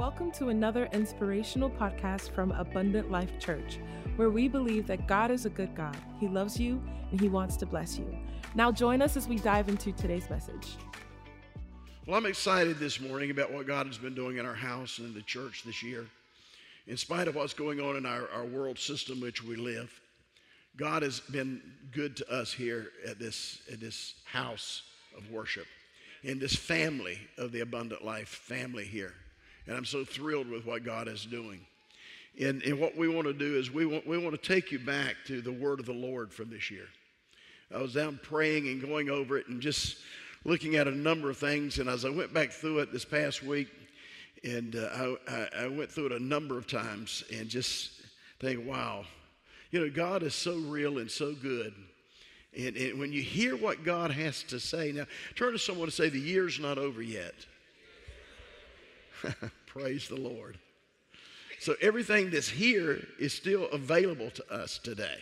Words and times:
Welcome 0.00 0.30
to 0.32 0.48
another 0.48 0.88
inspirational 0.94 1.68
podcast 1.68 2.30
from 2.30 2.52
Abundant 2.52 3.10
Life 3.10 3.38
Church, 3.38 3.78
where 4.16 4.30
we 4.30 4.48
believe 4.48 4.86
that 4.86 5.06
God 5.06 5.30
is 5.30 5.44
a 5.44 5.50
good 5.50 5.74
God. 5.74 5.94
He 6.18 6.26
loves 6.26 6.58
you 6.58 6.82
and 7.10 7.20
He 7.20 7.28
wants 7.28 7.54
to 7.58 7.66
bless 7.66 7.98
you. 7.98 8.16
Now, 8.54 8.72
join 8.72 9.02
us 9.02 9.18
as 9.18 9.28
we 9.28 9.36
dive 9.36 9.68
into 9.68 9.92
today's 9.92 10.30
message. 10.30 10.78
Well, 12.06 12.16
I'm 12.16 12.24
excited 12.24 12.78
this 12.78 12.98
morning 12.98 13.30
about 13.30 13.52
what 13.52 13.66
God 13.66 13.86
has 13.88 13.98
been 13.98 14.14
doing 14.14 14.38
in 14.38 14.46
our 14.46 14.54
house 14.54 14.96
and 14.96 15.08
in 15.08 15.12
the 15.12 15.20
church 15.20 15.64
this 15.66 15.82
year. 15.82 16.06
In 16.86 16.96
spite 16.96 17.28
of 17.28 17.34
what's 17.34 17.52
going 17.52 17.78
on 17.78 17.96
in 17.96 18.06
our, 18.06 18.26
our 18.30 18.46
world 18.46 18.78
system 18.78 19.20
which 19.20 19.44
we 19.44 19.54
live, 19.54 19.92
God 20.78 21.02
has 21.02 21.20
been 21.20 21.60
good 21.92 22.16
to 22.16 22.32
us 22.32 22.54
here 22.54 22.86
at 23.06 23.18
this, 23.18 23.60
at 23.70 23.80
this 23.80 24.14
house 24.24 24.80
of 25.14 25.30
worship, 25.30 25.66
in 26.22 26.38
this 26.38 26.56
family 26.56 27.18
of 27.36 27.52
the 27.52 27.60
Abundant 27.60 28.02
Life 28.02 28.28
family 28.28 28.86
here. 28.86 29.12
And 29.70 29.78
I'm 29.78 29.84
so 29.84 30.04
thrilled 30.04 30.50
with 30.50 30.66
what 30.66 30.82
God 30.82 31.06
is 31.06 31.24
doing. 31.24 31.60
And, 32.40 32.60
and 32.64 32.80
what 32.80 32.96
we 32.96 33.06
want 33.06 33.28
to 33.28 33.32
do 33.32 33.56
is 33.56 33.70
we 33.70 33.86
want, 33.86 34.04
we 34.04 34.18
want 34.18 34.34
to 34.34 34.48
take 34.48 34.72
you 34.72 34.80
back 34.80 35.14
to 35.28 35.40
the 35.40 35.52
word 35.52 35.78
of 35.78 35.86
the 35.86 35.92
Lord 35.92 36.34
from 36.34 36.50
this 36.50 36.72
year. 36.72 36.88
I 37.72 37.78
was 37.78 37.94
down 37.94 38.18
praying 38.20 38.66
and 38.66 38.82
going 38.82 39.10
over 39.10 39.38
it 39.38 39.46
and 39.46 39.60
just 39.60 39.98
looking 40.44 40.74
at 40.74 40.88
a 40.88 40.90
number 40.90 41.30
of 41.30 41.38
things. 41.38 41.78
And 41.78 41.88
as 41.88 42.04
I 42.04 42.10
went 42.10 42.34
back 42.34 42.50
through 42.50 42.80
it 42.80 42.90
this 42.90 43.04
past 43.04 43.44
week, 43.44 43.68
and 44.42 44.74
uh, 44.74 45.14
I, 45.28 45.48
I 45.60 45.68
went 45.68 45.92
through 45.92 46.06
it 46.06 46.12
a 46.12 46.20
number 46.20 46.58
of 46.58 46.66
times 46.66 47.22
and 47.32 47.48
just 47.48 47.92
think, 48.40 48.66
wow, 48.66 49.04
you 49.70 49.78
know, 49.78 49.88
God 49.88 50.24
is 50.24 50.34
so 50.34 50.56
real 50.56 50.98
and 50.98 51.08
so 51.08 51.32
good. 51.32 51.72
And, 52.58 52.76
and, 52.76 52.98
when 52.98 53.12
you 53.12 53.22
hear 53.22 53.56
what 53.56 53.84
God 53.84 54.10
has 54.10 54.42
to 54.44 54.58
say, 54.58 54.90
now 54.90 55.04
turn 55.36 55.52
to 55.52 55.60
someone 55.60 55.84
and 55.84 55.92
say, 55.92 56.08
The 56.08 56.18
year's 56.18 56.58
not 56.58 56.76
over 56.76 57.00
yet. 57.00 57.34
Praise 59.72 60.08
the 60.08 60.16
Lord. 60.16 60.58
So 61.60 61.76
everything 61.80 62.30
that's 62.30 62.48
here 62.48 63.06
is 63.20 63.32
still 63.32 63.68
available 63.70 64.30
to 64.30 64.52
us 64.52 64.78
today. 64.78 65.18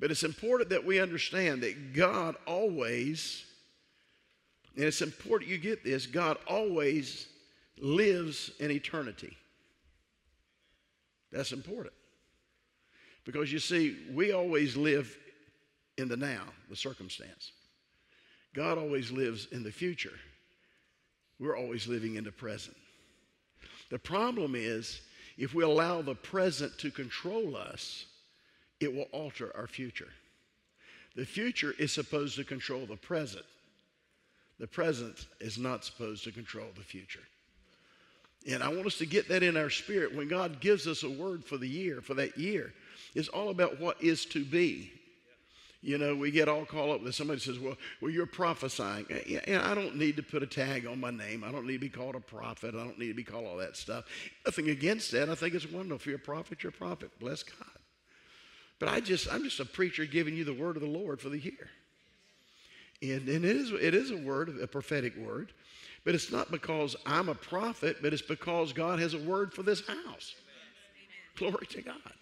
But 0.00 0.10
it's 0.10 0.22
important 0.22 0.70
that 0.70 0.86
we 0.86 0.98
understand 0.98 1.62
that 1.62 1.92
God 1.92 2.36
always, 2.46 3.44
and 4.74 4.86
it's 4.86 5.02
important 5.02 5.50
you 5.50 5.58
get 5.58 5.84
this, 5.84 6.06
God 6.06 6.38
always 6.46 7.26
lives 7.78 8.52
in 8.58 8.70
eternity. 8.70 9.36
That's 11.30 11.52
important. 11.52 11.92
Because 13.26 13.52
you 13.52 13.58
see, 13.58 13.98
we 14.14 14.32
always 14.32 14.78
live 14.78 15.14
in 15.98 16.08
the 16.08 16.16
now, 16.16 16.44
the 16.70 16.76
circumstance. 16.76 17.52
God 18.54 18.78
always 18.78 19.10
lives 19.10 19.48
in 19.52 19.62
the 19.62 19.72
future. 19.72 20.18
We're 21.38 21.56
always 21.56 21.86
living 21.86 22.16
in 22.16 22.24
the 22.24 22.32
present. 22.32 22.76
The 23.90 23.98
problem 23.98 24.54
is, 24.56 25.00
if 25.36 25.54
we 25.54 25.62
allow 25.62 26.02
the 26.02 26.14
present 26.14 26.76
to 26.78 26.90
control 26.90 27.56
us, 27.56 28.06
it 28.80 28.92
will 28.92 29.06
alter 29.12 29.52
our 29.56 29.66
future. 29.66 30.08
The 31.16 31.24
future 31.24 31.74
is 31.78 31.92
supposed 31.92 32.36
to 32.36 32.44
control 32.44 32.86
the 32.86 32.96
present. 32.96 33.44
The 34.58 34.66
present 34.66 35.26
is 35.40 35.58
not 35.58 35.84
supposed 35.84 36.24
to 36.24 36.32
control 36.32 36.66
the 36.76 36.82
future. 36.82 37.22
And 38.48 38.62
I 38.62 38.68
want 38.68 38.86
us 38.86 38.98
to 38.98 39.06
get 39.06 39.28
that 39.28 39.42
in 39.42 39.56
our 39.56 39.70
spirit. 39.70 40.14
When 40.14 40.28
God 40.28 40.60
gives 40.60 40.86
us 40.86 41.02
a 41.02 41.10
word 41.10 41.44
for 41.44 41.56
the 41.56 41.68
year, 41.68 42.00
for 42.00 42.14
that 42.14 42.38
year, 42.38 42.72
it's 43.14 43.28
all 43.28 43.50
about 43.50 43.80
what 43.80 44.02
is 44.02 44.24
to 44.26 44.44
be. 44.44 44.92
You 45.80 45.96
know, 45.96 46.16
we 46.16 46.32
get 46.32 46.48
all 46.48 46.64
caught 46.64 46.88
up 46.88 47.02
with 47.04 47.14
somebody 47.14 47.38
says, 47.38 47.58
well, 47.58 47.76
well, 48.00 48.10
you're 48.10 48.26
prophesying. 48.26 49.06
And 49.46 49.62
I 49.62 49.74
don't 49.74 49.96
need 49.96 50.16
to 50.16 50.24
put 50.24 50.42
a 50.42 50.46
tag 50.46 50.86
on 50.86 50.98
my 50.98 51.10
name. 51.10 51.44
I 51.44 51.52
don't 51.52 51.66
need 51.66 51.74
to 51.74 51.78
be 51.78 51.88
called 51.88 52.16
a 52.16 52.20
prophet. 52.20 52.74
I 52.74 52.78
don't 52.78 52.98
need 52.98 53.08
to 53.08 53.14
be 53.14 53.22
called 53.22 53.46
all 53.46 53.56
that 53.58 53.76
stuff. 53.76 54.04
Nothing 54.44 54.70
against 54.70 55.12
that. 55.12 55.30
I 55.30 55.36
think 55.36 55.54
it's 55.54 55.70
wonderful. 55.70 55.96
If 55.96 56.06
you're 56.06 56.16
a 56.16 56.18
prophet, 56.18 56.64
you're 56.64 56.70
a 56.70 56.72
prophet. 56.72 57.10
Bless 57.20 57.44
God. 57.44 57.68
But 58.80 58.88
I 58.88 58.98
just, 58.98 59.32
I'm 59.32 59.44
just 59.44 59.60
a 59.60 59.64
preacher 59.64 60.04
giving 60.04 60.36
you 60.36 60.44
the 60.44 60.52
word 60.52 60.74
of 60.74 60.82
the 60.82 60.88
Lord 60.88 61.20
for 61.20 61.28
the 61.28 61.38
year. 61.38 61.68
And, 63.00 63.28
and 63.28 63.44
it, 63.44 63.56
is, 63.56 63.70
it 63.70 63.94
is 63.94 64.10
a 64.10 64.16
word, 64.16 64.58
a 64.60 64.66
prophetic 64.66 65.16
word. 65.16 65.52
But 66.04 66.16
it's 66.16 66.32
not 66.32 66.50
because 66.50 66.96
I'm 67.06 67.28
a 67.28 67.34
prophet, 67.34 67.98
but 68.02 68.12
it's 68.12 68.22
because 68.22 68.72
God 68.72 68.98
has 68.98 69.14
a 69.14 69.18
word 69.18 69.52
for 69.52 69.62
this 69.62 69.86
house. 69.86 70.34
Amen. 71.36 71.52
Glory 71.52 71.66
to 71.66 71.82
God. 71.82 72.12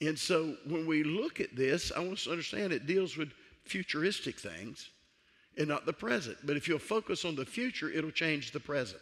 And 0.00 0.18
so 0.18 0.56
when 0.66 0.86
we 0.86 1.04
look 1.04 1.40
at 1.40 1.56
this, 1.56 1.90
I 1.94 2.00
want 2.00 2.14
us 2.14 2.24
to 2.24 2.30
understand 2.30 2.72
it 2.72 2.86
deals 2.86 3.16
with 3.16 3.30
futuristic 3.64 4.38
things 4.38 4.90
and 5.56 5.68
not 5.68 5.86
the 5.86 5.92
present. 5.92 6.36
But 6.44 6.56
if 6.56 6.68
you'll 6.68 6.78
focus 6.78 7.24
on 7.24 7.34
the 7.34 7.46
future, 7.46 7.88
it'll 7.90 8.10
change 8.10 8.52
the 8.52 8.60
present. 8.60 9.00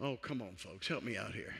Oh, 0.00 0.16
come 0.16 0.42
on, 0.42 0.54
folks, 0.56 0.88
help 0.88 1.04
me 1.04 1.16
out 1.16 1.32
here. 1.32 1.54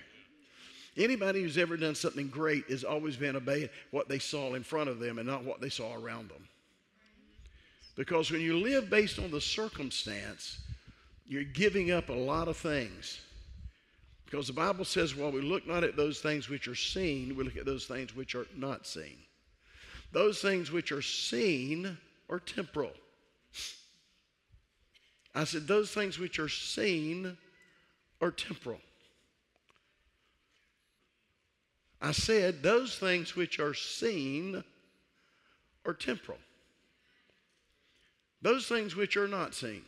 Anybody 0.96 1.42
who's 1.42 1.58
ever 1.58 1.76
done 1.76 1.94
something 1.94 2.28
great 2.28 2.70
has 2.70 2.84
always 2.84 3.16
been 3.16 3.36
obeying 3.36 3.68
what 3.90 4.08
they 4.08 4.18
saw 4.18 4.54
in 4.54 4.62
front 4.62 4.88
of 4.88 5.00
them 5.00 5.18
and 5.18 5.28
not 5.28 5.44
what 5.44 5.60
they 5.60 5.68
saw 5.68 5.94
around 5.94 6.30
them. 6.30 6.48
Because 7.96 8.30
when 8.30 8.40
you 8.40 8.58
live 8.58 8.90
based 8.90 9.18
on 9.18 9.30
the 9.30 9.40
circumstance, 9.40 10.60
you're 11.26 11.44
giving 11.44 11.90
up 11.90 12.08
a 12.08 12.12
lot 12.12 12.48
of 12.48 12.56
things. 12.56 13.20
Because 14.34 14.48
the 14.48 14.52
Bible 14.52 14.84
says, 14.84 15.14
while 15.14 15.30
we 15.30 15.40
look 15.40 15.64
not 15.64 15.84
at 15.84 15.94
those 15.94 16.18
things 16.18 16.48
which 16.48 16.66
are 16.66 16.74
seen, 16.74 17.36
we 17.36 17.44
look 17.44 17.56
at 17.56 17.66
those 17.66 17.86
things 17.86 18.16
which 18.16 18.34
are 18.34 18.48
not 18.56 18.84
seen. 18.84 19.16
Those 20.10 20.40
things 20.40 20.72
which 20.72 20.90
are 20.90 21.02
seen 21.02 21.96
are 22.28 22.40
temporal. 22.40 22.90
I 25.36 25.44
said, 25.44 25.68
those 25.68 25.92
things 25.92 26.18
which 26.18 26.40
are 26.40 26.48
seen 26.48 27.36
are 28.20 28.32
temporal. 28.32 28.80
I 32.02 32.10
said, 32.10 32.60
those 32.60 32.98
things 32.98 33.36
which 33.36 33.60
are 33.60 33.72
seen 33.72 34.64
are 35.86 35.94
temporal. 35.94 36.38
Those 38.42 38.66
things 38.66 38.96
which 38.96 39.16
are 39.16 39.28
not 39.28 39.54
seen 39.54 39.84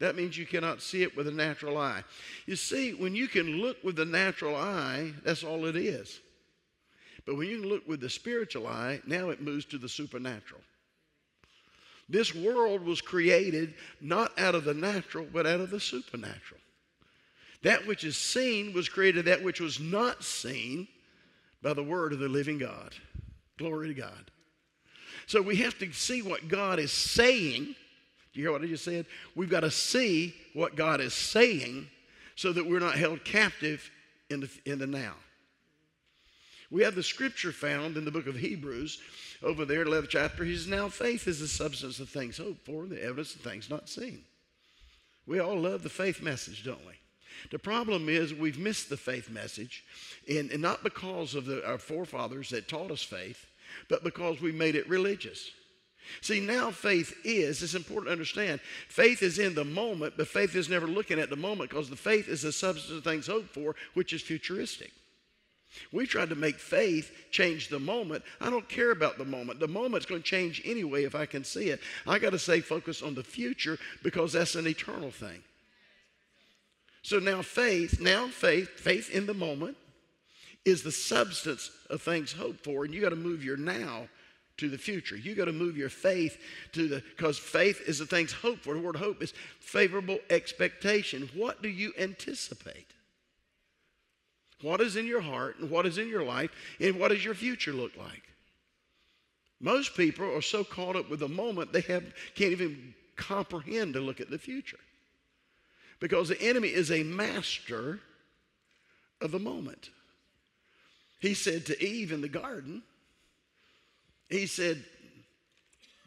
that 0.00 0.16
means 0.16 0.36
you 0.36 0.46
cannot 0.46 0.80
see 0.80 1.02
it 1.02 1.14
with 1.14 1.28
a 1.28 1.32
natural 1.32 1.76
eye. 1.76 2.02
You 2.46 2.56
see, 2.56 2.94
when 2.94 3.14
you 3.14 3.28
can 3.28 3.60
look 3.60 3.76
with 3.84 3.96
the 3.96 4.04
natural 4.06 4.56
eye, 4.56 5.12
that's 5.24 5.44
all 5.44 5.66
it 5.66 5.76
is. 5.76 6.20
But 7.26 7.36
when 7.36 7.48
you 7.48 7.60
can 7.60 7.68
look 7.68 7.86
with 7.86 8.00
the 8.00 8.08
spiritual 8.08 8.66
eye, 8.66 9.00
now 9.06 9.28
it 9.28 9.42
moves 9.42 9.66
to 9.66 9.78
the 9.78 9.88
supernatural. 9.88 10.62
This 12.08 12.34
world 12.34 12.82
was 12.82 13.02
created 13.02 13.74
not 14.00 14.36
out 14.38 14.54
of 14.54 14.64
the 14.64 14.74
natural, 14.74 15.26
but 15.30 15.46
out 15.46 15.60
of 15.60 15.70
the 15.70 15.78
supernatural. 15.78 16.60
That 17.62 17.86
which 17.86 18.02
is 18.02 18.16
seen 18.16 18.72
was 18.72 18.88
created, 18.88 19.26
that 19.26 19.44
which 19.44 19.60
was 19.60 19.78
not 19.78 20.24
seen 20.24 20.88
by 21.62 21.74
the 21.74 21.84
word 21.84 22.14
of 22.14 22.18
the 22.18 22.28
living 22.28 22.56
God. 22.56 22.94
Glory 23.58 23.88
to 23.88 23.94
God. 23.94 24.30
So 25.26 25.42
we 25.42 25.56
have 25.56 25.78
to 25.78 25.92
see 25.92 26.22
what 26.22 26.48
God 26.48 26.78
is 26.78 26.90
saying 26.90 27.76
do 28.32 28.40
you 28.40 28.46
hear 28.46 28.52
what 28.52 28.62
I 28.62 28.66
just 28.66 28.84
said? 28.84 29.06
We've 29.34 29.50
got 29.50 29.60
to 29.60 29.70
see 29.70 30.34
what 30.54 30.76
God 30.76 31.00
is 31.00 31.14
saying 31.14 31.88
so 32.36 32.52
that 32.52 32.66
we're 32.66 32.80
not 32.80 32.94
held 32.94 33.24
captive 33.24 33.90
in 34.28 34.40
the, 34.40 34.50
in 34.64 34.78
the 34.78 34.86
now. 34.86 35.14
We 36.70 36.84
have 36.84 36.94
the 36.94 37.02
scripture 37.02 37.50
found 37.50 37.96
in 37.96 38.04
the 38.04 38.12
book 38.12 38.28
of 38.28 38.36
Hebrews 38.36 39.00
over 39.42 39.64
there, 39.64 39.84
11th 39.84 40.10
chapter. 40.10 40.44
He 40.44 40.54
says, 40.54 40.68
Now 40.68 40.88
faith 40.88 41.26
is 41.26 41.40
the 41.40 41.48
substance 41.48 41.98
of 41.98 42.08
things 42.08 42.38
hoped 42.38 42.64
for 42.64 42.86
the 42.86 43.02
evidence 43.02 43.34
of 43.34 43.40
things 43.40 43.68
not 43.68 43.88
seen. 43.88 44.22
We 45.26 45.40
all 45.40 45.58
love 45.58 45.82
the 45.82 45.88
faith 45.88 46.22
message, 46.22 46.64
don't 46.64 46.86
we? 46.86 46.94
The 47.50 47.58
problem 47.58 48.08
is 48.08 48.34
we've 48.34 48.58
missed 48.58 48.88
the 48.90 48.96
faith 48.96 49.30
message, 49.30 49.84
and, 50.28 50.50
and 50.50 50.62
not 50.62 50.84
because 50.84 51.34
of 51.34 51.46
the, 51.46 51.66
our 51.66 51.78
forefathers 51.78 52.50
that 52.50 52.68
taught 52.68 52.90
us 52.90 53.02
faith, 53.02 53.46
but 53.88 54.04
because 54.04 54.40
we 54.40 54.52
made 54.52 54.74
it 54.74 54.88
religious. 54.88 55.50
See, 56.20 56.40
now 56.40 56.70
faith 56.70 57.14
is, 57.24 57.62
it's 57.62 57.74
important 57.74 58.08
to 58.08 58.12
understand, 58.12 58.60
faith 58.88 59.22
is 59.22 59.38
in 59.38 59.54
the 59.54 59.64
moment, 59.64 60.14
but 60.16 60.28
faith 60.28 60.54
is 60.56 60.68
never 60.68 60.86
looking 60.86 61.20
at 61.20 61.30
the 61.30 61.36
moment 61.36 61.70
because 61.70 61.88
the 61.88 61.96
faith 61.96 62.28
is 62.28 62.42
the 62.42 62.52
substance 62.52 62.98
of 62.98 63.04
things 63.04 63.26
hoped 63.26 63.50
for, 63.50 63.76
which 63.94 64.12
is 64.12 64.22
futuristic. 64.22 64.92
We 65.92 66.06
tried 66.06 66.30
to 66.30 66.34
make 66.34 66.56
faith 66.56 67.12
change 67.30 67.68
the 67.68 67.78
moment. 67.78 68.24
I 68.40 68.50
don't 68.50 68.68
care 68.68 68.90
about 68.90 69.18
the 69.18 69.24
moment. 69.24 69.60
The 69.60 69.68
moment's 69.68 70.06
going 70.06 70.22
to 70.22 70.26
change 70.26 70.62
anyway 70.64 71.04
if 71.04 71.14
I 71.14 71.26
can 71.26 71.44
see 71.44 71.68
it. 71.68 71.80
I 72.06 72.18
got 72.18 72.30
to 72.30 72.38
say 72.38 72.60
focus 72.60 73.02
on 73.02 73.14
the 73.14 73.22
future 73.22 73.78
because 74.02 74.32
that's 74.32 74.56
an 74.56 74.66
eternal 74.66 75.10
thing. 75.10 75.42
So 77.02 77.18
now 77.18 77.42
faith, 77.42 78.00
now 78.00 78.26
faith, 78.28 78.68
faith 78.70 79.10
in 79.10 79.26
the 79.26 79.34
moment 79.34 79.76
is 80.64 80.82
the 80.82 80.92
substance 80.92 81.70
of 81.88 82.02
things 82.02 82.32
hoped 82.32 82.62
for, 82.62 82.84
and 82.84 82.92
you 82.92 83.00
got 83.00 83.10
to 83.10 83.16
move 83.16 83.44
your 83.44 83.56
now 83.56 84.08
to 84.60 84.68
the 84.68 84.78
future. 84.78 85.16
You 85.16 85.34
got 85.34 85.46
to 85.46 85.52
move 85.52 85.76
your 85.76 85.88
faith 85.88 86.38
to 86.72 86.88
the, 86.88 87.02
because 87.16 87.38
faith 87.38 87.82
is 87.86 87.98
the 87.98 88.06
things 88.06 88.32
hoped 88.32 88.62
for. 88.62 88.74
The 88.74 88.80
word 88.80 88.96
hope 88.96 89.22
is 89.22 89.34
favorable 89.58 90.18
expectation. 90.28 91.28
What 91.34 91.62
do 91.62 91.68
you 91.68 91.92
anticipate? 91.98 92.86
What 94.62 94.80
is 94.80 94.96
in 94.96 95.06
your 95.06 95.22
heart 95.22 95.58
and 95.58 95.70
what 95.70 95.86
is 95.86 95.98
in 95.98 96.08
your 96.08 96.24
life 96.24 96.50
and 96.78 97.00
what 97.00 97.08
does 97.08 97.24
your 97.24 97.34
future 97.34 97.72
look 97.72 97.96
like? 97.96 98.22
Most 99.60 99.96
people 99.96 100.34
are 100.34 100.42
so 100.42 100.64
caught 100.64 100.96
up 100.96 101.10
with 101.10 101.20
the 101.20 101.28
moment 101.28 101.72
they 101.72 101.80
have, 101.82 102.04
can't 102.34 102.52
even 102.52 102.94
comprehend 103.16 103.94
to 103.94 104.00
look 104.00 104.20
at 104.20 104.30
the 104.30 104.38
future. 104.38 104.78
Because 105.98 106.28
the 106.28 106.40
enemy 106.40 106.68
is 106.68 106.90
a 106.90 107.02
master 107.02 108.00
of 109.20 109.32
the 109.32 109.38
moment. 109.38 109.90
He 111.20 111.34
said 111.34 111.66
to 111.66 111.84
Eve 111.84 112.12
in 112.12 112.22
the 112.22 112.28
garden, 112.28 112.82
He 114.30 114.46
said, 114.46 114.82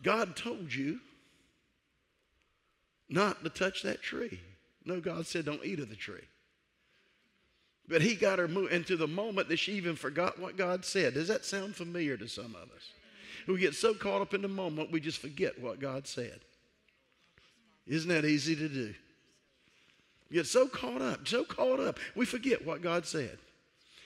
God 0.01 0.35
told 0.35 0.73
you 0.73 0.99
not 3.09 3.43
to 3.43 3.49
touch 3.49 3.83
that 3.83 4.01
tree. 4.01 4.39
No, 4.85 4.99
God 4.99 5.27
said, 5.27 5.45
don't 5.45 5.63
eat 5.63 5.79
of 5.79 5.89
the 5.89 5.95
tree. 5.95 6.25
But 7.87 8.01
he 8.01 8.15
got 8.15 8.39
her 8.39 8.47
moved 8.47 8.71
into 8.71 8.95
the 8.95 9.07
moment 9.07 9.49
that 9.49 9.59
she 9.59 9.73
even 9.73 9.95
forgot 9.95 10.39
what 10.39 10.57
God 10.57 10.85
said. 10.85 11.13
Does 11.13 11.27
that 11.27 11.45
sound 11.45 11.75
familiar 11.75 12.15
to 12.17 12.27
some 12.27 12.55
of 12.55 12.71
us? 12.75 12.91
We 13.45 13.59
get 13.59 13.75
so 13.75 13.93
caught 13.93 14.21
up 14.21 14.33
in 14.33 14.41
the 14.41 14.47
moment, 14.47 14.91
we 14.91 15.01
just 15.01 15.19
forget 15.19 15.59
what 15.59 15.79
God 15.79 16.07
said. 16.07 16.39
Isn't 17.85 18.09
that 18.09 18.23
easy 18.23 18.55
to 18.55 18.69
do? 18.69 18.93
We 20.29 20.37
get 20.37 20.47
so 20.47 20.67
caught 20.67 21.01
up, 21.01 21.27
so 21.27 21.43
caught 21.43 21.81
up, 21.81 21.99
we 22.15 22.25
forget 22.25 22.65
what 22.65 22.81
God 22.81 23.05
said. 23.05 23.37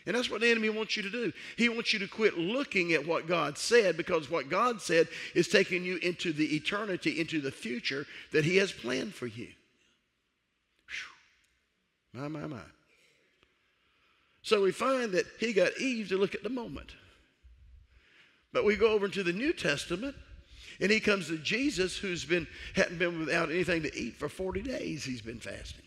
And 0.08 0.16
that's 0.16 0.32
what 0.32 0.40
the 0.40 0.50
enemy 0.50 0.70
wants 0.70 0.96
you 0.96 1.04
to 1.04 1.10
do. 1.10 1.34
He 1.58 1.68
wants 1.68 1.92
you 1.92 2.00
to 2.00 2.08
quit 2.08 2.38
looking 2.38 2.94
at 2.94 3.06
what 3.06 3.28
God 3.28 3.58
said 3.58 3.98
because 3.98 4.32
what 4.32 4.50
God 4.50 4.82
said 4.82 5.10
is 5.36 5.50
taking 5.50 5.84
you 5.84 5.98
into 5.98 6.32
the 6.32 6.56
eternity, 6.56 7.20
into 7.20 7.42
the 7.42 7.52
future 7.52 8.08
that 8.32 8.46
He 8.46 8.56
has 8.56 8.72
planned 8.72 9.14
for 9.14 9.28
you. 9.28 9.50
Whew. 12.14 12.22
My, 12.22 12.30
my, 12.30 12.48
my. 12.48 12.62
So 14.48 14.62
we 14.62 14.72
find 14.72 15.12
that 15.12 15.26
he 15.42 15.52
got 15.52 15.78
Eve 15.78 16.08
to 16.08 16.18
look 16.18 16.34
at 16.34 16.42
the 16.42 16.48
moment. 16.50 16.92
But 18.54 18.64
we 18.64 18.78
go 18.78 18.94
over 18.94 19.08
into 19.08 19.22
the 19.22 19.34
New 19.34 19.52
Testament, 19.52 20.16
and 20.80 20.90
he 20.90 21.02
comes 21.02 21.28
to 21.28 21.38
Jesus, 21.38 21.98
who's 21.98 22.24
been 22.24 22.48
hadn't 22.74 22.98
been 22.98 23.20
without 23.20 23.52
anything 23.52 23.84
to 23.84 23.94
eat 23.94 24.16
for 24.16 24.30
40 24.30 24.62
days. 24.62 25.04
He's 25.04 25.22
been 25.22 25.42
fasting. 25.42 25.84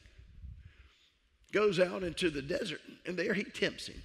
Goes 1.53 1.81
out 1.81 2.03
into 2.03 2.29
the 2.29 2.43
desert, 2.43 2.83
and 3.07 3.17
there 3.17 3.33
he 3.33 3.45
tempts 3.45 3.87
him. 3.87 4.03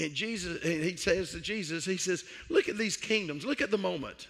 And 0.00 0.14
Jesus, 0.14 0.62
and 0.62 0.82
he 0.82 0.96
says 0.96 1.32
to 1.32 1.40
Jesus, 1.40 1.84
he 1.84 1.96
says, 1.96 2.24
Look 2.48 2.68
at 2.68 2.78
these 2.78 2.96
kingdoms, 2.96 3.44
look 3.44 3.60
at 3.60 3.70
the 3.70 3.78
moment. 3.78 4.28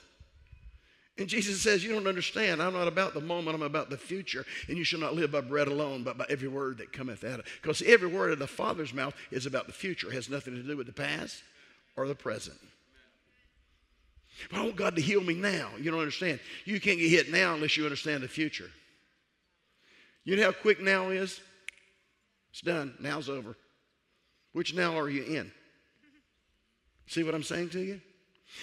And 1.19 1.29
Jesus 1.29 1.61
says, 1.61 1.85
You 1.85 1.93
don't 1.93 2.07
understand. 2.07 2.63
I'm 2.63 2.73
not 2.73 2.89
about 2.89 3.13
the 3.13 3.21
moment, 3.21 3.57
I'm 3.57 3.63
about 3.63 3.91
the 3.91 3.99
future. 3.99 4.47
And 4.69 4.79
you 4.79 4.85
shall 4.85 5.01
not 5.01 5.15
live 5.15 5.33
by 5.33 5.41
bread 5.41 5.69
alone, 5.69 6.05
but 6.05 6.17
by 6.17 6.25
every 6.31 6.49
word 6.49 6.79
that 6.79 6.93
cometh 6.93 7.25
out 7.25 7.35
of 7.35 7.41
it. 7.41 7.47
Because 7.61 7.83
every 7.83 8.09
word 8.09 8.33
of 8.33 8.39
the 8.39 8.47
Father's 8.47 8.95
mouth 8.95 9.15
is 9.31 9.45
about 9.45 9.67
the 9.67 9.73
future, 9.73 10.09
it 10.09 10.15
has 10.15 10.31
nothing 10.31 10.55
to 10.55 10.63
do 10.63 10.77
with 10.77 10.87
the 10.87 10.93
past 10.93 11.43
or 11.97 12.07
the 12.07 12.15
present. 12.15 12.59
But 14.51 14.61
I 14.61 14.63
want 14.63 14.77
God 14.77 14.95
to 14.95 15.03
heal 15.03 15.21
me 15.21 15.35
now. 15.35 15.71
You 15.81 15.91
don't 15.91 16.01
understand. 16.01 16.39
You 16.65 16.81
can't 16.81 16.99
get 16.99 17.11
hit 17.11 17.31
now 17.31 17.55
unless 17.55 17.77
you 17.77 17.83
understand 17.83 18.23
the 18.23 18.29
future. 18.29 18.71
You 20.25 20.37
know 20.37 20.45
how 20.45 20.53
quick 20.53 20.81
now 20.81 21.11
is? 21.11 21.41
It's 22.53 22.61
done. 22.61 22.95
Now's 23.01 23.29
over. 23.29 23.57
Which 24.53 24.75
now 24.75 24.97
are 24.97 25.09
you 25.09 25.25
in? 25.25 25.51
See 27.09 27.23
what 27.23 27.35
I'm 27.35 27.43
saying 27.43 27.71
to 27.71 27.81
you? 27.81 28.01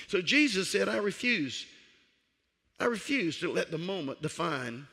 So 0.07 0.21
Jesus 0.21 0.69
said, 0.69 0.87
I 0.87 0.97
refuse 0.97 1.65
I 2.79 2.85
refuse 2.85 3.39
to 3.39 3.51
let 3.51 3.71
the 3.71 3.77
moment 3.77 4.21
define 4.21 4.87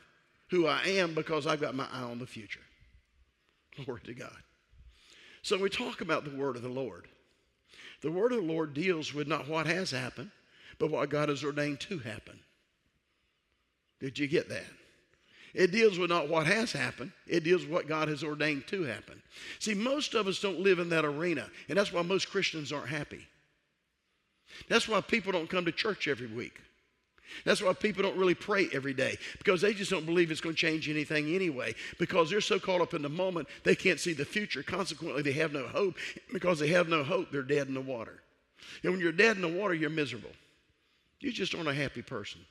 who 0.49 0.67
I 0.67 0.81
am 0.83 1.13
because 1.13 1.45
I've 1.45 1.61
got 1.61 1.75
my 1.75 1.87
eye 1.91 2.03
on 2.03 2.19
the 2.19 2.25
future. 2.25 2.61
Glory 3.85 4.01
to 4.05 4.13
God. 4.13 4.37
So 5.41 5.57
we 5.57 5.69
talk 5.69 6.01
about 6.01 6.23
the 6.23 6.35
word 6.35 6.55
of 6.55 6.61
the 6.61 6.69
Lord. 6.69 7.07
The 8.01 8.11
word 8.11 8.31
of 8.31 8.39
the 8.39 8.53
Lord 8.53 8.73
deals 8.73 9.13
with 9.13 9.27
not 9.27 9.49
what 9.49 9.65
has 9.65 9.91
happened, 9.91 10.31
but 10.79 10.91
what 10.91 11.09
God 11.09 11.29
has 11.29 11.43
ordained 11.43 11.81
to 11.81 11.99
happen. 11.99 12.39
Did 13.99 14.17
you 14.17 14.27
get 14.27 14.49
that? 14.49 14.65
It 15.53 15.71
deals 15.71 15.99
with 15.99 16.09
not 16.09 16.29
what 16.29 16.47
has 16.47 16.71
happened, 16.71 17.11
it 17.27 17.43
deals 17.43 17.61
with 17.63 17.71
what 17.71 17.87
God 17.87 18.07
has 18.07 18.23
ordained 18.23 18.65
to 18.67 18.83
happen. 18.83 19.21
See, 19.59 19.73
most 19.73 20.15
of 20.15 20.27
us 20.27 20.39
don't 20.39 20.59
live 20.59 20.79
in 20.79 20.89
that 20.89 21.05
arena, 21.05 21.47
and 21.69 21.77
that's 21.77 21.93
why 21.93 22.01
most 22.01 22.31
Christians 22.31 22.71
aren't 22.71 22.89
happy. 22.89 23.27
That's 24.69 24.87
why 24.87 25.01
people 25.01 25.31
don't 25.31 25.49
come 25.49 25.65
to 25.65 25.71
church 25.71 26.07
every 26.07 26.27
week. 26.27 26.59
That's 27.45 27.61
why 27.61 27.73
people 27.73 28.03
don't 28.03 28.17
really 28.17 28.35
pray 28.35 28.67
every 28.73 28.93
day 28.93 29.17
because 29.37 29.61
they 29.61 29.73
just 29.73 29.89
don't 29.89 30.05
believe 30.05 30.29
it's 30.29 30.41
going 30.41 30.55
to 30.55 30.61
change 30.61 30.89
anything 30.89 31.33
anyway. 31.33 31.73
Because 31.99 32.29
they're 32.29 32.41
so 32.41 32.59
caught 32.59 32.81
up 32.81 32.93
in 32.93 33.01
the 33.01 33.09
moment, 33.09 33.47
they 33.63 33.75
can't 33.75 33.99
see 33.99 34.13
the 34.13 34.25
future. 34.25 34.61
Consequently, 34.61 35.23
they 35.23 35.31
have 35.33 35.51
no 35.51 35.67
hope. 35.67 35.95
Because 36.31 36.59
they 36.59 36.67
have 36.67 36.89
no 36.89 37.03
hope, 37.03 37.31
they're 37.31 37.41
dead 37.41 37.67
in 37.67 37.73
the 37.73 37.81
water. 37.81 38.21
And 38.83 38.91
when 38.91 39.01
you're 39.01 39.11
dead 39.11 39.35
in 39.35 39.41
the 39.41 39.47
water, 39.47 39.73
you're 39.73 39.89
miserable. 39.89 40.31
You 41.19 41.31
just 41.31 41.55
aren't 41.55 41.69
a 41.69 41.73
happy 41.73 42.01
person 42.01 42.41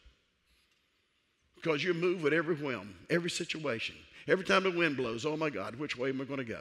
because 1.62 1.84
you 1.84 1.94
move 1.94 2.22
with 2.22 2.32
every 2.32 2.56
whim, 2.56 2.94
every 3.08 3.30
situation. 3.30 3.94
Every 4.26 4.44
time 4.44 4.64
the 4.64 4.70
wind 4.70 4.96
blows, 4.96 5.24
oh 5.24 5.36
my 5.36 5.50
God, 5.50 5.76
which 5.76 5.96
way 5.96 6.08
am 6.10 6.20
I 6.20 6.24
going 6.24 6.38
to 6.38 6.44
go? 6.44 6.60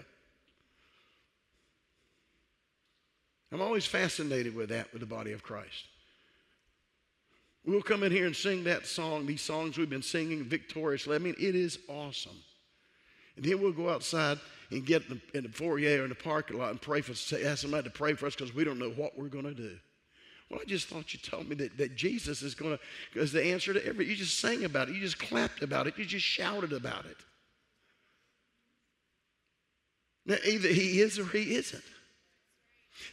I'm 3.51 3.62
always 3.62 3.86
fascinated 3.86 4.56
with 4.56 4.69
that 4.69 4.92
with 4.94 5.01
the 5.01 5.07
body 5.07 5.33
of 5.33 5.44
Christ. 5.44 5.86
We'll 7.65 7.81
come 7.81 8.03
in 8.03 8.12
here 8.12 8.25
and 8.25 8.36
sing 8.36 8.63
that 8.63 8.88
song, 8.88 9.25
these 9.25 9.42
songs 9.42 9.77
we've 9.77 9.89
been 9.89 10.01
singing 10.01 10.44
victoriously. 10.45 11.15
I 11.15 11.19
mean, 11.19 11.36
it 11.38 11.56
is 11.56 11.77
awesome. 11.88 12.38
And 13.36 13.45
then 13.45 13.62
we'll 13.62 13.71
go 13.71 13.89
outside 13.89 14.39
and 14.71 14.86
get 14.86 15.03
in 15.09 15.21
the, 15.33 15.38
in 15.38 15.44
the 15.44 15.50
foyer 15.50 16.00
or 16.00 16.03
in 16.03 16.09
the 16.09 16.15
parking 16.15 16.57
lot 16.57 16.71
and 16.71 16.81
pray 16.81 17.01
for, 17.01 17.12
ask 17.12 17.62
somebody 17.62 17.83
to 17.83 17.89
pray 17.89 18.13
for 18.13 18.25
us 18.25 18.36
because 18.36 18.56
we 18.56 18.63
don't 18.63 18.80
know 18.80 18.89
what 18.92 19.18
we're 19.18 19.27
going 19.27 19.45
to 19.45 19.54
do. 19.54 19.77
Well, 20.50 20.59
I 20.62 20.65
just 20.65 20.88
thought 20.88 21.13
you 21.13 21.19
told 21.19 21.47
me 21.47 21.56
that, 21.56 21.77
that 21.77 21.95
Jesus 21.95 22.42
is 22.42 22.56
going 22.56 22.77
to, 22.77 23.19
is 23.19 23.31
the 23.31 23.44
answer 23.44 23.74
to 23.74 23.86
every, 23.86 24.07
you 24.07 24.15
just 24.15 24.39
sang 24.39 24.65
about 24.65 24.89
it, 24.89 24.95
you 24.95 25.01
just 25.01 25.19
clapped 25.19 25.62
about 25.62 25.88
it, 25.88 25.97
you 25.97 26.04
just 26.04 26.25
shouted 26.25 26.74
about 26.74 27.06
it. 27.06 27.18
Now, 30.25 30.38
either 30.45 30.68
he 30.68 31.00
is 31.00 31.18
or 31.18 31.25
he 31.25 31.56
isn't. 31.56 31.83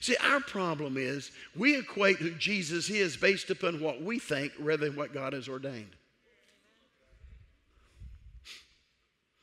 See, 0.00 0.16
our 0.16 0.40
problem 0.40 0.96
is 0.96 1.30
we 1.56 1.78
equate 1.78 2.16
who 2.16 2.30
Jesus 2.32 2.90
is 2.90 3.16
based 3.16 3.50
upon 3.50 3.80
what 3.80 4.02
we 4.02 4.18
think 4.18 4.52
rather 4.58 4.86
than 4.86 4.96
what 4.96 5.12
God 5.12 5.32
has 5.32 5.48
ordained. 5.48 5.96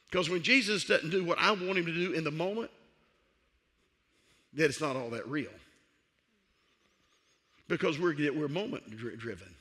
Because 0.09 0.29
when 0.29 0.43
Jesus 0.43 0.85
doesn't 0.85 1.09
do 1.09 1.25
what 1.25 1.39
I 1.39 1.51
want 1.51 1.77
him 1.77 1.85
to 1.85 1.93
do 1.93 2.13
in 2.13 2.23
the 2.23 2.31
moment, 2.31 2.71
then 4.53 4.69
it's 4.69 4.79
not 4.79 4.95
all 4.95 5.09
that 5.09 5.27
real. 5.27 5.51
Because 7.67 7.99
we're, 7.99 8.15
we're 8.31 8.47
moment 8.47 8.83
driven. 8.97 9.53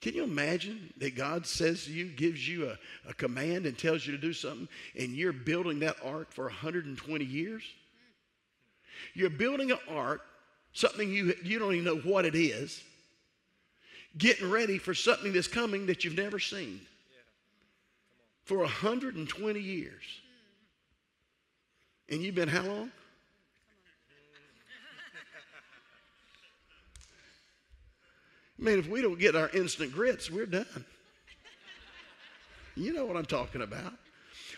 Can 0.00 0.14
you 0.14 0.24
imagine 0.24 0.92
that 0.96 1.14
God 1.14 1.46
says 1.46 1.84
to 1.84 1.92
you, 1.92 2.06
gives 2.06 2.48
you 2.48 2.70
a, 2.70 2.78
a 3.08 3.14
command 3.14 3.66
and 3.66 3.78
tells 3.78 4.06
you 4.06 4.12
to 4.12 4.18
do 4.18 4.32
something, 4.32 4.68
and 4.98 5.10
you're 5.10 5.32
building 5.32 5.80
that 5.80 5.96
ark 6.04 6.32
for 6.32 6.44
120 6.44 7.24
years? 7.24 7.62
You're 9.14 9.30
building 9.30 9.70
an 9.70 9.78
ark, 9.88 10.22
something 10.72 11.10
you, 11.10 11.34
you 11.42 11.58
don't 11.58 11.74
even 11.74 11.84
know 11.84 11.98
what 11.98 12.24
it 12.24 12.34
is, 12.34 12.82
getting 14.16 14.50
ready 14.50 14.78
for 14.78 14.94
something 14.94 15.32
that's 15.32 15.48
coming 15.48 15.86
that 15.86 16.04
you've 16.04 16.16
never 16.16 16.38
seen 16.38 16.80
for 18.44 18.58
120 18.58 19.60
years. 19.60 20.02
And 22.08 22.22
you've 22.22 22.34
been 22.34 22.48
how 22.48 22.62
long? 22.62 22.90
I 28.58 28.64
mean, 28.64 28.78
if 28.78 28.88
we 28.88 29.02
don't 29.02 29.18
get 29.18 29.34
our 29.34 29.48
instant 29.50 29.92
grits, 29.92 30.30
we're 30.30 30.46
done. 30.46 30.84
You 32.76 32.92
know 32.92 33.04
what 33.04 33.16
I'm 33.16 33.24
talking 33.24 33.62
about. 33.62 33.92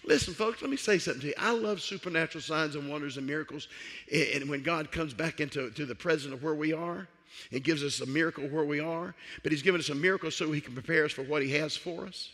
Listen, 0.07 0.35
folks, 0.35 0.61
let 0.61 0.71
me 0.71 0.77
say 0.77 0.99
something 0.99 1.23
to 1.23 1.27
you. 1.29 1.35
I 1.39 1.53
love 1.53 1.81
supernatural 1.81 2.43
signs 2.43 2.77
and 2.77 2.91
wonders 2.91 3.17
and 3.17 3.27
miracles. 3.27 3.69
And 4.13 4.49
when 4.49 4.63
God 4.63 4.93
comes 4.93 5.15
back 5.15 5.41
into 5.41 5.71
to 5.71 5.87
the 5.87 5.95
present 5.95 6.35
of 6.35 6.43
where 6.43 6.55
we 6.55 6.73
are 6.73 7.09
and 7.51 7.65
gives 7.65 7.83
us 7.83 8.01
a 8.01 8.07
miracle 8.07 8.47
where 8.49 8.65
we 8.65 8.81
are, 8.81 9.15
but 9.43 9.51
He's 9.51 9.63
given 9.63 9.81
us 9.81 9.89
a 9.89 9.95
miracle 9.95 10.31
so 10.31 10.53
He 10.53 10.61
can 10.61 10.75
prepare 10.75 11.07
us 11.07 11.13
for 11.13 11.23
what 11.23 11.43
He 11.43 11.53
has 11.53 11.77
for 11.77 12.07
us. 12.07 12.31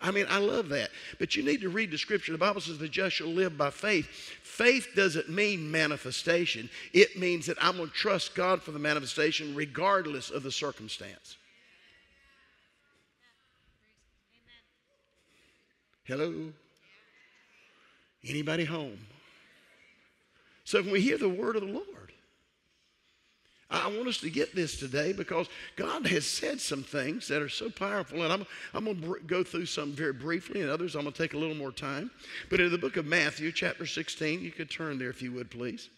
I 0.00 0.10
mean, 0.10 0.26
I 0.28 0.38
love 0.38 0.68
that. 0.70 0.90
But 1.18 1.36
you 1.36 1.42
need 1.42 1.62
to 1.62 1.70
read 1.70 1.90
the 1.90 1.98
scripture. 1.98 2.32
The 2.32 2.38
Bible 2.38 2.60
says 2.60 2.78
the 2.78 2.88
just 2.88 3.16
shall 3.16 3.28
live 3.28 3.56
by 3.56 3.70
faith. 3.70 4.06
Faith 4.42 4.88
doesn't 4.94 5.30
mean 5.30 5.70
manifestation, 5.70 6.68
it 6.92 7.18
means 7.18 7.46
that 7.46 7.62
I'm 7.62 7.76
going 7.76 7.88
to 7.88 7.94
trust 7.94 8.34
God 8.34 8.62
for 8.62 8.72
the 8.72 8.78
manifestation 8.78 9.54
regardless 9.54 10.30
of 10.30 10.42
the 10.42 10.52
circumstance. 10.52 11.36
Hello? 16.06 16.52
Anybody 18.24 18.64
home? 18.64 18.98
So 20.64 20.80
when 20.82 20.92
we 20.92 21.00
hear 21.00 21.18
the 21.18 21.28
word 21.28 21.56
of 21.56 21.62
the 21.62 21.72
Lord, 21.72 22.12
I 23.68 23.88
want 23.88 24.06
us 24.06 24.18
to 24.18 24.30
get 24.30 24.54
this 24.54 24.78
today 24.78 25.12
because 25.12 25.48
God 25.74 26.06
has 26.06 26.24
said 26.24 26.60
some 26.60 26.84
things 26.84 27.26
that 27.26 27.42
are 27.42 27.48
so 27.48 27.68
powerful. 27.68 28.22
And 28.22 28.32
I'm, 28.32 28.46
I'm 28.72 28.84
going 28.84 29.02
to 29.02 29.20
go 29.26 29.42
through 29.42 29.66
some 29.66 29.92
very 29.92 30.12
briefly, 30.12 30.62
and 30.62 30.70
others 30.70 30.94
I'm 30.94 31.02
going 31.02 31.12
to 31.12 31.22
take 31.22 31.34
a 31.34 31.38
little 31.38 31.56
more 31.56 31.72
time. 31.72 32.12
But 32.48 32.60
in 32.60 32.70
the 32.70 32.78
book 32.78 32.96
of 32.96 33.06
Matthew, 33.06 33.50
chapter 33.50 33.84
16, 33.84 34.40
you 34.40 34.52
could 34.52 34.70
turn 34.70 34.98
there 34.98 35.10
if 35.10 35.20
you 35.20 35.32
would, 35.32 35.50
please. 35.50 35.88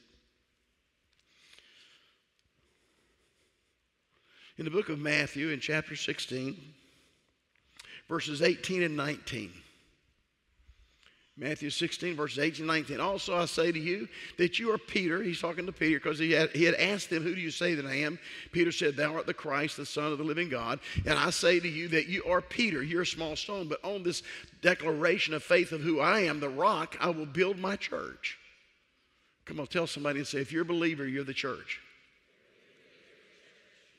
In 4.57 4.65
the 4.65 4.71
book 4.71 4.89
of 4.89 4.99
Matthew, 4.99 5.51
in 5.51 5.61
chapter 5.61 5.95
16, 5.95 6.57
verses 8.09 8.41
18 8.41 8.83
and 8.83 8.97
19. 8.97 9.53
Matthew 11.41 11.71
16, 11.71 12.17
verses 12.17 12.41
18 12.41 12.63
and 12.63 12.67
19. 12.67 13.01
Also, 13.01 13.37
I 13.37 13.45
say 13.45 13.71
to 13.71 13.79
you 13.79 14.09
that 14.39 14.59
you 14.59 14.73
are 14.73 14.79
Peter. 14.79 15.23
He's 15.23 15.41
talking 15.41 15.67
to 15.67 15.73
Peter 15.73 16.01
because 16.01 16.19
he 16.19 16.33
had, 16.33 16.51
he 16.51 16.65
had 16.65 16.75
asked 16.75 17.13
him, 17.13 17.23
Who 17.23 17.33
do 17.33 17.41
you 17.41 17.53
say 17.53 17.77
that 17.77 17.87
I 17.87 17.95
am? 17.95 18.19
Peter 18.51 18.73
said, 18.73 18.97
Thou 18.97 19.15
art 19.15 19.27
the 19.27 19.35
Christ, 19.35 19.77
the 19.77 19.87
Son 19.87 20.11
of 20.11 20.19
the 20.19 20.25
living 20.25 20.49
God. 20.49 20.81
And 21.07 21.17
I 21.17 21.31
say 21.31 21.61
to 21.61 21.69
you 21.69 21.87
that 21.89 22.09
you 22.09 22.25
are 22.25 22.41
Peter. 22.41 22.83
You're 22.83 23.03
a 23.03 23.07
small 23.07 23.37
stone. 23.37 23.69
But 23.69 23.85
on 23.85 24.03
this 24.03 24.25
declaration 24.63 25.33
of 25.33 25.45
faith 25.45 25.71
of 25.71 25.81
who 25.81 26.01
I 26.01 26.21
am, 26.23 26.41
the 26.41 26.49
rock, 26.49 26.97
I 27.01 27.11
will 27.11 27.27
build 27.27 27.57
my 27.57 27.77
church. 27.77 28.37
Come 29.45 29.61
on, 29.61 29.69
tell 29.69 29.87
somebody 29.87 30.19
and 30.19 30.27
say, 30.27 30.41
If 30.41 30.51
you're 30.51 30.63
a 30.63 30.67
believer, 30.67 31.07
you're 31.07 31.23
the 31.23 31.33
church. 31.33 31.81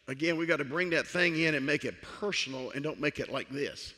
Again, 0.10 0.36
we 0.36 0.46
got 0.46 0.58
to 0.58 0.66
bring 0.66 0.90
that 0.90 1.08
thing 1.08 1.40
in 1.40 1.56
and 1.56 1.66
make 1.66 1.86
it 1.86 2.02
personal 2.02 2.72
and 2.72 2.84
don't 2.84 3.00
make 3.00 3.20
it 3.20 3.32
like 3.32 3.48
this. 3.50 3.94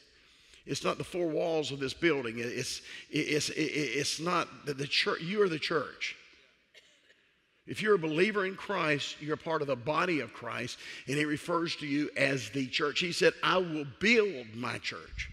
It's 0.66 0.84
not 0.84 0.98
the 0.98 1.04
four 1.04 1.28
walls 1.28 1.72
of 1.72 1.80
this 1.80 1.94
building. 1.94 2.36
It's, 2.38 2.82
it's, 3.10 3.50
it's 3.56 4.20
not 4.20 4.66
the, 4.66 4.74
the 4.74 4.88
church. 4.88 5.22
You 5.22 5.42
are 5.42 5.50
the 5.50 5.60
church. 5.60 6.16
If 7.68 7.82
you're 7.82 7.96
a 7.96 8.00
believer 8.00 8.46
in 8.46 8.56
Christ, 8.56 9.22
you're 9.22 9.38
part 9.38 9.62
of 9.62 9.68
the 9.68 9.76
body 9.76 10.20
of 10.20 10.34
Christ, 10.34 10.78
and 11.08 11.18
he 11.18 11.26
refers 11.26 11.76
to 11.78 11.88
you 11.88 12.10
as 12.18 12.50
the 12.50 12.68
church. 12.68 13.00
He 13.00 13.12
said, 13.12 13.34
I 13.44 13.58
will 13.58 13.86
build 14.00 14.56
my 14.56 14.78
church. 14.80 15.30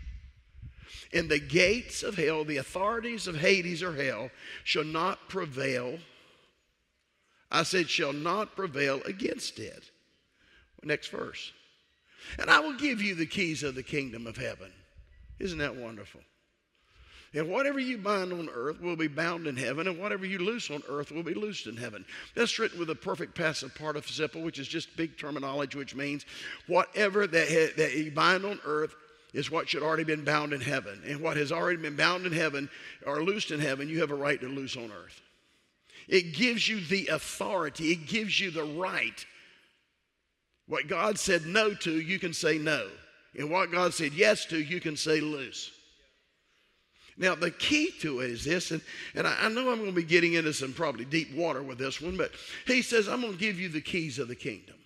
And 1.13 1.29
the 1.29 1.39
gates 1.39 2.03
of 2.03 2.17
hell, 2.17 2.45
the 2.45 2.59
authorities 2.59 3.27
of 3.27 3.37
Hades 3.37 3.83
or 3.83 3.95
hell, 3.95 4.31
shall 4.65 4.85
not 4.85 5.29
prevail. 5.29 5.99
I 7.51 7.63
said, 7.63 7.89
shall 7.89 8.13
not 8.13 8.55
prevail 8.57 9.01
against 9.05 9.59
it. 9.59 9.91
Next 10.83 11.09
verse. 11.09 11.53
And 12.39 12.51
I 12.51 12.61
will 12.61 12.77
give 12.77 13.01
you 13.01 13.15
the 13.15 13.27
keys 13.27 13.63
of 13.63 13.75
the 13.75 13.83
kingdom 13.83 14.27
of 14.27 14.37
heaven. 14.37 14.71
Isn't 15.39 15.59
that 15.59 15.77
wonderful? 15.77 16.21
And 17.35 17.51
whatever 17.51 17.79
you 17.79 17.99
bind 17.99 18.33
on 18.33 18.49
earth 18.49 18.81
will 18.81 18.97
be 18.97 19.07
bound 19.07 19.47
in 19.47 19.57
heaven, 19.57 19.87
and 19.87 19.99
whatever 19.99 20.25
you 20.25 20.39
loose 20.39 20.71
on 20.71 20.83
earth 20.89 21.13
will 21.13 21.23
be 21.23 21.35
loosed 21.35 21.67
in 21.67 21.77
heaven. 21.77 22.07
That's 22.35 22.59
written 22.59 22.79
with 22.79 22.89
a 22.89 22.95
perfect 22.95 23.35
passive 23.35 23.75
participle, 23.75 24.43
which 24.43 24.59
is 24.59 24.67
just 24.67 24.97
big 24.97 25.19
terminology, 25.19 25.77
which 25.77 25.95
means 25.95 26.25
whatever 26.67 27.27
that, 27.27 27.77
that 27.77 27.95
you 27.95 28.11
bind 28.11 28.47
on 28.47 28.59
earth 28.65 28.95
is 29.35 29.51
what 29.51 29.69
should 29.69 29.83
already 29.83 30.05
been 30.05 30.25
bound 30.25 30.55
in 30.55 30.61
heaven. 30.63 31.03
And 31.07 31.21
what 31.21 31.37
has 31.37 31.53
already 31.53 31.77
been 31.77 31.97
bound 31.97 32.25
in 32.25 32.33
heaven 32.33 32.71
or 33.05 33.23
loosed 33.23 33.51
in 33.51 33.61
heaven, 33.61 33.91
you 33.91 34.01
have 34.01 34.11
a 34.11 34.15
right 34.15 34.41
to 34.41 34.49
loose 34.49 34.77
on 34.77 34.91
earth. 34.91 35.21
It 36.09 36.33
gives 36.33 36.67
you 36.67 36.81
the 36.81 37.09
authority, 37.09 37.93
it 37.93 38.07
gives 38.07 38.41
you 38.41 38.51
the 38.51 38.65
right. 38.65 39.27
What 40.67 40.89
God 40.89 41.19
said 41.19 41.45
no 41.45 41.75
to, 41.75 42.01
you 42.01 42.19
can 42.19 42.33
say 42.33 42.57
no. 42.57 42.89
And 43.37 43.51
what 43.51 43.71
God 43.71 43.95
said 43.95 44.13
yes 44.15 44.45
to, 44.47 44.59
you 44.59 44.81
can 44.81 44.97
say 44.97 45.21
loose. 45.21 45.71
Now, 47.19 47.35
the 47.35 47.51
key 47.51 47.91
to 48.01 48.21
it 48.21 48.31
is 48.31 48.45
this, 48.45 48.71
and, 48.71 48.81
and 49.15 49.27
I, 49.27 49.37
I 49.43 49.49
know 49.49 49.71
I'm 49.71 49.79
going 49.79 49.91
to 49.91 49.93
be 49.93 50.05
getting 50.05 50.35
into 50.35 50.53
some 50.53 50.73
probably 50.73 51.05
deep 51.05 51.35
water 51.35 51.63
with 51.63 51.77
this 51.79 52.01
one, 52.01 52.17
but 52.17 52.31
he 52.65 52.81
says, 52.81 53.09
I'm 53.09 53.21
going 53.21 53.33
to 53.33 53.39
give 53.39 53.59
you 53.59 53.69
the 53.69 53.81
keys 53.81 54.21
of 54.21 54.29
the 54.29 54.37
kingdom. 54.37 54.77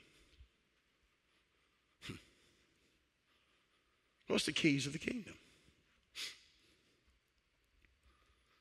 What's 4.28 4.46
the 4.46 4.52
keys 4.52 4.86
of 4.86 4.94
the 4.94 4.98
kingdom? 4.98 5.34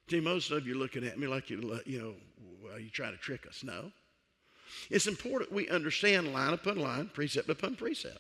See, 0.10 0.20
most 0.20 0.52
of 0.52 0.68
you 0.68 0.74
are 0.76 0.78
looking 0.78 1.06
at 1.06 1.18
me 1.18 1.28
like 1.28 1.50
you, 1.50 1.80
you 1.86 2.02
know, 2.02 2.14
are 2.74 2.80
you 2.80 2.90
trying 2.90 3.14
to 3.14 3.18
trick 3.18 3.48
us? 3.48 3.64
No. 3.64 3.94
It's 4.90 5.08
important 5.08 5.54
we 5.54 5.70
understand 5.70 6.34
line 6.34 6.54
upon 6.54 6.78
line, 6.78 7.10
precept 7.14 7.50
upon 7.50 7.76
precept. 7.76 8.20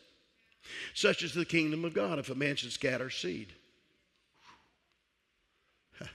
Such 0.94 1.24
is 1.24 1.34
the 1.34 1.46
kingdom 1.46 1.86
of 1.86 1.94
God 1.94 2.20
if 2.20 2.30
a 2.30 2.36
man 2.36 2.56
should 2.56 2.72
scatter 2.72 3.10
seed. 3.10 3.53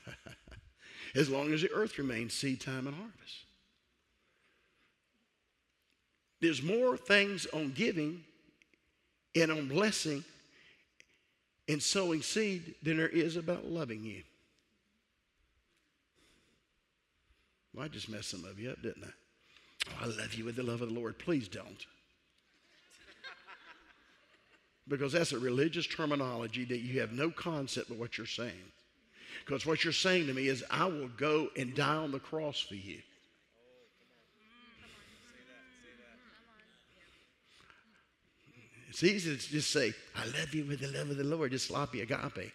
as 1.15 1.29
long 1.29 1.53
as 1.53 1.63
the 1.63 1.73
earth 1.73 1.99
remains, 1.99 2.35
seed 2.35 2.61
time 2.61 2.87
and 2.87 2.97
harvest. 2.97 3.45
There's 6.41 6.63
more 6.63 6.97
things 6.97 7.47
on 7.47 7.73
giving 7.73 8.25
and 9.35 9.51
on 9.51 9.69
blessing 9.69 10.25
and 11.69 11.83
sowing 11.83 12.23
seed 12.23 12.75
than 12.83 12.99
there 12.99 13.09
is 13.09 13.37
about 13.37 13.65
loving 13.67 14.05
you. 14.05 14.23
Well, 17.75 17.85
I 17.85 17.89
just 17.89 18.09
messed 18.09 18.31
some 18.31 18.45
of 18.45 18.59
you 18.59 18.71
up, 18.71 18.83
didn't 18.83 19.05
I? 19.05 19.11
Oh, 19.91 20.05
I 20.05 20.07
love 20.07 20.35
you 20.35 20.45
with 20.45 20.57
the 20.57 20.63
love 20.63 20.83
of 20.83 20.89
the 20.89 20.95
Lord. 20.95 21.19
Please 21.19 21.49
don't 21.49 21.87
because 24.89 25.13
that's 25.13 25.33
a 25.33 25.39
religious 25.39 25.87
terminology 25.87 26.65
that 26.65 26.79
you 26.79 27.01
have 27.01 27.13
no 27.13 27.31
concept 27.31 27.91
of 27.91 27.99
what 27.99 28.17
you're 28.17 28.27
saying. 28.27 28.73
Because 29.45 29.67
what 29.67 29.85
you're 29.85 29.93
saying 29.93 30.27
to 30.27 30.35
me 30.35 30.49
is, 30.49 30.65
I 30.71 30.87
will 30.87 31.09
go 31.17 31.49
and 31.57 31.75
die 31.75 31.97
on 31.97 32.13
the 32.13 32.19
cross 32.19 32.61
for 32.61 32.75
you. 32.75 32.99
It's 38.89 39.05
easy 39.05 39.37
to 39.37 39.51
just 39.51 39.71
say, 39.71 39.93
I 40.15 40.25
love 40.25 40.55
you 40.55 40.65
with 40.65 40.81
the 40.81 40.89
love 40.89 41.11
of 41.11 41.17
the 41.19 41.25
Lord, 41.25 41.51
just 41.51 41.67
sloppy 41.67 42.01
agape. 42.01 42.53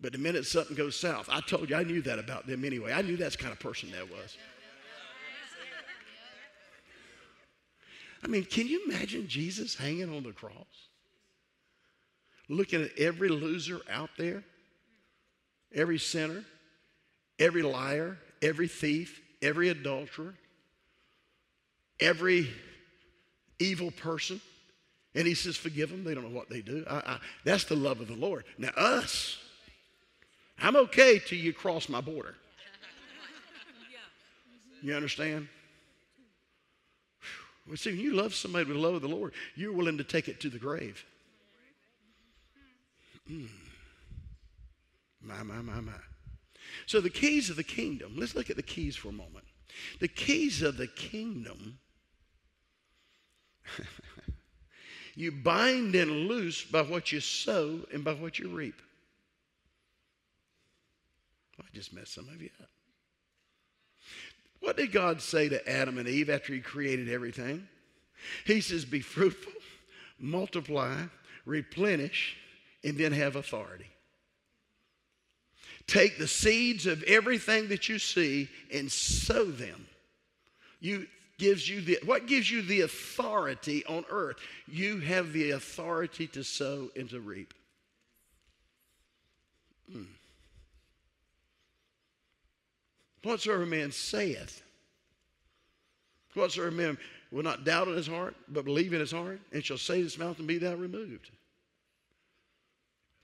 But 0.00 0.12
the 0.12 0.18
minute 0.18 0.44
something 0.44 0.76
goes 0.76 0.96
south, 0.96 1.28
I 1.30 1.40
told 1.40 1.70
you 1.70 1.76
I 1.76 1.84
knew 1.84 2.02
that 2.02 2.18
about 2.18 2.46
them 2.46 2.64
anyway. 2.64 2.92
I 2.92 3.02
knew 3.02 3.16
that's 3.16 3.36
kind 3.36 3.52
of 3.52 3.60
person 3.60 3.90
that 3.92 4.10
was. 4.10 4.36
I 8.22 8.26
mean, 8.26 8.44
can 8.44 8.66
you 8.66 8.84
imagine 8.86 9.28
Jesus 9.28 9.76
hanging 9.76 10.14
on 10.14 10.24
the 10.24 10.32
cross? 10.32 10.88
Looking 12.48 12.82
at 12.82 12.90
every 12.98 13.28
loser 13.28 13.80
out 13.90 14.10
there, 14.18 14.44
every 15.74 15.98
sinner, 15.98 16.44
every 17.38 17.62
liar, 17.62 18.18
every 18.42 18.68
thief, 18.68 19.20
every 19.42 19.68
adulterer, 19.68 20.34
every 22.00 22.48
evil 23.58 23.90
person. 23.90 24.40
And 25.14 25.26
he 25.26 25.34
says, 25.34 25.56
Forgive 25.56 25.90
them. 25.90 26.04
They 26.04 26.14
don't 26.14 26.24
know 26.24 26.36
what 26.36 26.50
they 26.50 26.60
do. 26.60 26.84
I, 26.88 26.96
I, 26.96 27.18
that's 27.44 27.64
the 27.64 27.76
love 27.76 28.00
of 28.00 28.08
the 28.08 28.16
Lord. 28.16 28.44
Now, 28.58 28.70
us, 28.76 29.38
I'm 30.58 30.76
okay 30.76 31.18
till 31.18 31.38
you 31.38 31.52
cross 31.52 31.88
my 31.88 32.00
border. 32.00 32.34
You 34.82 34.94
understand? 34.94 35.48
Well, 37.66 37.78
see, 37.78 37.92
when 37.92 38.00
you 38.00 38.12
love 38.12 38.34
somebody 38.34 38.66
with 38.66 38.76
the 38.76 38.82
love 38.82 38.94
of 38.94 39.00
the 39.00 39.08
Lord, 39.08 39.32
you're 39.54 39.72
willing 39.72 39.96
to 39.96 40.04
take 40.04 40.28
it 40.28 40.40
to 40.40 40.50
the 40.50 40.58
grave. 40.58 41.02
My, 45.26 45.42
my, 45.42 45.62
my, 45.62 45.80
my. 45.80 45.92
So, 46.84 47.00
the 47.00 47.08
keys 47.08 47.48
of 47.48 47.56
the 47.56 47.64
kingdom, 47.64 48.12
let's 48.18 48.34
look 48.34 48.50
at 48.50 48.56
the 48.56 48.62
keys 48.62 48.94
for 48.94 49.08
a 49.08 49.12
moment. 49.12 49.46
The 49.98 50.08
keys 50.08 50.60
of 50.60 50.76
the 50.76 50.86
kingdom, 50.86 51.78
you 55.14 55.32
bind 55.32 55.94
and 55.94 56.28
loose 56.28 56.62
by 56.62 56.82
what 56.82 57.10
you 57.10 57.20
sow 57.20 57.80
and 57.90 58.04
by 58.04 58.12
what 58.12 58.38
you 58.38 58.48
reap. 58.48 58.82
I 61.58 61.64
just 61.72 61.94
messed 61.94 62.14
some 62.14 62.28
of 62.28 62.42
you 62.42 62.50
up. 62.60 62.68
What 64.60 64.76
did 64.76 64.92
God 64.92 65.20
say 65.20 65.48
to 65.48 65.68
Adam 65.68 65.98
and 65.98 66.08
Eve 66.08 66.28
after 66.30 66.52
He 66.52 66.60
created 66.60 67.08
everything? 67.08 67.66
He 68.44 68.60
says, 68.60 68.84
Be 68.84 69.00
fruitful, 69.00 69.52
multiply, 70.18 71.02
replenish, 71.46 72.36
and 72.84 72.98
then 72.98 73.12
have 73.12 73.34
authority. 73.34 73.86
Take 75.86 76.18
the 76.18 76.28
seeds 76.28 76.86
of 76.86 77.02
everything 77.04 77.68
that 77.68 77.88
you 77.88 77.98
see 77.98 78.48
and 78.72 78.90
sow 78.90 79.44
them. 79.44 79.86
You 80.80 81.06
gives 81.38 81.68
you 81.68 81.80
the 81.80 81.98
what 82.04 82.26
gives 82.26 82.50
you 82.50 82.62
the 82.62 82.82
authority 82.82 83.84
on 83.86 84.04
earth? 84.10 84.36
You 84.66 85.00
have 85.00 85.32
the 85.32 85.52
authority 85.52 86.26
to 86.28 86.44
sow 86.44 86.90
and 86.94 87.08
to 87.10 87.20
reap. 87.20 87.52
Hmm. 89.90 90.04
Whatsoever 93.22 93.66
man 93.66 93.92
saith, 93.92 94.62
whatsoever 96.34 96.70
man 96.70 96.98
will 97.30 97.42
not 97.42 97.64
doubt 97.64 97.88
in 97.88 97.96
his 97.96 98.06
heart, 98.06 98.36
but 98.48 98.64
believe 98.64 98.92
in 98.92 99.00
his 99.00 99.12
heart, 99.12 99.40
and 99.52 99.64
shall 99.64 99.78
say 99.78 100.02
this 100.02 100.18
mountain, 100.18 100.46
Be 100.46 100.58
thou 100.58 100.74
removed 100.74 101.30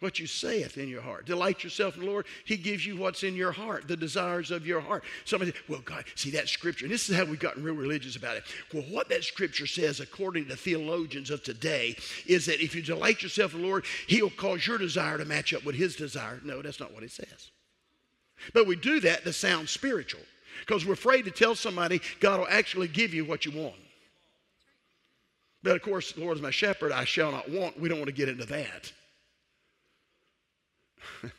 what 0.00 0.19
you 0.19 0.26
saith 0.26 0.78
in 0.78 0.88
your 0.88 1.02
heart. 1.02 1.26
Delight 1.26 1.62
yourself 1.62 1.95
in 1.95 2.00
the 2.00 2.11
Lord. 2.11 2.26
He 2.45 2.57
gives 2.57 2.85
you 2.85 2.97
what's 2.97 3.23
in 3.23 3.35
your 3.35 3.52
heart, 3.52 3.87
the 3.87 3.97
desires 3.97 4.50
of 4.50 4.66
your 4.66 4.80
heart. 4.80 5.04
Somebody 5.25 5.52
said, 5.52 5.61
well, 5.69 5.83
God, 5.85 6.04
see 6.14 6.30
that 6.30 6.49
scripture, 6.49 6.87
and 6.87 6.92
this 6.92 7.09
is 7.09 7.16
how 7.16 7.25
we've 7.25 7.38
gotten 7.38 7.62
real 7.62 7.75
religious 7.75 8.16
about 8.16 8.37
it. 8.37 8.45
Well, 8.73 8.85
what 8.85 9.09
that 9.11 9.25
scripture 9.25 9.66
says, 9.66 10.00
according 10.00 10.49
to 10.49 10.57
theologians 10.57 11.30
of 11.30 11.42
today, 11.42 11.97
is 12.26 12.47
that 12.47 12.64
if 12.64 12.75
you 12.75 12.83
delight 12.83 13.23
yourself 13.23 13.54
in 13.54 13.61
the 13.61 13.66
Lord, 13.66 13.85
He'll 14.07 14.30
cause 14.30 14.66
your 14.66 14.78
desire 14.78 15.19
to 15.19 15.25
match 15.25 15.52
up 15.52 15.64
with 15.64 15.75
His 15.75 15.97
desire. 15.97 16.40
No, 16.45 16.62
that's 16.62 16.80
not 16.80 16.95
what 16.95 17.02
it 17.02 17.12
says. 17.12 17.50
But 18.54 18.66
we 18.66 18.76
do 18.76 19.00
that 19.00 19.25
to 19.25 19.33
sound 19.35 19.69
spiritual 19.69 20.23
because 20.66 20.87
we're 20.87 20.95
afraid 20.95 21.26
to 21.26 21.30
tell 21.30 21.54
somebody 21.54 22.00
God 22.21 22.40
will 22.40 22.49
actually 22.49 22.88
give 22.88 23.12
you 23.12 23.26
what 23.26 23.45
you 23.45 23.52
want. 23.52 23.75
But 25.62 25.76
of 25.76 25.83
course, 25.83 26.12
the 26.12 26.23
Lord 26.23 26.38
is 26.38 26.42
my 26.42 26.50
shepherd, 26.50 26.90
I 26.90 27.04
shall 27.04 27.33
not 27.33 27.50
want. 27.50 27.78
We 27.78 27.90
don't 27.90 27.99
want 27.99 28.09
to 28.09 28.14
get 28.14 28.30
into 28.30 28.47
that. 28.47 28.92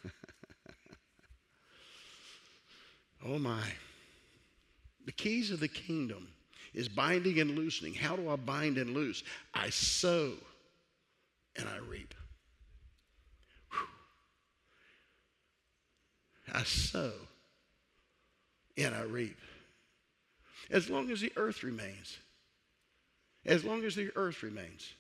oh 3.26 3.38
my. 3.40 3.64
The 5.06 5.12
keys 5.12 5.52
of 5.52 5.60
the 5.60 5.68
kingdom 5.68 6.28
is 6.74 6.88
binding 6.88 7.40
and 7.40 7.52
loosening. 7.52 7.94
How 7.94 8.16
do 8.16 8.30
I 8.30 8.36
bind 8.36 8.78
and 8.78 8.94
loose? 8.94 9.24
I 9.54 9.70
sow 9.70 10.34
and 11.56 11.68
I 11.68 11.78
reap. 11.78 12.14
Whew. 13.72 13.88
I 16.54 16.64
sow 16.64 17.12
and 18.78 18.96
I 18.96 19.02
reap. 19.02 19.38
As 20.70 20.90
long 20.90 21.12
as 21.12 21.22
the 21.22 21.34
earth 21.36 21.64
remains. 21.64 22.18
As 23.46 23.66
long 23.66 23.84
as 23.84 23.96
the 23.96 24.12
earth 24.16 24.44
remains. 24.44 24.94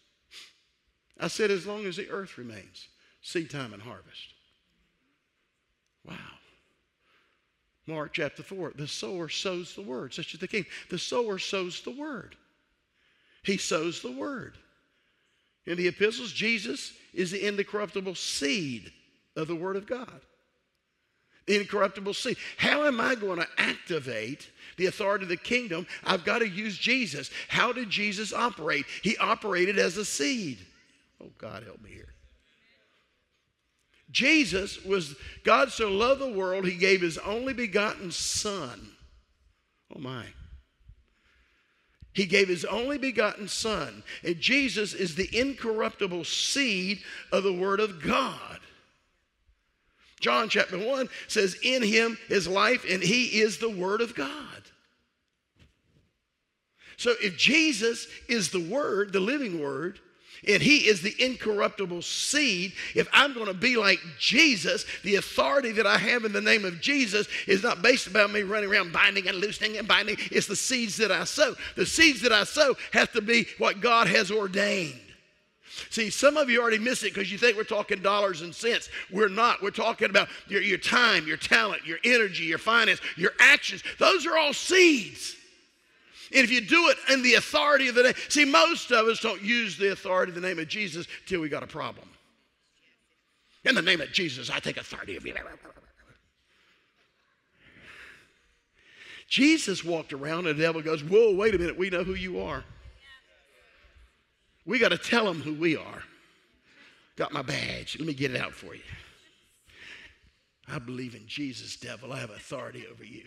I 1.19 1.27
said, 1.27 1.51
as 1.51 1.67
long 1.67 1.85
as 1.85 1.97
the 1.97 2.09
earth 2.09 2.37
remains, 2.37 2.87
seed 3.21 3.51
time 3.51 3.73
and 3.73 3.81
harvest. 3.81 4.33
Wow. 6.05 6.15
Mark 7.87 8.13
chapter 8.13 8.43
4 8.43 8.73
the 8.75 8.87
sower 8.87 9.29
sows 9.29 9.75
the 9.75 9.81
word, 9.81 10.13
such 10.13 10.33
as 10.33 10.39
the 10.39 10.47
king. 10.47 10.65
The 10.89 10.99
sower 10.99 11.39
sows 11.39 11.81
the 11.81 11.91
word. 11.91 12.35
He 13.43 13.57
sows 13.57 14.01
the 14.01 14.11
word. 14.11 14.57
In 15.65 15.77
the 15.77 15.87
epistles, 15.87 16.31
Jesus 16.31 16.93
is 17.13 17.31
the 17.31 17.45
incorruptible 17.45 18.15
seed 18.15 18.91
of 19.35 19.47
the 19.47 19.55
word 19.55 19.75
of 19.75 19.85
God. 19.85 20.21
The 21.47 21.59
incorruptible 21.59 22.13
seed. 22.13 22.37
How 22.57 22.85
am 22.85 23.01
I 23.01 23.15
going 23.15 23.39
to 23.39 23.47
activate 23.57 24.49
the 24.77 24.85
authority 24.85 25.23
of 25.23 25.29
the 25.29 25.37
kingdom? 25.37 25.87
I've 26.03 26.23
got 26.23 26.39
to 26.39 26.47
use 26.47 26.77
Jesus. 26.77 27.29
How 27.47 27.73
did 27.73 27.89
Jesus 27.89 28.31
operate? 28.31 28.85
He 29.01 29.17
operated 29.17 29.77
as 29.79 29.97
a 29.97 30.05
seed. 30.05 30.59
Oh, 31.21 31.31
God, 31.37 31.63
help 31.63 31.81
me 31.81 31.89
here. 31.89 32.13
Jesus 34.11 34.83
was, 34.83 35.15
God 35.43 35.71
so 35.71 35.89
loved 35.89 36.21
the 36.21 36.31
world, 36.31 36.65
he 36.65 36.75
gave 36.75 37.01
his 37.01 37.17
only 37.19 37.53
begotten 37.53 38.11
Son. 38.11 38.91
Oh, 39.95 39.99
my. 39.99 40.25
He 42.13 42.25
gave 42.25 42.49
his 42.49 42.65
only 42.65 42.97
begotten 42.97 43.47
Son. 43.47 44.03
And 44.23 44.39
Jesus 44.39 44.93
is 44.93 45.15
the 45.15 45.29
incorruptible 45.31 46.25
seed 46.25 46.99
of 47.31 47.43
the 47.43 47.53
Word 47.53 47.79
of 47.79 48.01
God. 48.01 48.59
John 50.19 50.49
chapter 50.49 50.77
1 50.77 51.09
says, 51.27 51.57
In 51.63 51.81
him 51.81 52.17
is 52.29 52.47
life, 52.47 52.85
and 52.89 53.01
he 53.01 53.41
is 53.41 53.57
the 53.57 53.69
Word 53.69 54.01
of 54.01 54.13
God. 54.13 54.27
So 56.97 57.13
if 57.23 57.37
Jesus 57.37 58.07
is 58.27 58.51
the 58.51 58.59
Word, 58.59 59.13
the 59.13 59.19
living 59.19 59.61
Word, 59.61 59.99
and 60.47 60.61
he 60.61 60.87
is 60.87 61.01
the 61.01 61.15
incorruptible 61.19 62.01
seed. 62.01 62.73
If 62.95 63.07
I'm 63.13 63.33
going 63.33 63.45
to 63.45 63.53
be 63.53 63.77
like 63.77 63.99
Jesus, 64.17 64.85
the 65.03 65.15
authority 65.15 65.71
that 65.73 65.85
I 65.85 65.97
have 65.97 66.25
in 66.25 66.33
the 66.33 66.41
name 66.41 66.65
of 66.65 66.81
Jesus 66.81 67.27
is 67.47 67.61
not 67.61 67.81
based 67.81 68.07
about 68.07 68.31
me 68.31 68.41
running 68.41 68.71
around 68.71 68.91
binding 68.91 69.27
and 69.27 69.37
loosening 69.37 69.77
and 69.77 69.87
binding. 69.87 70.17
It's 70.31 70.47
the 70.47 70.55
seeds 70.55 70.97
that 70.97 71.11
I 71.11 71.25
sow. 71.25 71.55
The 71.75 71.85
seeds 71.85 72.21
that 72.21 72.31
I 72.31 72.43
sow 72.43 72.75
have 72.91 73.11
to 73.13 73.21
be 73.21 73.47
what 73.59 73.81
God 73.81 74.07
has 74.07 74.31
ordained. 74.31 74.99
See, 75.89 76.09
some 76.09 76.37
of 76.37 76.49
you 76.49 76.61
already 76.61 76.79
miss 76.79 77.03
it 77.03 77.13
because 77.13 77.31
you 77.31 77.37
think 77.37 77.55
we're 77.55 77.63
talking 77.63 78.01
dollars 78.01 78.41
and 78.41 78.53
cents. 78.53 78.89
We're 79.11 79.29
not. 79.29 79.61
We're 79.61 79.71
talking 79.71 80.09
about 80.09 80.27
your, 80.47 80.61
your 80.61 80.77
time, 80.77 81.27
your 81.27 81.37
talent, 81.37 81.85
your 81.85 81.97
energy, 82.03 82.43
your 82.45 82.57
finance, 82.57 82.99
your 83.15 83.31
actions. 83.39 83.83
Those 83.97 84.25
are 84.25 84.37
all 84.37 84.53
seeds. 84.53 85.35
And 86.33 86.43
if 86.43 86.51
you 86.51 86.61
do 86.61 86.87
it 86.87 86.97
in 87.11 87.23
the 87.23 87.33
authority 87.35 87.89
of 87.89 87.95
the 87.95 88.03
name, 88.03 88.13
see, 88.29 88.45
most 88.45 88.91
of 88.91 89.07
us 89.07 89.19
don't 89.19 89.41
use 89.41 89.77
the 89.77 89.91
authority 89.91 90.31
of 90.31 90.35
the 90.35 90.47
name 90.47 90.59
of 90.59 90.67
Jesus 90.67 91.07
till 91.25 91.41
we 91.41 91.49
got 91.49 91.63
a 91.63 91.67
problem. 91.67 92.07
In 93.65 93.75
the 93.75 93.81
name 93.81 94.01
of 94.01 94.11
Jesus, 94.11 94.49
I 94.49 94.59
take 94.59 94.77
authority 94.77 95.17
of 95.17 95.25
you. 95.25 95.35
Jesus 99.27 99.83
walked 99.83 100.13
around 100.13 100.47
and 100.47 100.57
the 100.57 100.63
devil 100.63 100.81
goes, 100.81 101.03
Whoa, 101.03 101.35
wait 101.35 101.55
a 101.55 101.57
minute, 101.57 101.77
we 101.77 101.89
know 101.89 102.03
who 102.03 102.15
you 102.15 102.41
are. 102.41 102.63
We 104.65 104.79
got 104.79 104.89
to 104.89 104.97
tell 104.97 105.25
them 105.25 105.41
who 105.41 105.53
we 105.53 105.75
are. 105.75 106.03
Got 107.15 107.33
my 107.33 107.41
badge. 107.41 107.97
Let 107.99 108.07
me 108.07 108.13
get 108.13 108.31
it 108.31 108.41
out 108.41 108.53
for 108.53 108.73
you. 108.73 108.81
I 110.67 110.79
believe 110.79 111.15
in 111.15 111.27
Jesus, 111.27 111.75
devil. 111.75 112.13
I 112.13 112.19
have 112.19 112.29
authority 112.29 112.85
over 112.89 113.03
you. 113.03 113.23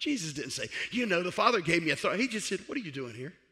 Jesus 0.00 0.32
didn't 0.32 0.52
say, 0.52 0.68
you 0.90 1.06
know, 1.06 1.22
the 1.22 1.30
Father 1.30 1.60
gave 1.60 1.84
me 1.84 1.90
authority. 1.90 2.22
He 2.22 2.28
just 2.28 2.48
said, 2.48 2.60
what 2.66 2.76
are 2.76 2.80
you 2.80 2.90
doing 2.90 3.14
here? 3.14 3.32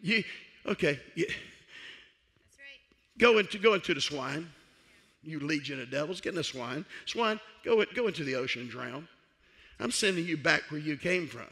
You, 0.00 0.22
okay. 0.66 1.00
You, 1.14 1.24
That's 1.24 2.58
right. 2.58 3.18
Go 3.18 3.38
into, 3.38 3.56
go 3.56 3.72
into 3.72 3.94
the 3.94 4.02
swine. 4.02 4.50
You 5.22 5.40
legion 5.40 5.80
of 5.80 5.90
devils, 5.90 6.20
get 6.20 6.30
in 6.30 6.36
the 6.36 6.44
swine. 6.44 6.84
Swine, 7.06 7.40
go, 7.64 7.82
go 7.94 8.06
into 8.06 8.22
the 8.22 8.34
ocean 8.34 8.62
and 8.62 8.70
drown. 8.70 9.08
I'm 9.80 9.90
sending 9.90 10.26
you 10.26 10.36
back 10.36 10.64
where 10.68 10.80
you 10.80 10.98
came 10.98 11.26
from. 11.26 11.46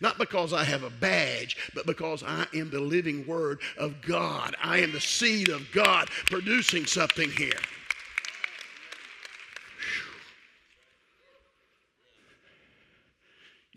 Not 0.00 0.18
because 0.18 0.52
I 0.52 0.62
have 0.62 0.84
a 0.84 0.90
badge, 0.90 1.56
but 1.74 1.84
because 1.84 2.22
I 2.22 2.46
am 2.54 2.70
the 2.70 2.80
living 2.80 3.26
word 3.26 3.58
of 3.76 4.00
God. 4.02 4.54
I 4.62 4.78
am 4.78 4.92
the 4.92 5.00
seed 5.00 5.48
of 5.48 5.66
God 5.72 6.08
producing 6.26 6.86
something 6.86 7.30
here. 7.30 7.58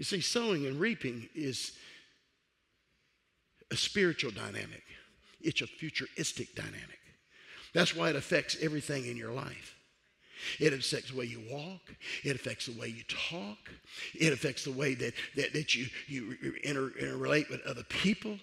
You 0.03 0.05
see, 0.05 0.19
sowing 0.19 0.65
and 0.65 0.81
reaping 0.81 1.29
is 1.33 1.71
a 3.71 3.77
spiritual 3.77 4.31
dynamic, 4.31 4.83
it's 5.39 5.61
a 5.61 5.65
futuristic 5.65 6.53
dynamic. 6.55 6.99
That's 7.73 7.95
why 7.95 8.09
it 8.09 8.17
affects 8.17 8.57
everything 8.61 9.05
in 9.05 9.15
your 9.15 9.31
life. 9.31 9.77
It 10.59 10.73
affects 10.73 11.11
the 11.11 11.17
way 11.17 11.23
you 11.23 11.41
walk. 11.49 11.79
It 12.25 12.35
affects 12.35 12.65
the 12.65 12.77
way 12.77 12.89
you 12.89 13.03
talk. 13.07 13.57
It 14.13 14.33
affects 14.33 14.65
the 14.65 14.73
way 14.73 14.93
that, 14.95 15.13
that, 15.37 15.53
that 15.53 15.73
you, 15.73 15.85
you 16.09 16.35
inter, 16.65 16.89
interrelate 17.01 17.49
with 17.49 17.61
other 17.65 17.83
people. 17.83 18.37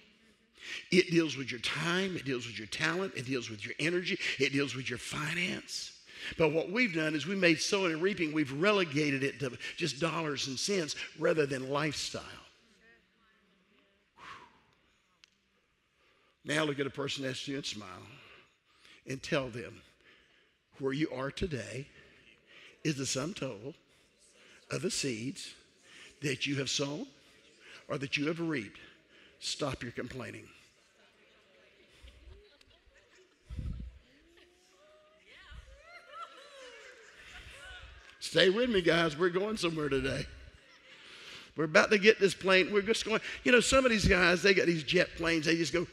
It 0.91 1.11
deals 1.11 1.37
with 1.37 1.51
your 1.51 1.61
time. 1.61 2.15
It 2.15 2.25
deals 2.25 2.47
with 2.47 2.57
your 2.57 2.69
talent. 2.69 3.13
It 3.15 3.27
deals 3.27 3.51
with 3.51 3.63
your 3.63 3.75
energy. 3.77 4.17
It 4.39 4.51
deals 4.51 4.73
with 4.73 4.89
your 4.89 4.97
finance. 4.97 5.91
But 6.37 6.51
what 6.51 6.71
we've 6.71 6.93
done 6.93 7.15
is 7.15 7.25
we 7.25 7.35
made 7.35 7.59
sowing 7.59 7.93
and 7.93 8.01
reaping, 8.01 8.33
we've 8.33 8.51
relegated 8.53 9.23
it 9.23 9.39
to 9.39 9.57
just 9.77 9.99
dollars 9.99 10.47
and 10.47 10.59
cents 10.59 10.95
rather 11.19 11.45
than 11.45 11.69
lifestyle. 11.69 12.23
Now 16.43 16.63
look 16.63 16.79
at 16.79 16.87
a 16.87 16.91
person 16.91 17.23
next 17.23 17.45
to 17.45 17.51
you 17.51 17.57
and 17.57 17.65
smile 17.65 17.87
and 19.07 19.21
tell 19.21 19.49
them 19.49 19.81
where 20.79 20.93
you 20.93 21.09
are 21.11 21.29
today 21.29 21.87
is 22.83 22.95
the 22.95 23.05
sum 23.05 23.33
total 23.33 23.75
of 24.71 24.81
the 24.81 24.89
seeds 24.89 25.53
that 26.21 26.47
you 26.47 26.55
have 26.55 26.69
sown 26.69 27.05
or 27.87 27.97
that 27.97 28.17
you 28.17 28.27
have 28.27 28.39
reaped. 28.39 28.79
Stop 29.39 29.83
your 29.83 29.91
complaining. 29.91 30.47
Stay 38.21 38.51
with 38.51 38.69
me, 38.69 38.81
guys. 38.81 39.17
We're 39.17 39.29
going 39.29 39.57
somewhere 39.57 39.89
today. 39.89 40.27
We're 41.57 41.65
about 41.65 41.89
to 41.89 41.97
get 41.97 42.19
this 42.19 42.35
plane. 42.35 42.71
We're 42.71 42.83
just 42.83 43.03
going, 43.03 43.19
you 43.43 43.51
know, 43.51 43.59
some 43.59 43.83
of 43.83 43.89
these 43.89 44.07
guys, 44.07 44.43
they 44.43 44.53
got 44.53 44.67
these 44.67 44.83
jet 44.83 45.09
planes, 45.17 45.47
they 45.47 45.57
just 45.57 45.73
go. 45.73 45.87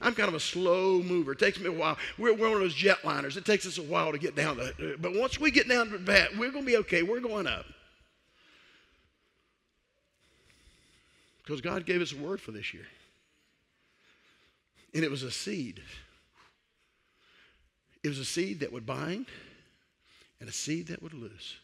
I'm 0.00 0.12
kind 0.14 0.28
of 0.28 0.34
a 0.34 0.40
slow 0.40 1.00
mover. 1.02 1.32
It 1.32 1.38
takes 1.38 1.60
me 1.60 1.68
a 1.68 1.72
while. 1.72 1.96
We're, 2.18 2.34
we're 2.34 2.48
one 2.48 2.54
of 2.54 2.60
those 2.62 2.74
jetliners. 2.74 3.36
It 3.36 3.44
takes 3.44 3.64
us 3.64 3.78
a 3.78 3.82
while 3.82 4.10
to 4.10 4.18
get 4.18 4.34
down 4.34 4.56
to 4.56 4.96
But 4.98 5.14
once 5.14 5.38
we 5.38 5.52
get 5.52 5.68
down 5.68 5.88
to 5.90 5.98
that, 5.98 6.36
we're 6.36 6.50
going 6.50 6.64
to 6.64 6.70
be 6.70 6.76
okay. 6.78 7.04
We're 7.04 7.20
going 7.20 7.46
up. 7.46 7.64
Because 11.42 11.60
God 11.60 11.86
gave 11.86 12.02
us 12.02 12.12
a 12.12 12.16
word 12.16 12.40
for 12.40 12.50
this 12.50 12.74
year. 12.74 12.86
And 14.92 15.04
it 15.04 15.10
was 15.10 15.22
a 15.22 15.30
seed. 15.30 15.80
It 18.02 18.08
was 18.08 18.18
a 18.18 18.24
seed 18.24 18.60
that 18.60 18.72
would 18.72 18.84
bind 18.84 19.26
and 20.40 20.48
a 20.48 20.52
seed 20.52 20.88
that 20.88 21.02
would 21.02 21.14
loose 21.14 21.56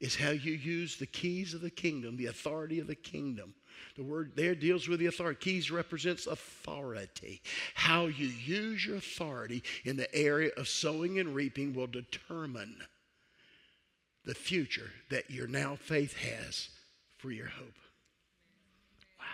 is 0.00 0.16
how 0.16 0.30
you 0.30 0.52
use 0.52 0.96
the 0.96 1.06
keys 1.06 1.54
of 1.54 1.60
the 1.60 1.70
kingdom, 1.70 2.16
the 2.16 2.26
authority 2.26 2.78
of 2.78 2.86
the 2.86 2.94
kingdom. 2.94 3.54
The 3.96 4.04
word 4.04 4.32
there 4.36 4.54
deals 4.54 4.88
with 4.88 5.00
the 5.00 5.06
authority. 5.06 5.38
Keys 5.40 5.70
represents 5.70 6.26
authority. 6.26 7.42
How 7.74 8.06
you 8.06 8.26
use 8.26 8.86
your 8.86 8.96
authority 8.96 9.62
in 9.84 9.96
the 9.96 10.12
area 10.14 10.50
of 10.56 10.68
sowing 10.68 11.18
and 11.18 11.34
reaping 11.34 11.74
will 11.74 11.86
determine 11.88 12.76
the 14.24 14.34
future 14.34 14.90
that 15.10 15.30
your 15.30 15.48
now 15.48 15.76
faith 15.76 16.16
has 16.18 16.68
for 17.16 17.30
your 17.30 17.46
hope. 17.46 17.78
Wow. 19.18 19.24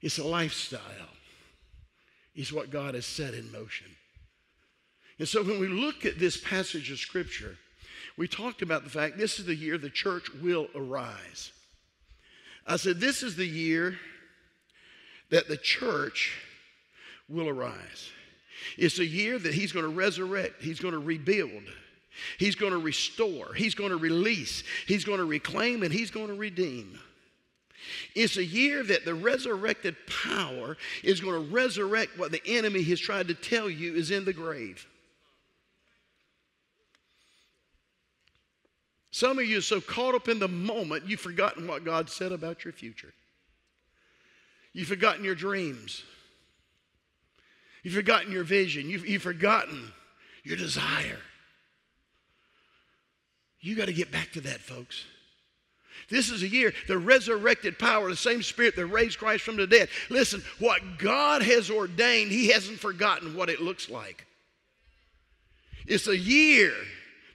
It's 0.00 0.18
a 0.18 0.26
lifestyle. 0.26 0.80
It's 2.34 2.52
what 2.52 2.70
God 2.70 2.94
has 2.94 3.06
set 3.06 3.34
in 3.34 3.52
motion. 3.52 3.88
And 5.18 5.28
so 5.28 5.42
when 5.42 5.60
we 5.60 5.68
look 5.68 6.04
at 6.04 6.18
this 6.18 6.36
passage 6.36 6.90
of 6.90 6.98
Scripture, 6.98 7.56
we 8.16 8.28
talked 8.28 8.62
about 8.62 8.84
the 8.84 8.90
fact 8.90 9.18
this 9.18 9.38
is 9.38 9.46
the 9.46 9.54
year 9.54 9.78
the 9.78 9.90
church 9.90 10.30
will 10.42 10.68
arise. 10.74 11.52
I 12.66 12.76
said, 12.76 13.00
this 13.00 13.22
is 13.22 13.36
the 13.36 13.46
year 13.46 13.98
that 15.30 15.48
the 15.48 15.56
church 15.56 16.38
will 17.28 17.48
arise. 17.48 18.10
It's 18.76 18.98
a 18.98 19.04
year 19.04 19.38
that 19.38 19.54
He's 19.54 19.72
going 19.72 19.84
to 19.84 19.90
resurrect, 19.90 20.62
He's 20.62 20.78
going 20.78 20.92
to 20.92 21.00
rebuild, 21.00 21.64
He's 22.38 22.54
going 22.54 22.72
to 22.72 22.78
restore, 22.78 23.52
He's 23.54 23.74
going 23.74 23.90
to 23.90 23.96
release, 23.96 24.62
He's 24.86 25.04
going 25.04 25.18
to 25.18 25.24
reclaim, 25.24 25.82
and 25.82 25.92
He's 25.92 26.10
going 26.10 26.28
to 26.28 26.34
redeem. 26.34 26.98
It's 28.14 28.36
a 28.36 28.44
year 28.44 28.84
that 28.84 29.04
the 29.04 29.14
resurrected 29.14 29.96
power 30.06 30.76
is 31.02 31.20
going 31.20 31.34
to 31.34 31.54
resurrect 31.54 32.16
what 32.16 32.30
the 32.30 32.42
enemy 32.46 32.82
has 32.84 33.00
tried 33.00 33.26
to 33.28 33.34
tell 33.34 33.68
you 33.68 33.94
is 33.94 34.12
in 34.12 34.24
the 34.24 34.32
grave. 34.32 34.86
Some 39.12 39.38
of 39.38 39.44
you 39.44 39.58
are 39.58 39.62
so 39.62 39.80
caught 39.80 40.14
up 40.14 40.26
in 40.26 40.38
the 40.38 40.48
moment, 40.48 41.06
you've 41.06 41.20
forgotten 41.20 41.68
what 41.68 41.84
God 41.84 42.08
said 42.08 42.32
about 42.32 42.64
your 42.64 42.72
future. 42.72 43.12
You've 44.72 44.88
forgotten 44.88 45.22
your 45.22 45.34
dreams. 45.34 46.02
You've 47.82 47.94
forgotten 47.94 48.32
your 48.32 48.42
vision. 48.42 48.88
You've, 48.88 49.06
you've 49.06 49.22
forgotten 49.22 49.92
your 50.44 50.56
desire. 50.56 51.20
You 53.60 53.76
got 53.76 53.86
to 53.86 53.92
get 53.92 54.10
back 54.10 54.32
to 54.32 54.40
that, 54.40 54.60
folks. 54.60 55.04
This 56.08 56.30
is 56.30 56.42
a 56.42 56.48
year, 56.48 56.72
the 56.88 56.96
resurrected 56.96 57.78
power, 57.78 58.08
the 58.08 58.16
same 58.16 58.42
spirit 58.42 58.76
that 58.76 58.86
raised 58.86 59.18
Christ 59.18 59.44
from 59.44 59.56
the 59.56 59.66
dead. 59.66 59.90
Listen, 60.08 60.42
what 60.58 60.80
God 60.96 61.42
has 61.42 61.70
ordained, 61.70 62.32
He 62.32 62.48
hasn't 62.48 62.78
forgotten 62.78 63.36
what 63.36 63.50
it 63.50 63.60
looks 63.60 63.90
like. 63.90 64.26
It's 65.86 66.08
a 66.08 66.16
year 66.16 66.72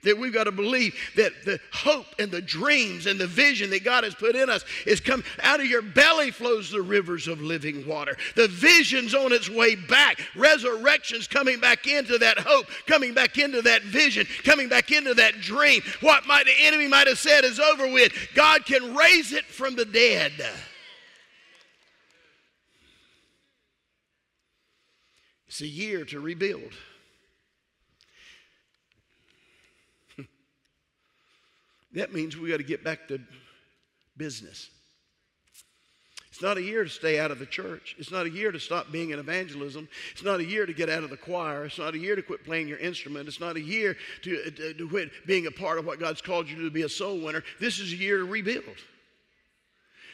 that 0.08 0.18
we've 0.18 0.32
got 0.32 0.44
to 0.44 0.52
believe 0.52 0.94
that 1.16 1.32
the 1.44 1.60
hope 1.72 2.06
and 2.18 2.30
the 2.30 2.40
dreams 2.40 3.06
and 3.06 3.20
the 3.20 3.26
vision 3.26 3.70
that 3.70 3.84
God 3.84 4.04
has 4.04 4.14
put 4.14 4.34
in 4.34 4.50
us 4.50 4.64
is 4.86 5.00
come 5.00 5.22
out 5.42 5.60
of 5.60 5.66
your 5.66 5.82
belly 5.82 6.30
flows 6.30 6.70
the 6.70 6.82
rivers 6.82 7.28
of 7.28 7.40
living 7.40 7.86
water. 7.86 8.16
The 8.34 8.48
vision's 8.48 9.14
on 9.14 9.32
its 9.32 9.48
way 9.48 9.74
back. 9.74 10.20
Resurrection's 10.34 11.26
coming 11.26 11.60
back 11.60 11.86
into 11.86 12.18
that 12.18 12.38
hope, 12.38 12.66
coming 12.86 13.14
back 13.14 13.38
into 13.38 13.62
that 13.62 13.82
vision, 13.82 14.26
coming 14.44 14.68
back 14.68 14.90
into 14.90 15.14
that 15.14 15.40
dream. 15.40 15.82
What 16.00 16.26
might 16.26 16.46
the 16.46 16.66
enemy 16.66 16.88
might 16.88 17.06
have 17.06 17.18
said 17.18 17.44
is 17.44 17.60
over 17.60 17.92
with. 17.92 18.12
God 18.34 18.64
can 18.64 18.96
raise 18.96 19.32
it 19.32 19.44
from 19.44 19.76
the 19.76 19.84
dead. 19.84 20.32
It's 25.46 25.60
a 25.60 25.66
year 25.66 26.04
to 26.06 26.20
rebuild. 26.20 26.72
That 31.98 32.14
means 32.14 32.36
we 32.36 32.48
got 32.48 32.58
to 32.58 32.62
get 32.62 32.84
back 32.84 33.08
to 33.08 33.18
business. 34.16 34.70
It's 36.28 36.40
not 36.40 36.56
a 36.56 36.62
year 36.62 36.84
to 36.84 36.90
stay 36.90 37.18
out 37.18 37.32
of 37.32 37.40
the 37.40 37.46
church. 37.46 37.96
It's 37.98 38.12
not 38.12 38.24
a 38.24 38.30
year 38.30 38.52
to 38.52 38.60
stop 38.60 38.92
being 38.92 39.10
in 39.10 39.18
evangelism. 39.18 39.88
It's 40.12 40.22
not 40.22 40.38
a 40.38 40.44
year 40.44 40.64
to 40.64 40.72
get 40.72 40.88
out 40.88 41.02
of 41.02 41.10
the 41.10 41.16
choir. 41.16 41.64
It's 41.64 41.78
not 41.78 41.94
a 41.94 41.98
year 41.98 42.14
to 42.14 42.22
quit 42.22 42.44
playing 42.44 42.68
your 42.68 42.78
instrument. 42.78 43.26
It's 43.26 43.40
not 43.40 43.56
a 43.56 43.60
year 43.60 43.96
to, 44.22 44.42
uh, 44.46 44.50
to, 44.50 44.74
to 44.74 44.88
quit 44.88 45.10
being 45.26 45.48
a 45.48 45.50
part 45.50 45.80
of 45.80 45.86
what 45.86 45.98
God's 45.98 46.22
called 46.22 46.48
you 46.48 46.62
to 46.62 46.70
be 46.70 46.82
a 46.82 46.88
soul 46.88 47.18
winner. 47.18 47.42
This 47.58 47.80
is 47.80 47.92
a 47.92 47.96
year 47.96 48.18
to 48.18 48.24
rebuild. 48.24 48.76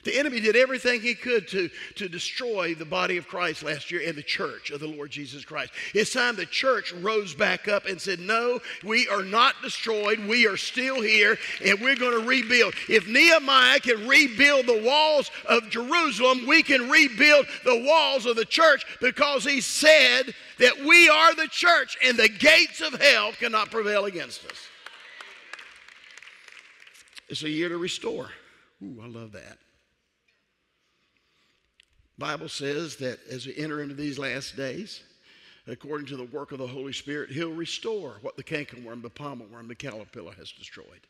The 0.04 0.18
enemy 0.18 0.40
did 0.40 0.54
everything 0.54 1.00
he 1.00 1.14
could 1.14 1.48
to, 1.48 1.70
to 1.96 2.08
destroy 2.08 2.74
the 2.74 2.84
body 2.84 3.16
of 3.16 3.26
Christ 3.26 3.62
last 3.62 3.90
year 3.90 4.02
and 4.06 4.16
the 4.16 4.22
church 4.22 4.70
of 4.70 4.80
the 4.80 4.86
Lord 4.86 5.10
Jesus 5.10 5.44
Christ. 5.44 5.72
It's 5.94 6.12
time 6.12 6.36
the 6.36 6.46
church 6.46 6.92
rose 6.92 7.34
back 7.34 7.68
up 7.68 7.86
and 7.86 8.00
said, 8.00 8.20
No, 8.20 8.60
we 8.84 9.08
are 9.08 9.22
not 9.22 9.54
destroyed. 9.62 10.20
We 10.26 10.46
are 10.46 10.56
still 10.56 11.00
here 11.00 11.38
and 11.64 11.80
we're 11.80 11.96
going 11.96 12.20
to 12.20 12.26
rebuild. 12.26 12.74
If 12.88 13.08
Nehemiah 13.08 13.80
can 13.80 14.06
rebuild 14.06 14.66
the 14.66 14.82
walls 14.82 15.30
of 15.46 15.70
Jerusalem, 15.70 16.46
we 16.46 16.62
can 16.62 16.90
rebuild 16.90 17.46
the 17.64 17.82
walls 17.86 18.26
of 18.26 18.36
the 18.36 18.44
church 18.44 18.84
because 19.00 19.44
he 19.44 19.60
said 19.60 20.34
that 20.58 20.84
we 20.84 21.08
are 21.08 21.34
the 21.34 21.48
church 21.48 21.96
and 22.04 22.18
the 22.18 22.28
gates 22.28 22.80
of 22.80 23.00
hell 23.00 23.32
cannot 23.32 23.70
prevail 23.70 24.04
against 24.04 24.44
us. 24.44 24.68
It's 27.28 27.42
a 27.42 27.48
year 27.48 27.70
to 27.70 27.78
restore. 27.78 28.30
Ooh, 28.82 29.00
I 29.02 29.06
love 29.06 29.32
that. 29.32 29.58
Bible 32.18 32.48
says 32.48 32.96
that 32.96 33.18
as 33.29 33.46
we 33.46 33.57
enter 33.57 33.83
into 33.83 33.94
these 33.94 34.18
last 34.18 34.57
days, 34.57 35.03
according 35.66 36.07
to 36.09 36.16
the 36.16 36.24
work 36.24 36.53
of 36.53 36.59
the 36.59 36.66
Holy 36.66 36.92
Spirit, 36.92 37.31
He'll 37.31 37.50
restore 37.50 38.16
what 38.22 38.37
the 38.37 38.44
cankerworm, 38.44 39.03
the 39.03 39.11
palmer 39.11 39.46
worm, 39.46 39.68
the 39.68 39.74
caterpillar 39.74 40.33
has 40.33 40.53
destroyed. 40.53 41.07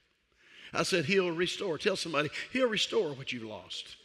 I 0.72 0.82
said, 0.82 1.04
He'll 1.04 1.30
restore. 1.30 1.78
Tell 1.78 1.96
somebody, 1.96 2.30
He'll 2.52 2.68
restore 2.68 3.12
what 3.14 3.32
you've 3.32 3.44
lost. 3.44 3.96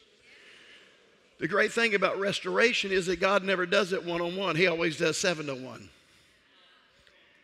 The 1.39 1.47
great 1.47 1.71
thing 1.71 1.95
about 1.95 2.19
restoration 2.19 2.91
is 2.91 3.05
that 3.05 3.21
God 3.21 3.43
never 3.45 3.65
does 3.65 3.93
it 3.93 4.05
one 4.05 4.21
on 4.21 4.35
one, 4.35 4.55
He 4.55 4.67
always 4.67 4.97
does 4.97 5.17
seven 5.17 5.45
to 5.45 5.55
one. 5.55 5.89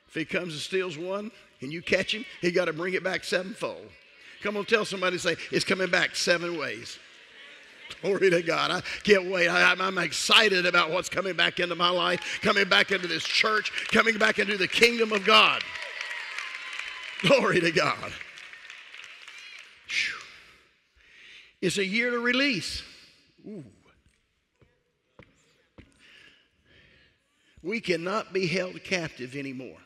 If 0.09 0.15
He 0.15 0.25
comes 0.25 0.53
and 0.53 0.61
steals 0.61 0.97
one 0.97 1.31
and 1.61 1.71
you 1.71 1.81
catch 1.81 2.13
Him, 2.13 2.25
He 2.41 2.51
got 2.51 2.65
to 2.65 2.73
bring 2.73 2.93
it 2.93 3.03
back 3.03 3.23
sevenfold. 3.23 3.89
Come 4.43 4.57
on, 4.57 4.65
tell 4.65 4.85
somebody, 4.85 5.17
say, 5.17 5.37
It's 5.51 5.65
coming 5.65 5.89
back 5.89 6.15
seven 6.15 6.57
ways. 6.57 6.99
Glory 8.01 8.29
to 8.29 8.41
God. 8.41 8.71
I 8.71 8.81
can't 9.03 9.29
wait. 9.29 9.47
I, 9.47 9.73
am 9.73 9.97
excited 9.97 10.65
about 10.65 10.91
what's 10.91 11.09
coming 11.09 11.35
back 11.35 11.59
into 11.59 11.75
my 11.75 11.89
life, 11.89 12.39
coming 12.41 12.67
back 12.67 12.91
into 12.91 13.07
this 13.07 13.23
church, 13.23 13.71
coming 13.91 14.17
back 14.17 14.39
into 14.39 14.57
the 14.57 14.67
kingdom 14.67 15.11
of 15.11 15.25
God. 15.25 15.63
Glory 17.21 17.59
to 17.61 17.71
God. 17.71 18.11
It's 21.61 21.77
a 21.79 21.85
year 21.85 22.11
to 22.11 22.19
release. 22.19 22.83
Ooh. 23.47 23.63
We 27.63 27.81
cannot 27.81 28.31
be 28.31 28.45
held 28.45 28.83
captive 28.83 29.35
anymore. 29.35 29.79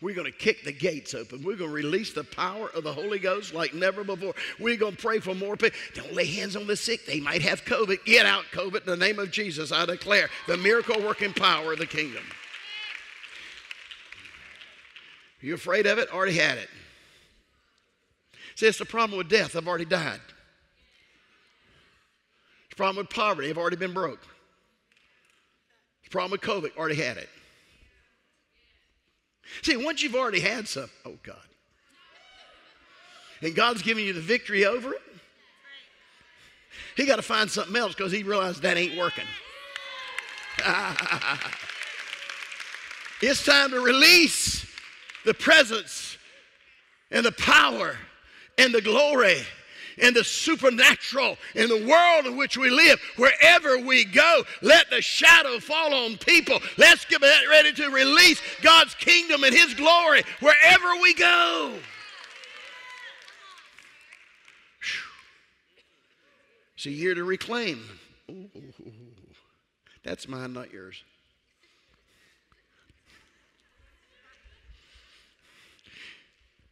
We're 0.00 0.14
going 0.14 0.30
to 0.30 0.36
kick 0.36 0.64
the 0.64 0.72
gates 0.72 1.14
open. 1.14 1.42
We're 1.42 1.56
going 1.56 1.70
to 1.70 1.74
release 1.74 2.12
the 2.12 2.24
power 2.24 2.70
of 2.74 2.84
the 2.84 2.92
Holy 2.92 3.18
Ghost 3.18 3.54
like 3.54 3.74
never 3.74 4.04
before. 4.04 4.34
We're 4.58 4.76
going 4.76 4.96
to 4.96 5.02
pray 5.02 5.20
for 5.20 5.34
more 5.34 5.56
people. 5.56 5.78
Don't 5.94 6.12
lay 6.14 6.26
hands 6.26 6.56
on 6.56 6.66
the 6.66 6.76
sick. 6.76 7.06
They 7.06 7.20
might 7.20 7.42
have 7.42 7.64
COVID. 7.64 8.04
Get 8.04 8.26
out, 8.26 8.44
COVID. 8.52 8.80
In 8.80 8.86
the 8.86 8.96
name 8.96 9.18
of 9.18 9.30
Jesus, 9.30 9.72
I 9.72 9.86
declare 9.86 10.28
the 10.46 10.56
miracle 10.56 11.00
working 11.02 11.32
power 11.32 11.72
of 11.72 11.78
the 11.78 11.86
kingdom. 11.86 12.24
You 15.40 15.54
afraid 15.54 15.86
of 15.86 15.98
it? 15.98 16.12
Already 16.12 16.36
had 16.36 16.58
it. 16.58 16.68
See, 18.56 18.66
it's 18.66 18.78
the 18.78 18.84
problem 18.84 19.18
with 19.18 19.28
death. 19.28 19.54
I've 19.54 19.68
already 19.68 19.84
died. 19.84 20.20
It's 22.64 22.70
the 22.70 22.76
problem 22.76 22.96
with 22.96 23.10
poverty. 23.10 23.50
I've 23.50 23.58
already 23.58 23.76
been 23.76 23.92
broke. 23.92 24.26
It's 26.00 26.08
the 26.08 26.10
problem 26.10 26.32
with 26.32 26.40
COVID. 26.40 26.76
Already 26.76 26.96
had 26.96 27.18
it. 27.18 27.28
See, 29.62 29.76
once 29.76 30.02
you've 30.02 30.14
already 30.14 30.40
had 30.40 30.68
some, 30.68 30.90
oh 31.04 31.18
God, 31.22 31.36
and 33.42 33.54
God's 33.54 33.82
giving 33.82 34.04
you 34.04 34.12
the 34.12 34.20
victory 34.20 34.64
over 34.64 34.92
it, 34.92 35.02
he 36.96 37.06
got 37.06 37.16
to 37.16 37.22
find 37.22 37.50
something 37.50 37.76
else 37.76 37.94
because 37.94 38.12
he 38.12 38.22
realized 38.22 38.62
that 38.62 38.76
ain't 38.76 38.96
working. 38.96 39.24
it's 43.20 43.44
time 43.44 43.70
to 43.70 43.80
release 43.80 44.66
the 45.24 45.34
presence 45.34 46.16
and 47.10 47.26
the 47.26 47.32
power 47.32 47.96
and 48.58 48.74
the 48.74 48.80
glory 48.80 49.38
and 49.98 50.14
the 50.14 50.24
supernatural 50.24 51.36
in 51.54 51.68
the 51.68 51.86
world 51.86 52.26
in 52.26 52.36
which 52.36 52.56
we 52.56 52.70
live. 52.70 53.00
Wherever 53.16 53.78
we 53.78 54.04
go, 54.04 54.42
let 54.62 54.90
the 54.90 55.00
shadow 55.00 55.58
fall 55.58 55.94
on 55.94 56.16
people. 56.18 56.60
Let's 56.76 57.04
get 57.04 57.20
ready 57.50 57.72
to 57.74 57.88
release 57.88 58.40
God's 58.62 58.94
kingdom 58.94 59.44
and 59.44 59.54
His 59.54 59.74
glory 59.74 60.22
wherever 60.40 61.00
we 61.00 61.14
go. 61.14 61.74
It's 66.76 66.86
a 66.86 66.90
year 66.90 67.14
to 67.14 67.24
reclaim. 67.24 67.82
Ooh, 68.30 68.50
that's 70.04 70.28
mine, 70.28 70.52
not 70.52 70.72
yours. 70.72 71.02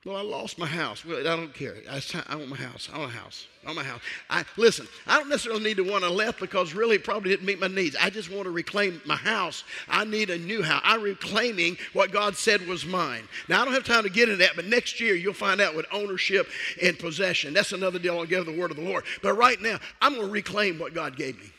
Well, 0.05 0.17
I 0.17 0.21
lost 0.21 0.59
my 0.59 0.67
house. 0.67 1.03
Well, 1.03 1.19
I 1.19 1.23
don't 1.23 1.55
care. 1.55 1.77
I, 1.91 2.03
I 2.29 2.37
want 2.37 2.51
my 2.51 2.57
house. 2.57 2.91
I 2.93 2.99
want 2.99 3.11
a 3.11 3.17
house. 3.17 3.47
I 3.63 3.69
want 3.69 3.79
my 3.79 3.85
house. 3.85 4.01
I, 4.29 4.45
listen, 4.59 4.87
I 5.07 5.19
don't 5.19 5.31
necessarily 5.31 5.65
need 5.65 5.79
the 5.79 5.85
one 5.85 6.05
I 6.05 6.09
left 6.09 6.41
because 6.41 6.75
really 6.75 6.97
it 6.97 7.05
probably 7.05 7.31
didn't 7.31 7.47
meet 7.47 7.59
my 7.59 7.69
needs. 7.69 7.97
I 7.99 8.11
just 8.11 8.31
want 8.31 8.45
to 8.45 8.51
reclaim 8.51 9.01
my 9.07 9.17
house. 9.17 9.65
I 9.89 10.05
need 10.05 10.29
a 10.29 10.37
new 10.37 10.63
house. 10.63 10.83
I'm 10.85 11.01
reclaiming 11.01 11.79
what 11.95 12.13
God 12.13 12.37
said 12.37 12.67
was 12.67 12.85
mine. 12.85 13.27
Now, 13.49 13.63
I 13.63 13.65
don't 13.65 13.73
have 13.73 13.85
time 13.85 14.03
to 14.03 14.11
get 14.11 14.29
into 14.29 14.45
that, 14.45 14.57
but 14.57 14.67
next 14.67 15.01
year 15.01 15.15
you'll 15.15 15.33
find 15.33 15.63
out 15.63 15.75
with 15.75 15.87
ownership 15.91 16.49
and 16.83 16.99
possession. 16.99 17.55
That's 17.55 17.73
another 17.73 17.99
deal 17.99 18.19
I'll 18.19 18.27
give 18.27 18.45
the 18.45 18.53
word 18.53 18.73
of 18.73 18.77
the 18.77 18.83
Lord. 18.83 19.05
But 19.23 19.35
right 19.35 19.61
now, 19.63 19.79
I'm 20.03 20.17
going 20.17 20.27
to 20.27 20.33
reclaim 20.33 20.79
what 20.79 20.93
God 20.93 21.17
gave 21.17 21.41
me. 21.41 21.51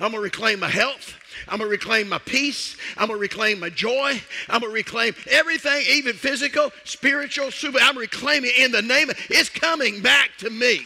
I'm 0.00 0.10
going 0.10 0.14
to 0.14 0.20
reclaim 0.20 0.60
my 0.60 0.68
health. 0.68 1.14
I'm 1.48 1.58
going 1.58 1.68
to 1.68 1.70
reclaim 1.70 2.08
my 2.08 2.18
peace. 2.18 2.76
I'm 2.96 3.08
going 3.08 3.18
to 3.18 3.20
reclaim 3.20 3.60
my 3.60 3.70
joy. 3.70 4.20
I'm 4.48 4.60
going 4.60 4.70
to 4.70 4.74
reclaim 4.74 5.14
everything, 5.30 5.82
even 5.88 6.14
physical, 6.14 6.70
spiritual, 6.84 7.50
super. 7.50 7.78
I'm 7.80 7.96
reclaiming 7.96 8.52
in 8.58 8.72
the 8.72 8.82
name 8.82 9.10
of 9.10 9.16
it's 9.30 9.48
coming 9.48 10.00
back 10.02 10.30
to 10.38 10.50
me. 10.50 10.82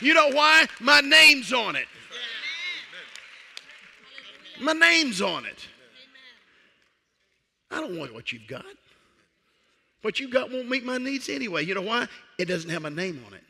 You 0.00 0.14
know 0.14 0.30
why? 0.30 0.66
My 0.80 1.00
name's 1.00 1.52
on 1.52 1.76
it. 1.76 1.86
My 4.60 4.72
name's 4.72 5.20
on 5.20 5.44
it. 5.46 5.68
I 7.70 7.80
don't 7.80 7.98
want 7.98 8.12
what 8.12 8.32
you've 8.32 8.46
got. 8.46 8.64
What 10.02 10.18
you've 10.18 10.32
got 10.32 10.50
won't 10.50 10.68
meet 10.68 10.84
my 10.84 10.98
needs 10.98 11.28
anyway. 11.28 11.64
You 11.64 11.74
know 11.74 11.82
why? 11.82 12.06
It 12.38 12.46
doesn't 12.46 12.70
have 12.70 12.82
my 12.82 12.88
name 12.88 13.24
on 13.26 13.34
it. 13.34 13.44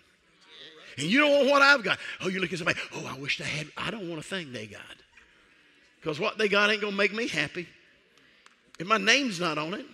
And 0.99 1.07
you 1.07 1.21
don't 1.21 1.33
want 1.33 1.51
what 1.51 1.63
I've 1.63 1.83
got. 1.83 1.99
Oh, 2.21 2.29
you 2.29 2.41
look 2.41 2.53
at 2.53 2.59
somebody, 2.59 2.79
oh, 2.95 3.07
I 3.07 3.19
wish 3.19 3.39
they 3.39 3.45
had, 3.45 3.69
I 3.77 3.91
don't 3.91 4.09
want 4.09 4.21
a 4.21 4.23
thing 4.23 4.53
they 4.53 4.67
got. 4.67 4.81
Because 6.01 6.19
what 6.19 6.39
they 6.39 6.49
got 6.49 6.71
ain't 6.71 6.81
going 6.81 6.93
to 6.93 6.97
make 6.97 7.15
me 7.15 7.29
happy. 7.29 7.69
If 8.79 8.87
my 8.87 8.99
name's 8.99 9.41
not 9.41 9.59
on 9.59 9.75
it, 9.75 9.87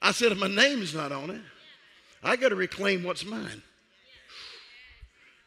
I 0.00 0.12
said, 0.12 0.32
if 0.32 0.38
my 0.38 0.48
name's 0.48 0.94
not 0.94 1.12
on 1.12 1.30
it, 1.30 1.40
I 2.22 2.36
got 2.36 2.50
to 2.50 2.54
reclaim 2.54 3.02
what's 3.02 3.24
mine. 3.24 3.62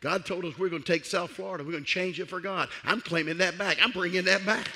God 0.01 0.25
told 0.25 0.43
us 0.43 0.59
we're 0.59 0.69
going 0.69 0.83
to 0.83 0.91
take 0.91 1.05
South 1.05 1.31
Florida, 1.31 1.63
we're 1.63 1.71
going 1.71 1.85
to 1.85 1.89
change 1.89 2.19
it 2.19 2.27
for 2.27 2.41
God. 2.41 2.67
I'm 2.83 2.99
claiming 2.99 3.37
that 3.37 3.57
back, 3.57 3.77
I'm 3.81 3.91
bringing 3.91 4.25
that 4.25 4.45
back. 4.45 4.67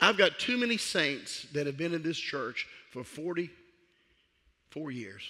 I've 0.00 0.16
got 0.16 0.38
too 0.38 0.56
many 0.56 0.76
saints 0.76 1.46
that 1.52 1.66
have 1.66 1.76
been 1.76 1.94
in 1.94 2.02
this 2.02 2.18
church 2.18 2.66
for 2.90 3.02
44 3.02 4.90
years 4.90 5.22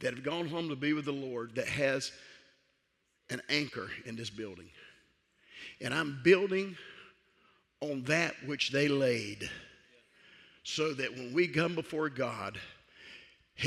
that 0.00 0.14
have 0.14 0.22
gone 0.22 0.46
home 0.46 0.68
to 0.68 0.76
be 0.76 0.92
with 0.92 1.06
the 1.06 1.12
Lord 1.12 1.56
that 1.56 1.66
has 1.66 2.12
an 3.30 3.42
anchor 3.48 3.90
in 4.04 4.16
this 4.16 4.30
building. 4.30 4.68
And 5.80 5.92
I'm 5.92 6.20
building 6.22 6.76
on 7.80 8.02
that 8.04 8.34
which 8.46 8.70
they 8.70 8.88
laid 8.88 9.48
so 10.62 10.92
that 10.94 11.14
when 11.14 11.32
we 11.32 11.48
come 11.48 11.74
before 11.74 12.08
God, 12.08 12.58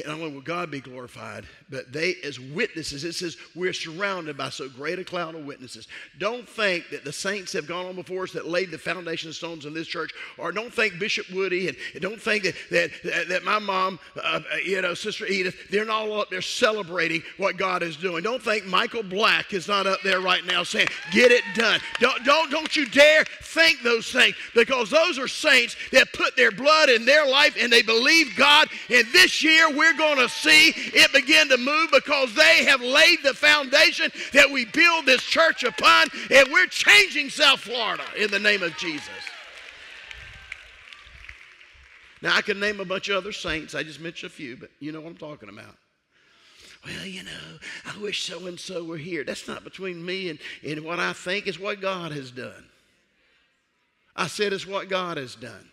not 0.06 0.20
only 0.20 0.32
will 0.32 0.42
God 0.42 0.72
be 0.72 0.80
glorified, 0.80 1.46
but 1.70 1.92
they, 1.92 2.16
as 2.24 2.40
witnesses, 2.40 3.04
it 3.04 3.14
says 3.14 3.38
we're 3.56 3.74
surrounded 3.74 4.38
by 4.38 4.50
so 4.50 4.70
great 4.70 5.00
a 5.00 5.04
cloud 5.04 5.36
of 5.36 5.46
witnesses. 5.46 5.88
Don't 6.18 6.48
think 6.48 6.90
that 6.92 7.04
the 7.04 7.12
saints 7.12 7.52
have 7.54 7.68
gone 7.68 7.86
on 7.86 7.96
before 7.96 8.24
us 8.24 8.32
that 8.32 8.48
laid 8.48 8.72
the 8.72 8.78
foundation 8.78 9.34
stones 9.34 9.66
in 9.66 9.74
this 9.74 9.88
church, 9.88 10.12
or 10.38 10.52
don't 10.52 10.74
think 10.74 10.98
Bishop 10.98 11.30
Woody, 11.32 11.68
and, 11.68 11.78
don't 12.00 12.22
think 12.22 12.44
that, 12.44 12.56
that, 13.04 13.28
that 13.30 13.44
my 13.44 13.60
mom, 13.60 14.00
uh, 14.22 14.40
you 14.66 14.82
know, 14.82 14.94
Sister 14.94 15.26
Edith, 15.26 15.56
they're 15.70 15.86
not 15.86 16.08
all 16.08 16.22
up 16.22 16.30
there 16.30 16.42
celebrating 16.42 17.22
what 17.38 17.58
God 17.58 17.84
is 17.84 17.98
doing. 17.98 18.24
Don't 18.24 18.42
think 18.42 18.66
Michael 18.66 19.04
Black 19.04 19.54
is 19.54 19.68
not 19.68 19.88
up 19.88 20.02
there 20.04 20.22
right 20.22 20.46
now 20.46 20.64
saying, 20.64 20.88
get 21.12 21.32
it 21.32 21.44
done. 21.54 21.80
Don't, 22.00 22.24
don't, 22.24 22.50
don't 22.50 22.76
you 22.76 22.86
dare 22.86 23.26
think 23.42 23.82
those 23.84 24.12
things, 24.12 24.36
because 24.56 24.90
those 24.90 25.20
are 25.20 25.28
saints 25.28 25.76
that 25.92 26.14
put 26.14 26.38
their 26.38 26.52
blood 26.52 26.90
in 26.90 27.06
their 27.06 27.28
life 27.28 27.58
and 27.60 27.72
they 27.72 27.82
believe 27.82 28.36
God, 28.38 28.70
and 28.90 29.06
this 29.12 29.44
year 29.44 29.70
we're 29.82 29.98
going 29.98 30.18
to 30.18 30.30
see 30.30 30.74
it 30.76 31.12
begin 31.12 31.50
to 31.50 31.58
move 31.58 31.90
because 31.92 32.36
they 32.36 32.66
have 32.66 32.82
laid 32.82 33.18
the 33.24 33.34
foundation 33.34 34.12
that 34.32 34.52
we 34.52 34.66
build 34.66 35.08
this 35.08 35.24
church 35.24 35.64
upon, 35.64 36.08
and 36.30 36.48
we're 36.52 36.68
changing 36.68 37.32
South 37.32 37.62
Florida 37.62 38.04
in 38.16 38.30
the 38.30 38.38
name 38.38 38.62
of 38.62 38.78
Jesus. 38.78 39.10
Now, 42.22 42.36
I 42.36 42.44
can 42.44 42.60
name 42.60 42.80
a 42.80 42.86
bunch 42.86 43.10
of 43.10 43.18
other 43.18 43.32
saints. 43.32 43.74
I 43.74 43.82
just 43.82 44.00
mentioned 44.00 44.32
a 44.32 44.36
few, 44.36 44.56
but 44.56 44.70
you 44.80 44.92
know 44.92 45.02
what 45.02 45.10
I'm 45.10 45.18
talking 45.18 45.50
about. 45.50 45.76
Well, 46.86 47.06
you 47.08 47.24
know, 47.24 47.32
I 47.88 47.98
wish 47.98 48.22
so 48.22 48.46
and 48.46 48.60
so 48.60 48.84
were 48.84 48.98
here. 48.98 49.24
That's 49.24 49.48
not 49.48 49.64
between 49.64 50.06
me 50.06 50.30
and, 50.30 50.38
and 50.64 50.86
what 50.86 51.00
I 51.00 51.14
think, 51.14 51.48
it's 51.48 51.60
what 51.60 51.82
God 51.82 52.12
has 52.12 52.30
done. 52.30 52.70
I 54.16 54.28
said 54.28 54.54
it's 54.54 54.68
what 54.68 54.90
God 54.90 55.18
has 55.18 55.34
done. 55.34 55.71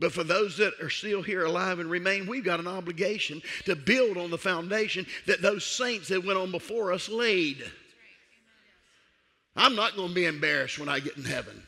But 0.00 0.12
for 0.12 0.24
those 0.24 0.56
that 0.56 0.72
are 0.80 0.88
still 0.88 1.20
here 1.20 1.44
alive 1.44 1.78
and 1.78 1.90
remain, 1.90 2.26
we've 2.26 2.42
got 2.42 2.58
an 2.58 2.66
obligation 2.66 3.42
to 3.66 3.76
build 3.76 4.16
on 4.16 4.30
the 4.30 4.38
foundation 4.38 5.06
that 5.26 5.42
those 5.42 5.64
saints 5.64 6.08
that 6.08 6.24
went 6.24 6.38
on 6.38 6.50
before 6.50 6.90
us 6.90 7.10
laid. 7.10 7.62
I'm 9.54 9.76
not 9.76 9.96
going 9.96 10.08
to 10.08 10.14
be 10.14 10.24
embarrassed 10.24 10.78
when 10.78 10.88
I 10.88 11.00
get 11.00 11.18
in 11.18 11.24
heaven, 11.24 11.62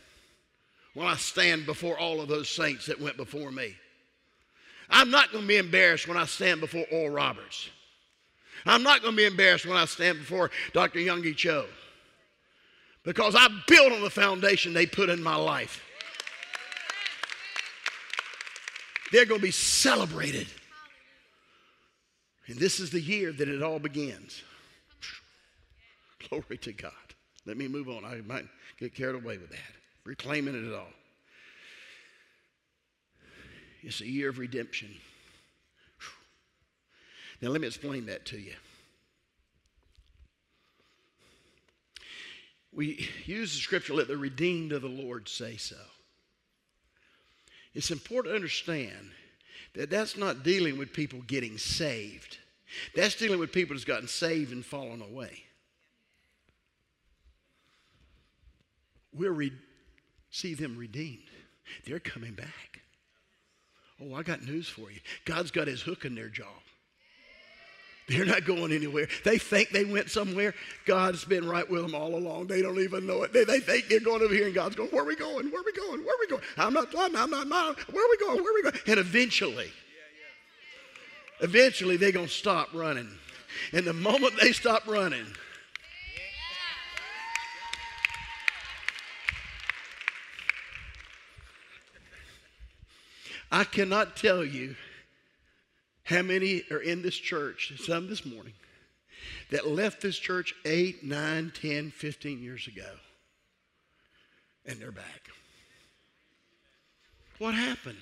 when 0.94 1.06
I 1.06 1.16
stand 1.16 1.66
before 1.66 1.98
all 1.98 2.22
of 2.22 2.28
those 2.28 2.48
saints 2.48 2.86
that 2.86 2.98
went 2.98 3.18
before 3.18 3.52
me. 3.52 3.76
I'm 4.88 5.10
not 5.10 5.30
going 5.30 5.44
to 5.44 5.48
be 5.48 5.58
embarrassed 5.58 6.08
when 6.08 6.16
I 6.16 6.24
stand 6.24 6.62
before 6.62 6.86
Oral 6.90 7.10
Roberts. 7.10 7.68
I'm 8.64 8.82
not 8.82 9.02
going 9.02 9.12
to 9.12 9.16
be 9.16 9.26
embarrassed 9.26 9.66
when 9.66 9.76
I 9.76 9.84
stand 9.84 10.18
before 10.18 10.50
Dr. 10.72 11.00
Yonggi 11.00 11.36
Cho 11.36 11.66
because 13.04 13.34
I 13.36 13.48
built 13.66 13.92
on 13.92 14.02
the 14.02 14.10
foundation 14.10 14.72
they 14.72 14.86
put 14.86 15.10
in 15.10 15.22
my 15.22 15.36
life. 15.36 15.82
They're 19.12 19.26
going 19.26 19.40
to 19.40 19.46
be 19.46 19.52
celebrated. 19.52 20.46
And 22.46 22.56
this 22.56 22.80
is 22.80 22.90
the 22.90 23.00
year 23.00 23.30
that 23.30 23.48
it 23.48 23.62
all 23.62 23.78
begins. 23.78 24.42
Glory 26.28 26.58
to 26.58 26.72
God. 26.72 26.92
Let 27.44 27.58
me 27.58 27.68
move 27.68 27.88
on. 27.88 28.04
I 28.04 28.22
might 28.22 28.46
get 28.78 28.94
carried 28.94 29.16
away 29.16 29.36
with 29.36 29.50
that. 29.50 29.58
Reclaiming 30.04 30.54
it 30.54 30.74
all. 30.74 30.88
It's 33.82 34.00
a 34.00 34.08
year 34.08 34.30
of 34.30 34.38
redemption. 34.38 34.88
Now, 37.40 37.48
let 37.48 37.60
me 37.60 37.66
explain 37.66 38.06
that 38.06 38.24
to 38.26 38.38
you. 38.38 38.54
We 42.72 43.08
use 43.26 43.52
the 43.52 43.58
scripture, 43.58 43.94
let 43.94 44.06
the 44.06 44.16
redeemed 44.16 44.70
of 44.70 44.82
the 44.82 44.88
Lord 44.88 45.28
say 45.28 45.56
so. 45.56 45.76
It's 47.74 47.90
important 47.90 48.32
to 48.32 48.36
understand 48.36 49.10
that 49.74 49.90
that's 49.90 50.16
not 50.16 50.42
dealing 50.42 50.78
with 50.78 50.92
people 50.92 51.20
getting 51.26 51.56
saved. 51.58 52.38
That's 52.94 53.14
dealing 53.14 53.38
with 53.38 53.52
people 53.52 53.74
that's 53.74 53.84
gotten 53.84 54.08
saved 54.08 54.52
and 54.52 54.64
fallen 54.64 55.02
away. 55.02 55.44
We'll 59.14 59.32
re- 59.32 59.52
see 60.30 60.54
them 60.54 60.76
redeemed. 60.76 61.22
They're 61.86 62.00
coming 62.00 62.32
back. 62.32 62.80
Oh, 64.00 64.14
I 64.14 64.22
got 64.22 64.42
news 64.42 64.68
for 64.68 64.90
you. 64.90 65.00
God's 65.24 65.50
got 65.50 65.68
his 65.68 65.82
hook 65.82 66.04
in 66.04 66.14
their 66.14 66.28
jaw. 66.28 66.44
They're 68.12 68.26
not 68.26 68.44
going 68.44 68.72
anywhere. 68.72 69.08
They 69.24 69.38
think 69.38 69.70
they 69.70 69.84
went 69.84 70.10
somewhere. 70.10 70.54
God's 70.84 71.24
been 71.24 71.48
right 71.48 71.68
with 71.68 71.82
them 71.82 71.94
all 71.94 72.14
along. 72.14 72.46
They 72.46 72.60
don't 72.60 72.78
even 72.78 73.06
know 73.06 73.22
it. 73.22 73.32
They, 73.32 73.44
they 73.44 73.58
think 73.58 73.88
they're 73.88 74.00
going 74.00 74.22
over 74.22 74.34
here, 74.34 74.46
and 74.46 74.54
God's 74.54 74.76
going, 74.76 74.90
Where 74.90 75.02
are 75.02 75.06
we 75.06 75.16
going? 75.16 75.50
Where 75.50 75.60
are 75.60 75.64
we 75.64 75.72
going? 75.72 76.04
Where 76.04 76.14
are 76.14 76.20
we 76.20 76.26
going? 76.26 76.42
I'm 76.58 76.74
not, 76.74 76.88
I'm 76.96 77.12
not, 77.12 77.32
I'm 77.32 77.48
not, 77.48 77.78
where 77.92 78.04
are 78.04 78.10
we 78.10 78.18
going? 78.18 78.42
Where 78.42 78.52
are 78.52 78.54
we 78.54 78.62
going? 78.62 78.74
And 78.86 79.00
eventually, 79.00 79.70
eventually 81.40 81.96
they're 81.96 82.12
going 82.12 82.26
to 82.26 82.32
stop 82.32 82.68
running. 82.74 83.08
And 83.72 83.86
the 83.86 83.92
moment 83.94 84.34
they 84.40 84.52
stop 84.52 84.86
running, 84.86 85.26
I 93.50 93.64
cannot 93.64 94.16
tell 94.16 94.44
you 94.44 94.76
how 96.12 96.22
many 96.22 96.62
are 96.70 96.82
in 96.82 97.02
this 97.02 97.16
church, 97.16 97.72
some 97.84 98.08
this 98.08 98.24
morning, 98.24 98.52
that 99.50 99.66
left 99.68 100.00
this 100.00 100.18
church 100.18 100.54
8, 100.64 101.04
9, 101.04 101.52
10, 101.60 101.90
15 101.90 102.42
years 102.42 102.66
ago, 102.66 102.90
and 104.66 104.80
they're 104.80 104.92
back? 104.92 105.30
What 107.38 107.54
happened? 107.54 107.98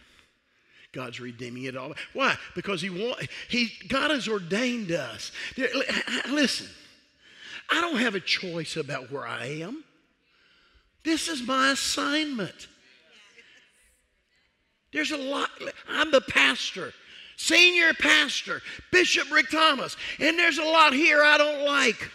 God's 0.92 1.20
redeeming 1.20 1.64
it 1.64 1.76
all. 1.76 1.92
Why? 2.12 2.36
Because 2.54 2.82
He 2.82 2.90
want 2.90 3.28
He 3.48 3.70
God 3.88 4.10
has 4.10 4.26
ordained 4.26 4.90
us. 4.90 5.30
Listen, 6.28 6.66
I 7.70 7.80
don't 7.80 7.98
have 7.98 8.16
a 8.16 8.20
choice 8.20 8.76
about 8.76 9.10
where 9.12 9.26
I 9.26 9.46
am. 9.62 9.84
This 11.04 11.28
is 11.28 11.42
my 11.46 11.70
assignment. 11.70 12.66
There's 14.92 15.12
a 15.12 15.16
lot. 15.16 15.48
I'm 15.88 16.10
the 16.10 16.20
pastor 16.20 16.92
senior 17.40 17.94
pastor, 17.94 18.60
Bishop 18.92 19.30
Rick 19.32 19.50
Thomas. 19.50 19.96
And 20.18 20.38
there's 20.38 20.58
a 20.58 20.64
lot 20.64 20.92
here 20.92 21.22
I 21.22 21.38
don't 21.38 21.64
like. 21.64 22.10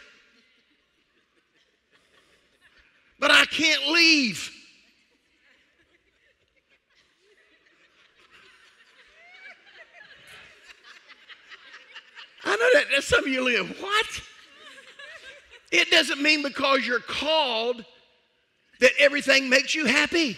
But 3.20 3.32
I 3.32 3.46
can't 3.46 3.88
leave. 3.88 4.52
I 12.44 12.56
know 12.56 12.70
that 12.94 13.04
some 13.04 13.22
of 13.22 13.28
you 13.28 13.44
live, 13.44 13.76
what? 13.82 14.22
It 15.72 15.90
doesn't 15.90 16.22
mean 16.22 16.44
because 16.44 16.86
you're 16.86 17.00
called 17.00 17.84
that 18.80 18.92
everything 19.00 19.50
makes 19.50 19.74
you 19.74 19.86
happy. 19.86 20.38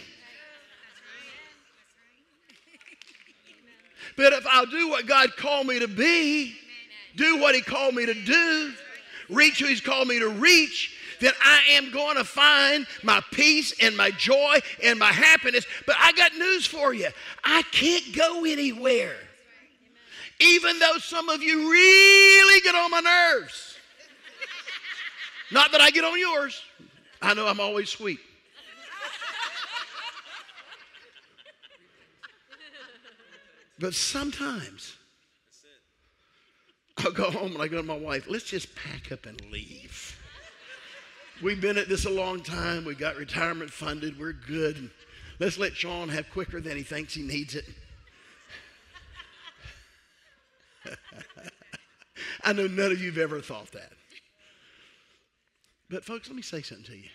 But 4.17 4.33
if 4.33 4.45
I'll 4.47 4.65
do 4.65 4.89
what 4.89 5.05
God 5.05 5.37
called 5.37 5.67
me 5.67 5.79
to 5.79 5.87
be, 5.87 6.55
do 7.15 7.37
what 7.37 7.55
He 7.55 7.61
called 7.61 7.95
me 7.95 8.05
to 8.05 8.13
do, 8.13 8.73
reach 9.29 9.59
who 9.59 9.67
He's 9.67 9.79
called 9.79 10.07
me 10.07 10.19
to 10.19 10.29
reach, 10.29 10.95
then 11.19 11.33
I 11.41 11.61
am 11.71 11.91
going 11.91 12.17
to 12.17 12.23
find 12.23 12.85
my 13.03 13.21
peace 13.31 13.73
and 13.81 13.95
my 13.95 14.11
joy 14.11 14.59
and 14.83 14.99
my 14.99 15.11
happiness. 15.11 15.65
But 15.85 15.95
I 15.99 16.11
got 16.11 16.33
news 16.35 16.65
for 16.65 16.93
you 16.93 17.07
I 17.43 17.61
can't 17.71 18.13
go 18.13 18.43
anywhere. 18.43 19.15
Even 20.39 20.77
though 20.77 20.97
some 20.99 21.29
of 21.29 21.41
you 21.41 21.71
really 21.71 22.61
get 22.61 22.75
on 22.75 22.91
my 22.91 22.99
nerves. 22.99 23.77
Not 25.51 25.71
that 25.71 25.81
I 25.81 25.89
get 25.89 26.03
on 26.03 26.19
yours. 26.19 26.61
I 27.21 27.33
know 27.33 27.47
I'm 27.47 27.59
always 27.59 27.89
sweet. 27.89 28.19
But 33.79 33.93
sometimes 33.93 34.95
I'll 36.97 37.11
go 37.11 37.29
home 37.29 37.53
and 37.53 37.61
I 37.61 37.67
go 37.67 37.77
to 37.77 37.83
my 37.83 37.97
wife, 37.97 38.25
let's 38.27 38.45
just 38.45 38.75
pack 38.75 39.11
up 39.11 39.25
and 39.25 39.39
leave. 39.51 40.17
We've 41.43 41.61
been 41.61 41.77
at 41.77 41.87
this 41.87 42.05
a 42.05 42.09
long 42.09 42.41
time. 42.41 42.83
We 42.85 42.95
got 42.95 43.15
retirement 43.15 43.69
funded. 43.69 44.19
We're 44.19 44.33
good. 44.33 44.89
Let's 45.39 45.59
let 45.59 45.75
Sean 45.75 46.09
have 46.09 46.27
quicker 46.31 46.59
than 46.59 46.75
he 46.75 46.81
thinks 46.81 47.13
he 47.13 47.21
needs 47.21 47.53
it. 47.53 47.65
I 52.43 52.53
know 52.53 52.65
none 52.65 52.91
of 52.91 52.99
you 52.99 53.11
have 53.11 53.19
ever 53.19 53.39
thought 53.41 53.71
that. 53.73 53.91
But, 55.89 56.03
folks, 56.03 56.27
let 56.27 56.35
me 56.35 56.41
say 56.41 56.63
something 56.63 56.85
to 56.87 56.97
you. 56.97 57.09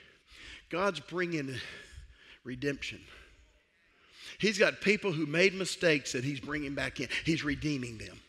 God's 0.71 1.01
bringing 1.01 1.57
redemption. 2.45 3.01
He's 4.43 4.59
got 4.59 4.81
people 4.81 5.13
who 5.13 5.25
made 5.25 5.55
mistakes 5.55 6.11
that 6.13 6.25
He's 6.25 6.41
bringing 6.41 6.75
back 6.75 6.99
in, 6.99 7.07
He's 7.25 7.45
redeeming 7.45 7.97
them. 7.97 8.21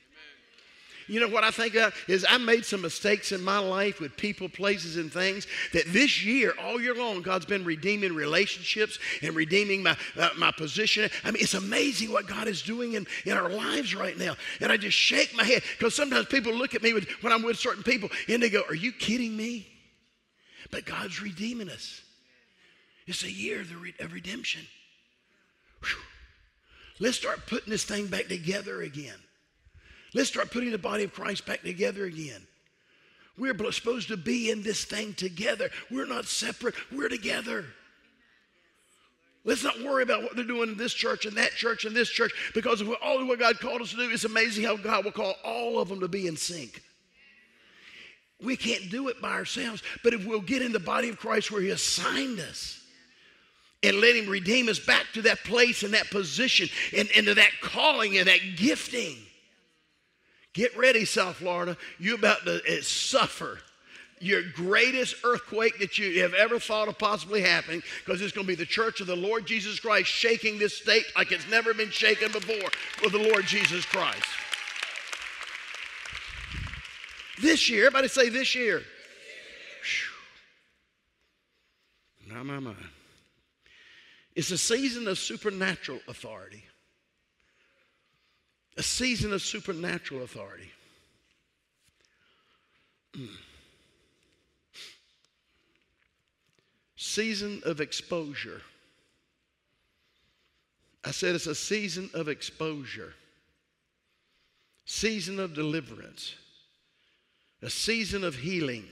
You 1.07 1.19
know 1.19 1.27
what 1.27 1.43
I 1.43 1.49
think 1.49 1.73
of 1.73 1.93
is 2.07 2.23
I 2.29 2.37
made 2.37 2.65
some 2.65 2.83
mistakes 2.83 3.31
in 3.31 3.43
my 3.43 3.57
life 3.57 3.99
with 3.99 4.15
people, 4.15 4.47
places, 4.47 4.95
and 4.95 5.11
things 5.11 5.47
that 5.73 5.85
this 5.87 6.23
year, 6.23 6.53
all 6.61 6.79
year 6.79 6.93
long, 6.93 7.23
God's 7.23 7.47
been 7.47 7.65
redeeming 7.65 8.13
relationships 8.13 8.99
and 9.23 9.35
redeeming 9.35 9.81
my, 9.81 9.97
uh, 10.15 10.29
my 10.37 10.51
position. 10.51 11.09
I 11.23 11.31
mean, 11.31 11.41
it's 11.41 11.55
amazing 11.55 12.11
what 12.11 12.27
God 12.27 12.47
is 12.47 12.61
doing 12.61 12.93
in, 12.93 13.07
in 13.25 13.33
our 13.33 13.49
lives 13.49 13.95
right 13.95 14.17
now. 14.17 14.35
And 14.61 14.71
I 14.71 14.77
just 14.77 14.95
shake 14.95 15.35
my 15.35 15.43
head 15.43 15.63
because 15.79 15.95
sometimes 15.95 16.27
people 16.27 16.53
look 16.53 16.75
at 16.75 16.83
me 16.83 16.93
with, 16.93 17.09
when 17.21 17.33
I'm 17.33 17.41
with 17.41 17.57
certain 17.57 17.83
people 17.83 18.09
and 18.29 18.41
they 18.41 18.51
go, 18.51 18.61
Are 18.69 18.75
you 18.75 18.91
kidding 18.91 19.35
me? 19.35 19.67
But 20.69 20.85
God's 20.85 21.21
redeeming 21.23 21.69
us. 21.69 22.01
It's 23.07 23.23
a 23.23 23.31
year 23.31 23.61
of, 23.61 23.81
re- 23.81 23.95
of 23.99 24.13
redemption. 24.13 24.61
Whew. 25.83 26.01
Let's 26.99 27.17
start 27.17 27.47
putting 27.47 27.69
this 27.69 27.83
thing 27.83 28.07
back 28.07 28.27
together 28.27 28.81
again. 28.81 29.15
Let's 30.13 30.29
start 30.29 30.51
putting 30.51 30.71
the 30.71 30.77
body 30.77 31.03
of 31.03 31.13
Christ 31.13 31.45
back 31.45 31.63
together 31.63 32.05
again. 32.05 32.41
We're 33.37 33.55
supposed 33.71 34.09
to 34.09 34.17
be 34.17 34.51
in 34.51 34.61
this 34.61 34.85
thing 34.85 35.13
together. 35.15 35.69
We're 35.89 36.05
not 36.05 36.25
separate, 36.25 36.75
we're 36.91 37.09
together. 37.09 37.65
Let's 39.45 39.63
not 39.63 39.81
worry 39.81 40.03
about 40.03 40.23
what 40.23 40.35
they're 40.35 40.45
doing 40.45 40.69
in 40.69 40.77
this 40.77 40.93
church 40.93 41.25
and 41.25 41.35
that 41.35 41.51
church 41.51 41.83
and 41.83 41.95
this 41.95 42.09
church 42.09 42.31
because 42.53 42.81
all 43.01 43.21
of 43.21 43.27
what 43.27 43.39
God 43.39 43.59
called 43.59 43.81
us 43.81 43.91
to 43.91 43.97
do. 43.97 44.09
It's 44.09 44.23
amazing 44.23 44.63
how 44.63 44.77
God 44.77 45.03
will 45.03 45.11
call 45.11 45.35
all 45.43 45.79
of 45.79 45.89
them 45.89 45.99
to 45.99 46.07
be 46.07 46.27
in 46.27 46.37
sync. 46.37 46.81
We 48.41 48.55
can't 48.55 48.89
do 48.89 49.09
it 49.09 49.21
by 49.21 49.31
ourselves, 49.31 49.83
but 50.03 50.13
if 50.13 50.25
we'll 50.25 50.41
get 50.41 50.61
in 50.61 50.71
the 50.71 50.79
body 50.79 51.09
of 51.09 51.17
Christ 51.17 51.51
where 51.51 51.61
He 51.61 51.69
assigned 51.69 52.39
us, 52.39 52.82
and 53.83 53.99
let 53.99 54.15
him 54.15 54.29
redeem 54.29 54.69
us 54.69 54.79
back 54.79 55.05
to 55.13 55.21
that 55.23 55.43
place 55.43 55.83
and 55.83 55.93
that 55.93 56.09
position 56.09 56.69
and, 56.95 57.09
and 57.15 57.27
to 57.27 57.33
that 57.35 57.51
calling 57.61 58.17
and 58.17 58.27
that 58.27 58.39
gifting. 58.55 59.17
Get 60.53 60.75
ready, 60.77 61.05
South 61.05 61.37
Florida. 61.37 61.77
You're 61.99 62.15
about 62.15 62.45
to 62.45 62.57
uh, 62.57 62.81
suffer 62.81 63.59
your 64.19 64.41
greatest 64.55 65.15
earthquake 65.25 65.79
that 65.79 65.97
you 65.97 66.21
have 66.21 66.33
ever 66.33 66.59
thought 66.59 66.87
of 66.87 66.97
possibly 66.97 67.41
happening 67.41 67.83
because 68.05 68.21
it's 68.21 68.31
going 68.31 68.45
to 68.45 68.51
be 68.51 68.55
the 68.55 68.65
church 68.65 69.01
of 69.01 69.07
the 69.07 69.15
Lord 69.15 69.45
Jesus 69.45 69.79
Christ 69.79 70.07
shaking 70.07 70.57
this 70.57 70.77
state 70.77 71.03
like 71.17 71.31
it's 71.31 71.49
never 71.49 71.73
been 71.73 71.89
shaken 71.89 72.31
before 72.31 72.69
with 73.01 73.11
the 73.11 73.19
Lord 73.19 73.45
Jesus 73.45 73.83
Christ. 73.85 74.23
This 77.41 77.67
year, 77.69 77.87
everybody 77.87 78.07
say 78.07 78.29
this 78.29 78.55
year. 78.55 78.83
Now, 82.29 82.43
my, 82.43 82.59
my. 82.59 82.73
It's 84.35 84.51
a 84.51 84.57
season 84.57 85.07
of 85.07 85.19
supernatural 85.19 85.99
authority. 86.07 86.63
A 88.77 88.83
season 88.83 89.31
of 89.33 89.41
supernatural 89.41 90.23
authority. 90.23 90.71
Mm. 93.15 93.27
Season 96.95 97.61
of 97.65 97.79
exposure. 97.79 98.61
I 101.05 101.11
said 101.11 101.35
it's 101.35 101.47
a 101.47 101.53
season 101.53 102.09
of 102.13 102.29
exposure, 102.29 103.13
season 104.85 105.39
of 105.39 105.53
deliverance, 105.53 106.35
a 107.61 107.69
season 107.69 108.23
of 108.23 108.35
healing, 108.35 108.85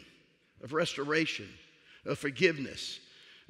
of 0.62 0.73
restoration, 0.73 1.47
of 2.06 2.19
forgiveness, 2.19 2.99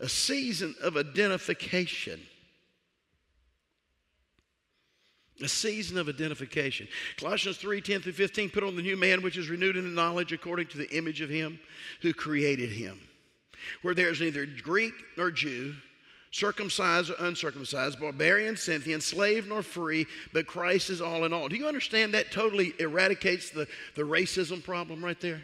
a 0.02 0.10
season 0.10 0.76
of 0.82 0.98
identification. 0.98 2.20
A 5.42 5.48
season 5.48 5.98
of 5.98 6.10
identification. 6.10 6.88
Colossians 7.18 7.58
3 7.58 7.82
10 7.82 8.02
through 8.02 8.14
15 8.14 8.50
put 8.50 8.64
on 8.64 8.76
the 8.76 8.82
new 8.82 8.98
man 8.98 9.22
which 9.22 9.38
is 9.38 9.50
renewed 9.50 9.78
in 9.78 9.84
the 9.84 9.90
knowledge 9.90 10.34
according 10.34 10.68
to 10.68 10.78
the 10.78 10.90
image 10.96 11.22
of 11.22 11.30
him 11.30 11.60
who 12.02 12.14
created 12.14 12.70
him. 12.70 13.00
Where 13.84 13.96
there 13.96 14.10
is 14.10 14.20
neither 14.20 14.46
Greek 14.46 14.94
nor 15.18 15.32
Jew, 15.32 15.76
circumcised 16.32 17.12
or 17.12 17.16
uncircumcised, 17.20 18.00
barbarian, 18.00 18.56
Scythian, 18.56 19.02
slave 19.02 19.48
nor 19.48 19.62
free, 19.62 20.08
but 20.34 20.48
Christ 20.48 20.90
is 20.90 21.02
all 21.02 21.26
in 21.26 21.34
all. 21.34 21.48
Do 21.48 21.58
you 21.58 21.68
understand 21.68 22.14
that 22.14 22.32
totally 22.32 22.74
eradicates 22.80 23.52
the, 23.52 23.68
the 23.96 24.04
racism 24.04 24.64
problem 24.64 25.04
right 25.04 25.20
there? 25.22 25.42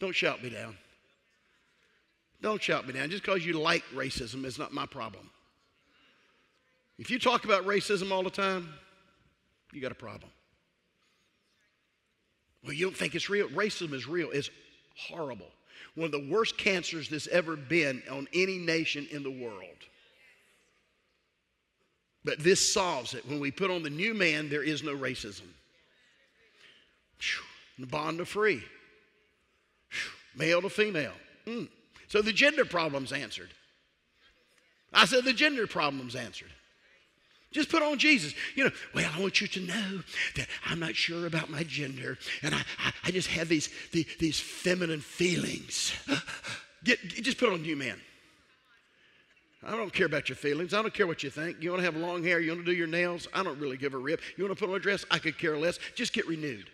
Don't 0.00 0.14
shout 0.14 0.42
me 0.42 0.50
down. 0.50 0.76
Don't 2.46 2.62
shout 2.62 2.86
me 2.86 2.92
down. 2.92 3.10
Just 3.10 3.24
because 3.24 3.44
you 3.44 3.54
like 3.54 3.82
racism 3.92 4.44
is 4.44 4.56
not 4.56 4.72
my 4.72 4.86
problem. 4.86 5.28
If 6.96 7.10
you 7.10 7.18
talk 7.18 7.44
about 7.44 7.66
racism 7.66 8.12
all 8.12 8.22
the 8.22 8.30
time, 8.30 8.68
you 9.72 9.80
got 9.80 9.90
a 9.90 9.96
problem. 9.96 10.30
Well, 12.62 12.72
you 12.72 12.86
don't 12.86 12.96
think 12.96 13.16
it's 13.16 13.28
real? 13.28 13.48
Racism 13.48 13.92
is 13.94 14.06
real. 14.06 14.30
It's 14.30 14.48
horrible. 14.96 15.48
One 15.96 16.04
of 16.04 16.12
the 16.12 16.28
worst 16.30 16.56
cancers 16.56 17.08
that's 17.08 17.26
ever 17.26 17.56
been 17.56 18.00
on 18.08 18.28
any 18.32 18.58
nation 18.58 19.08
in 19.10 19.24
the 19.24 19.30
world. 19.44 19.82
But 22.24 22.38
this 22.38 22.72
solves 22.72 23.14
it. 23.14 23.26
When 23.26 23.40
we 23.40 23.50
put 23.50 23.72
on 23.72 23.82
the 23.82 23.90
new 23.90 24.14
man, 24.14 24.48
there 24.48 24.62
is 24.62 24.84
no 24.84 24.96
racism. 24.96 25.48
The 27.80 27.86
bond 27.86 28.20
of 28.20 28.28
free, 28.28 28.62
male 30.36 30.62
to 30.62 30.70
female. 30.70 31.14
Mm. 31.44 31.70
So 32.08 32.22
the 32.22 32.32
gender 32.32 32.64
problem's 32.64 33.12
answered. 33.12 33.50
I 34.92 35.04
said 35.04 35.24
the 35.24 35.32
gender 35.32 35.66
problem's 35.66 36.14
answered. 36.14 36.52
Just 37.52 37.70
put 37.70 37.82
on 37.82 37.98
Jesus. 37.98 38.34
You 38.54 38.64
know, 38.64 38.70
well, 38.94 39.10
I 39.14 39.20
want 39.20 39.40
you 39.40 39.46
to 39.46 39.60
know 39.60 40.02
that 40.36 40.46
I'm 40.66 40.78
not 40.78 40.94
sure 40.94 41.26
about 41.26 41.48
my 41.48 41.62
gender, 41.62 42.18
and 42.42 42.54
I, 42.54 42.60
I, 42.78 42.92
I 43.04 43.10
just 43.10 43.28
have 43.28 43.48
these, 43.48 43.70
the, 43.92 44.06
these 44.18 44.38
feminine 44.38 45.00
feelings. 45.00 45.92
Get, 46.84 47.00
just 47.00 47.38
put 47.38 47.52
on 47.52 47.62
new 47.62 47.76
man. 47.76 48.00
I 49.64 49.72
don't 49.72 49.92
care 49.92 50.06
about 50.06 50.28
your 50.28 50.36
feelings. 50.36 50.74
I 50.74 50.82
don't 50.82 50.94
care 50.94 51.06
what 51.06 51.22
you 51.22 51.30
think. 51.30 51.60
You 51.60 51.70
want 51.70 51.80
to 51.80 51.84
have 51.84 51.96
long 51.96 52.22
hair? 52.22 52.38
You 52.40 52.52
want 52.52 52.64
to 52.64 52.70
do 52.70 52.76
your 52.76 52.86
nails? 52.86 53.26
I 53.34 53.42
don't 53.42 53.58
really 53.58 53.76
give 53.76 53.94
a 53.94 53.98
rip. 53.98 54.20
You 54.36 54.44
want 54.44 54.56
to 54.56 54.60
put 54.60 54.70
on 54.70 54.76
a 54.76 54.80
dress? 54.80 55.04
I 55.10 55.18
could 55.18 55.38
care 55.38 55.56
less. 55.56 55.78
Just 55.94 56.12
get 56.12 56.28
renewed. 56.28 56.70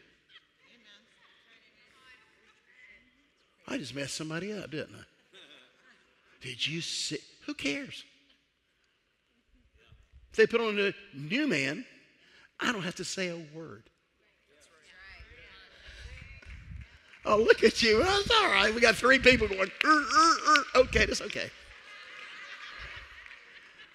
I 3.68 3.78
just 3.78 3.94
messed 3.94 4.14
somebody 4.14 4.52
up, 4.52 4.70
didn't 4.70 4.96
I? 4.96 5.04
Did 6.42 6.66
you 6.66 6.80
see? 6.80 7.18
Who 7.46 7.54
cares? 7.54 8.04
If 10.30 10.36
they 10.36 10.46
put 10.46 10.60
on 10.60 10.78
a 10.78 10.92
new 11.16 11.46
man, 11.46 11.84
I 12.60 12.72
don't 12.72 12.82
have 12.82 12.96
to 12.96 13.04
say 13.04 13.28
a 13.28 13.36
word. 13.54 13.84
Oh, 17.24 17.36
look 17.36 17.62
at 17.62 17.82
you. 17.82 18.02
That's 18.02 18.30
all 18.30 18.48
right. 18.48 18.74
We 18.74 18.80
got 18.80 18.96
three 18.96 19.18
people 19.18 19.46
going, 19.46 19.60
er, 19.84 19.88
er, 19.88 20.36
er. 20.48 20.64
okay, 20.80 21.06
that's 21.06 21.20
okay. 21.22 21.50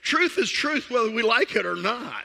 Truth 0.02 0.38
is 0.38 0.50
truth 0.50 0.90
whether 0.90 1.12
we 1.12 1.24
like 1.24 1.56
it 1.56 1.66
or 1.66 1.76
not. 1.76 2.24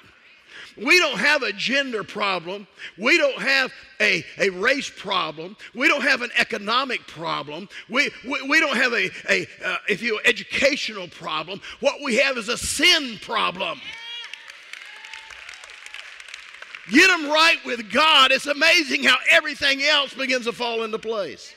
We 0.76 0.98
don't 0.98 1.18
have 1.18 1.42
a 1.42 1.52
gender 1.52 2.02
problem. 2.04 2.66
We 2.98 3.18
don't 3.18 3.40
have 3.40 3.72
a, 4.00 4.24
a 4.38 4.50
race 4.50 4.90
problem. 4.90 5.56
We 5.74 5.88
don't 5.88 6.02
have 6.02 6.22
an 6.22 6.30
economic 6.38 7.06
problem. 7.06 7.68
We, 7.88 8.10
we, 8.24 8.42
we 8.48 8.60
don't 8.60 8.76
have 8.76 8.92
a, 8.92 9.10
a 9.28 9.46
uh, 9.64 9.76
if 9.88 10.02
you 10.02 10.20
educational 10.24 11.08
problem. 11.08 11.60
What 11.80 12.02
we 12.02 12.16
have 12.16 12.38
is 12.38 12.48
a 12.48 12.56
sin 12.56 13.18
problem. 13.20 13.80
Get 16.90 17.06
them 17.08 17.30
right 17.30 17.58
with 17.64 17.92
God. 17.92 18.32
It's 18.32 18.46
amazing 18.46 19.04
how 19.04 19.16
everything 19.30 19.82
else 19.82 20.14
begins 20.14 20.46
to 20.46 20.52
fall 20.52 20.82
into 20.82 20.98
place. 20.98 21.54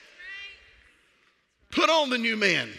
Put 1.71 1.89
on 1.89 2.09
the 2.09 2.17
new 2.17 2.37
man, 2.37 2.69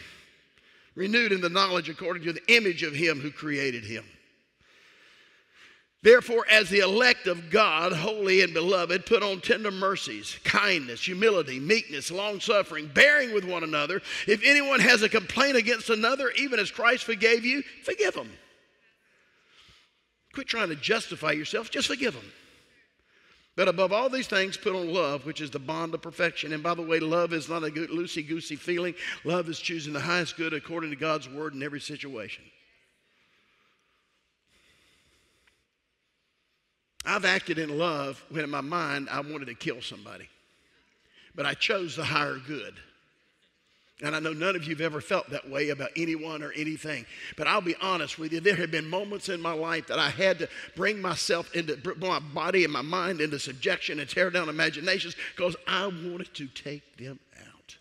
renewed 0.95 1.33
in 1.33 1.41
the 1.41 1.49
knowledge 1.49 1.89
according 1.89 2.23
to 2.25 2.33
the 2.33 2.55
image 2.55 2.83
of 2.83 2.95
him 2.95 3.21
who 3.21 3.31
created 3.31 3.85
him. 3.85 4.05
Therefore, 6.07 6.47
as 6.49 6.71
the 6.71 6.79
elect 6.79 7.27
of 7.27 7.51
God, 7.51 7.93
holy 7.93 8.41
and 8.43 8.55
beloved, 8.55 9.07
put 9.07 9.25
on 9.25 9.41
tender 9.41 9.73
mercies, 9.73 10.39
kindness, 10.45 11.03
humility, 11.03 11.59
meekness, 11.59 12.13
long 12.13 12.39
suffering, 12.39 12.89
bearing 12.95 13.35
with 13.35 13.45
one 13.45 13.65
another. 13.65 14.01
If 14.29 14.41
anyone 14.45 14.79
has 14.79 15.03
a 15.03 15.09
complaint 15.09 15.57
against 15.57 15.91
another, 15.91 16.31
even 16.39 16.61
as 16.61 16.71
Christ 16.71 17.03
forgave 17.03 17.45
you, 17.45 17.65
forgive 17.83 18.15
him. 18.15 18.31
Quit 20.33 20.47
trying 20.47 20.69
to 20.69 20.77
justify 20.77 21.33
yourself, 21.33 21.73
just 21.73 21.89
forgive 21.89 22.15
them. 22.15 22.33
But 23.57 23.67
above 23.67 23.93
all 23.93 24.09
these 24.09 24.29
things, 24.29 24.57
put 24.57 24.77
on 24.77 24.95
love, 24.95 25.27
which 25.27 25.41
is 25.41 25.51
the 25.51 25.59
bond 25.59 25.93
of 25.93 26.03
perfection. 26.03 26.53
And 26.53 26.63
by 26.63 26.75
the 26.75 26.83
way, 26.83 27.01
love 27.01 27.33
is 27.33 27.49
not 27.49 27.65
a 27.65 27.67
loosey 27.67 28.25
goosey 28.25 28.55
feeling. 28.55 28.95
Love 29.25 29.49
is 29.49 29.59
choosing 29.59 29.93
the 29.93 29.99
highest 29.99 30.37
good 30.37 30.55
according 30.55 30.91
to 30.91 30.97
God's 30.97 31.29
word 31.29 31.55
in 31.55 31.65
every 31.65 31.81
situation. 31.81 32.45
I've 37.07 37.25
acted 37.25 37.59
in 37.59 37.79
love 37.79 38.23
when 38.31 38.43
in 38.43 38.51
my 38.51 38.61
mind 38.61 39.09
I 39.11 39.21
wanted 39.21 39.47
to 39.47 39.55
kill 39.55 39.81
somebody, 39.81 40.29
but 41.35 41.47
I 41.47 41.55
chose 41.55 41.97
the 41.97 42.05
higher 42.05 42.39
good. 42.47 42.75
And 44.03 44.15
I 44.15 44.21
know 44.21 44.35
none 44.35 44.55
of 44.57 44.65
you 44.65 44.75
have 44.75 44.83
ever 44.83 45.01
felt 45.01 45.31
that 45.31 45.49
way 45.49 45.71
about 45.71 45.89
anyone 45.97 46.43
or 46.43 46.53
anything. 46.53 47.07
But 47.35 47.47
I'll 47.47 47.63
be 47.63 47.77
honest 47.81 48.19
with 48.19 48.31
you, 48.31 48.41
there 48.41 48.57
have 48.57 48.71
been 48.71 48.91
moments 48.91 49.31
in 49.31 49.41
my 49.41 49.55
life 49.55 49.87
that 49.87 49.99
I 49.99 50.11
had 50.11 50.39
to 50.41 50.49
bring 50.75 51.01
myself 51.01 51.55
into 51.55 51.79
my 51.97 52.19
body 52.19 52.65
and 52.65 52.73
my 52.73 52.83
mind 52.83 53.23
into 53.23 53.39
subjection 53.39 53.99
and 53.99 54.09
tear 54.09 54.29
down 54.29 54.51
imaginations 54.51 55.17
because 55.35 55.57
I 55.67 55.87
wanted 55.87 56.35
to 56.35 56.47
take 56.49 56.99
them 56.99 57.19
out. 57.41 57.77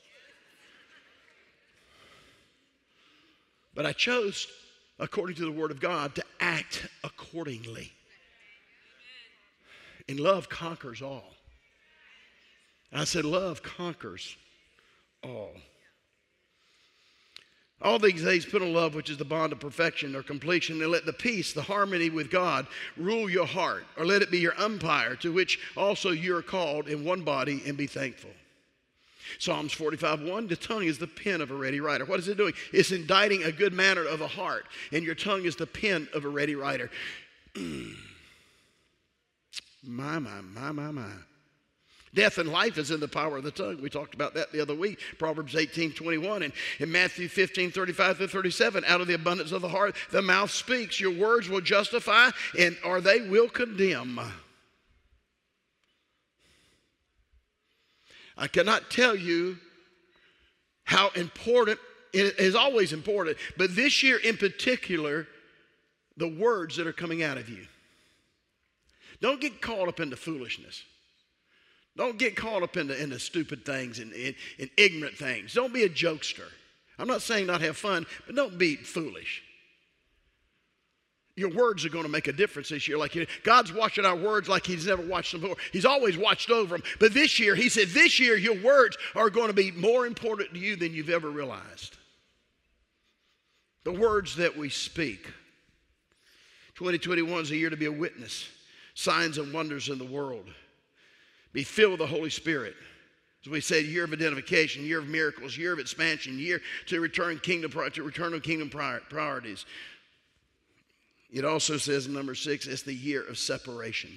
But 3.73 3.85
I 3.85 3.91
chose, 3.91 4.47
according 4.99 5.35
to 5.37 5.43
the 5.43 5.51
Word 5.51 5.71
of 5.71 5.81
God, 5.81 6.15
to 6.15 6.23
act 6.39 6.87
accordingly. 7.03 7.91
And 10.07 10.19
love 10.19 10.49
conquers 10.49 11.01
all. 11.01 11.33
I 12.93 13.03
said, 13.03 13.25
love 13.25 13.61
conquers 13.61 14.37
all. 15.23 15.51
All 17.81 17.99
these 17.99 18.23
days 18.23 18.45
put 18.45 18.61
on 18.61 18.73
love, 18.73 18.95
which 18.95 19.09
is 19.09 19.17
the 19.17 19.25
bond 19.25 19.51
of 19.51 19.59
perfection 19.59 20.15
or 20.15 20.23
completion, 20.23 20.81
and 20.81 20.91
let 20.91 21.05
the 21.05 21.13
peace, 21.13 21.51
the 21.51 21.61
harmony 21.61 22.09
with 22.09 22.31
God, 22.31 22.67
rule 22.95 23.29
your 23.29 23.45
heart, 23.45 23.85
or 23.97 24.05
let 24.05 24.21
it 24.21 24.31
be 24.31 24.39
your 24.39 24.59
umpire, 24.59 25.15
to 25.17 25.33
which 25.33 25.59
also 25.75 26.11
you 26.11 26.35
are 26.37 26.41
called 26.41 26.87
in 26.87 27.03
one 27.03 27.21
body, 27.21 27.61
and 27.65 27.75
be 27.75 27.85
thankful. 27.85 28.31
Psalms 29.39 29.73
45 29.73 30.21
1, 30.21 30.47
the 30.47 30.55
tongue 30.55 30.85
is 30.85 30.97
the 30.97 31.07
pen 31.07 31.41
of 31.41 31.51
a 31.51 31.55
ready 31.55 31.81
writer. 31.81 32.05
What 32.05 32.19
is 32.19 32.27
it 32.27 32.37
doing? 32.37 32.53
It's 32.71 32.91
inditing 32.91 33.43
a 33.43 33.51
good 33.51 33.73
manner 33.73 34.05
of 34.05 34.19
the 34.19 34.27
heart, 34.27 34.65
and 34.93 35.03
your 35.03 35.15
tongue 35.15 35.43
is 35.43 35.57
the 35.57 35.67
pen 35.67 36.07
of 36.13 36.23
a 36.23 36.29
ready 36.29 36.55
writer. 36.55 36.89
my, 39.85 40.19
my, 40.19 40.41
my, 40.41 40.71
my, 40.71 40.91
my. 40.91 41.11
Death 42.15 42.37
and 42.37 42.49
life 42.49 42.77
is 42.77 42.91
in 42.91 43.01
the 43.01 43.07
power 43.09 43.37
of 43.37 43.43
the 43.43 43.51
tongue. 43.51 43.81
We 43.81 43.89
talked 43.89 44.15
about 44.15 44.33
that 44.35 44.51
the 44.53 44.61
other 44.61 44.73
week. 44.73 44.99
Proverbs 45.19 45.53
18 45.53 45.91
21 45.91 46.43
and 46.43 46.53
in 46.79 46.91
Matthew 46.91 47.27
15 47.27 47.71
35 47.71 48.17
through 48.17 48.27
37. 48.27 48.85
Out 48.87 49.01
of 49.01 49.07
the 49.07 49.15
abundance 49.15 49.51
of 49.51 49.61
the 49.61 49.67
heart, 49.67 49.95
the 50.11 50.21
mouth 50.21 50.49
speaks. 50.49 50.99
Your 50.99 51.11
words 51.11 51.49
will 51.49 51.59
justify 51.59 52.29
and 52.57 52.77
or 52.85 53.01
they 53.01 53.21
will 53.21 53.49
condemn. 53.49 54.19
I 58.37 58.47
cannot 58.47 58.89
tell 58.89 59.15
you 59.15 59.57
how 60.85 61.09
important 61.15 61.79
it 62.13 62.39
is 62.39 62.55
always 62.55 62.93
important, 62.93 63.37
but 63.57 63.75
this 63.75 64.03
year 64.03 64.17
in 64.17 64.37
particular, 64.37 65.27
the 66.15 66.27
words 66.27 66.77
that 66.77 66.87
are 66.87 66.93
coming 66.93 67.23
out 67.23 67.37
of 67.37 67.49
you. 67.49 67.65
Don't 69.25 69.41
get 69.41 69.59
caught 69.59 69.87
up 69.87 69.99
into 69.99 70.15
foolishness. 70.15 70.83
Don't 71.97 72.19
get 72.19 72.35
caught 72.35 72.61
up 72.61 72.77
in 72.77 72.85
the, 72.85 73.19
stupid 73.19 73.65
things 73.65 73.97
and, 73.97 74.13
and, 74.13 74.35
and 74.59 74.69
ignorant 74.77 75.17
things. 75.17 75.51
Don't 75.51 75.73
be 75.73 75.81
a 75.81 75.89
jokester. 75.89 76.45
I'm 76.99 77.07
not 77.07 77.23
saying 77.23 77.47
not 77.47 77.61
have 77.61 77.75
fun, 77.75 78.05
but 78.27 78.35
don't 78.35 78.59
be 78.59 78.75
foolish. 78.75 79.41
Your 81.35 81.49
words 81.49 81.83
are 81.85 81.89
going 81.89 82.03
to 82.03 82.09
make 82.11 82.27
a 82.27 82.33
difference 82.33 82.69
this 82.69 82.87
year. 82.87 82.99
Like 82.99 83.17
God's 83.41 83.73
watching 83.73 84.05
our 84.05 84.15
words 84.15 84.47
like 84.47 84.63
He's 84.63 84.85
never 84.85 85.01
watched 85.01 85.31
them 85.31 85.41
before. 85.41 85.57
He's 85.73 85.85
always 85.85 86.19
watched 86.19 86.51
over 86.51 86.77
them. 86.77 86.83
But 86.99 87.15
this 87.15 87.39
year, 87.39 87.55
He 87.55 87.67
said, 87.67 87.87
this 87.87 88.19
year 88.19 88.37
your 88.37 88.61
words 88.61 88.95
are 89.15 89.31
going 89.31 89.47
to 89.47 89.53
be 89.53 89.71
more 89.71 90.05
important 90.05 90.53
to 90.53 90.59
you 90.59 90.75
than 90.75 90.93
you've 90.93 91.09
ever 91.09 91.31
realized. 91.31 91.97
The 93.85 93.91
words 93.91 94.35
that 94.35 94.55
we 94.55 94.69
speak. 94.69 95.25
2021 96.75 97.41
is 97.41 97.49
a 97.49 97.55
year 97.55 97.71
to 97.71 97.77
be 97.77 97.85
a 97.85 97.91
witness, 97.91 98.47
signs 98.95 99.37
and 99.37 99.53
wonders 99.53 99.89
in 99.89 99.99
the 99.99 100.05
world. 100.05 100.45
Be 101.53 101.63
filled 101.63 101.91
with 101.91 101.99
the 101.99 102.07
Holy 102.07 102.31
Spirit. 102.31 102.73
As 103.45 103.51
we 103.51 103.61
said, 103.61 103.85
year 103.85 104.05
of 104.05 104.11
identification, 104.11 104.83
year 104.83 104.97
of 104.97 105.07
miracles, 105.07 105.55
year 105.55 105.73
of 105.73 105.79
expansion, 105.79 106.39
year 106.39 106.61
to 106.87 106.99
return 106.99 107.37
kingdom 107.37 107.71
to 107.71 108.03
return 108.03 108.31
to 108.31 108.39
kingdom 108.39 108.69
priorities. 108.69 109.65
It 111.31 111.45
also 111.45 111.77
says 111.77 112.07
number 112.07 112.33
six, 112.33 112.65
it's 112.65 112.81
the 112.81 112.93
year 112.93 113.21
of 113.21 113.37
separation. 113.37 114.11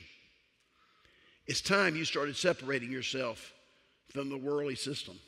It's 1.47 1.61
time 1.61 1.97
you 1.97 2.05
started 2.05 2.37
separating 2.37 2.91
yourself 2.91 3.53
from 4.12 4.31
the 4.31 4.39
worldly 4.39 4.76
system. 4.76 5.18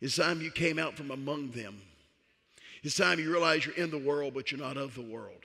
It's 0.00 0.16
time 0.16 0.40
you 0.40 0.50
came 0.50 0.78
out 0.78 0.94
from 0.94 1.10
among 1.10 1.50
them. 1.50 1.80
It's 2.82 2.96
time 2.96 3.18
you 3.18 3.30
realize 3.30 3.66
you're 3.66 3.74
in 3.74 3.90
the 3.90 3.98
world, 3.98 4.34
but 4.34 4.50
you're 4.50 4.60
not 4.60 4.76
of 4.76 4.94
the 4.94 5.02
world. 5.02 5.44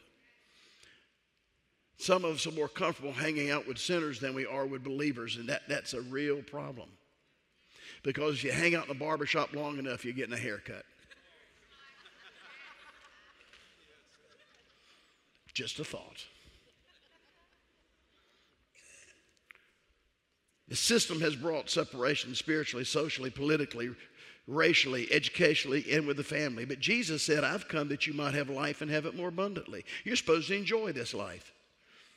Some 2.04 2.26
of 2.26 2.36
us 2.36 2.45
are 2.45 2.51
more 2.51 2.68
comfortable 2.68 3.14
hanging 3.14 3.49
out 3.49 3.66
with 3.66 3.78
sinners 3.78 4.20
than 4.20 4.36
we 4.36 4.45
are 4.45 4.66
with 4.66 4.84
believers, 4.84 5.38
and 5.38 5.47
that, 5.47 5.62
that's 5.70 5.93
a 5.93 6.01
real 6.01 6.41
problem. 6.41 6.89
Because 8.04 8.36
if 8.36 8.43
you 8.43 8.51
hang 8.51 8.76
out 8.76 8.84
in 8.84 8.91
a 8.91 8.99
barbershop 8.99 9.56
long 9.56 9.80
enough, 9.80 10.04
you're 10.04 10.14
getting 10.14 10.34
a 10.34 10.38
haircut. 10.38 10.84
Just 15.54 15.80
a 15.80 15.86
thought. 15.86 16.26
The 20.68 20.76
system 20.76 21.22
has 21.22 21.38
brought 21.38 21.70
separation 21.70 22.36
spiritually, 22.36 22.84
socially, 22.84 23.30
politically, 23.30 23.91
racially, 24.45 25.08
educationally, 25.10 25.86
and 25.89 26.06
with 26.06 26.18
the 26.18 26.24
family. 26.26 26.66
But 26.66 26.82
Jesus 26.82 27.24
said, 27.24 27.45
I've 27.45 27.70
come 27.70 27.88
that 27.88 28.08
you 28.08 28.14
might 28.14 28.34
have 28.34 28.49
life 28.49 28.82
and 28.82 28.91
have 28.91 29.06
it 29.06 29.16
more 29.16 29.30
abundantly. 29.30 29.86
You're 30.04 30.18
supposed 30.18 30.49
to 30.49 30.58
enjoy 30.58 30.91
this 30.91 31.14
life. 31.14 31.54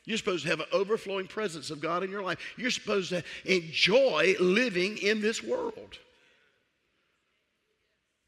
You're 0.06 0.18
supposed 0.18 0.44
to 0.44 0.50
have 0.50 0.60
an 0.60 0.66
overflowing 0.72 1.26
presence 1.26 1.70
of 1.70 1.80
God 1.80 2.04
in 2.04 2.10
your 2.10 2.22
life. 2.22 2.38
You're 2.56 2.70
supposed 2.70 3.10
to 3.10 3.24
enjoy 3.44 4.36
living 4.38 4.98
in 4.98 5.20
this 5.20 5.42
world. 5.42 5.98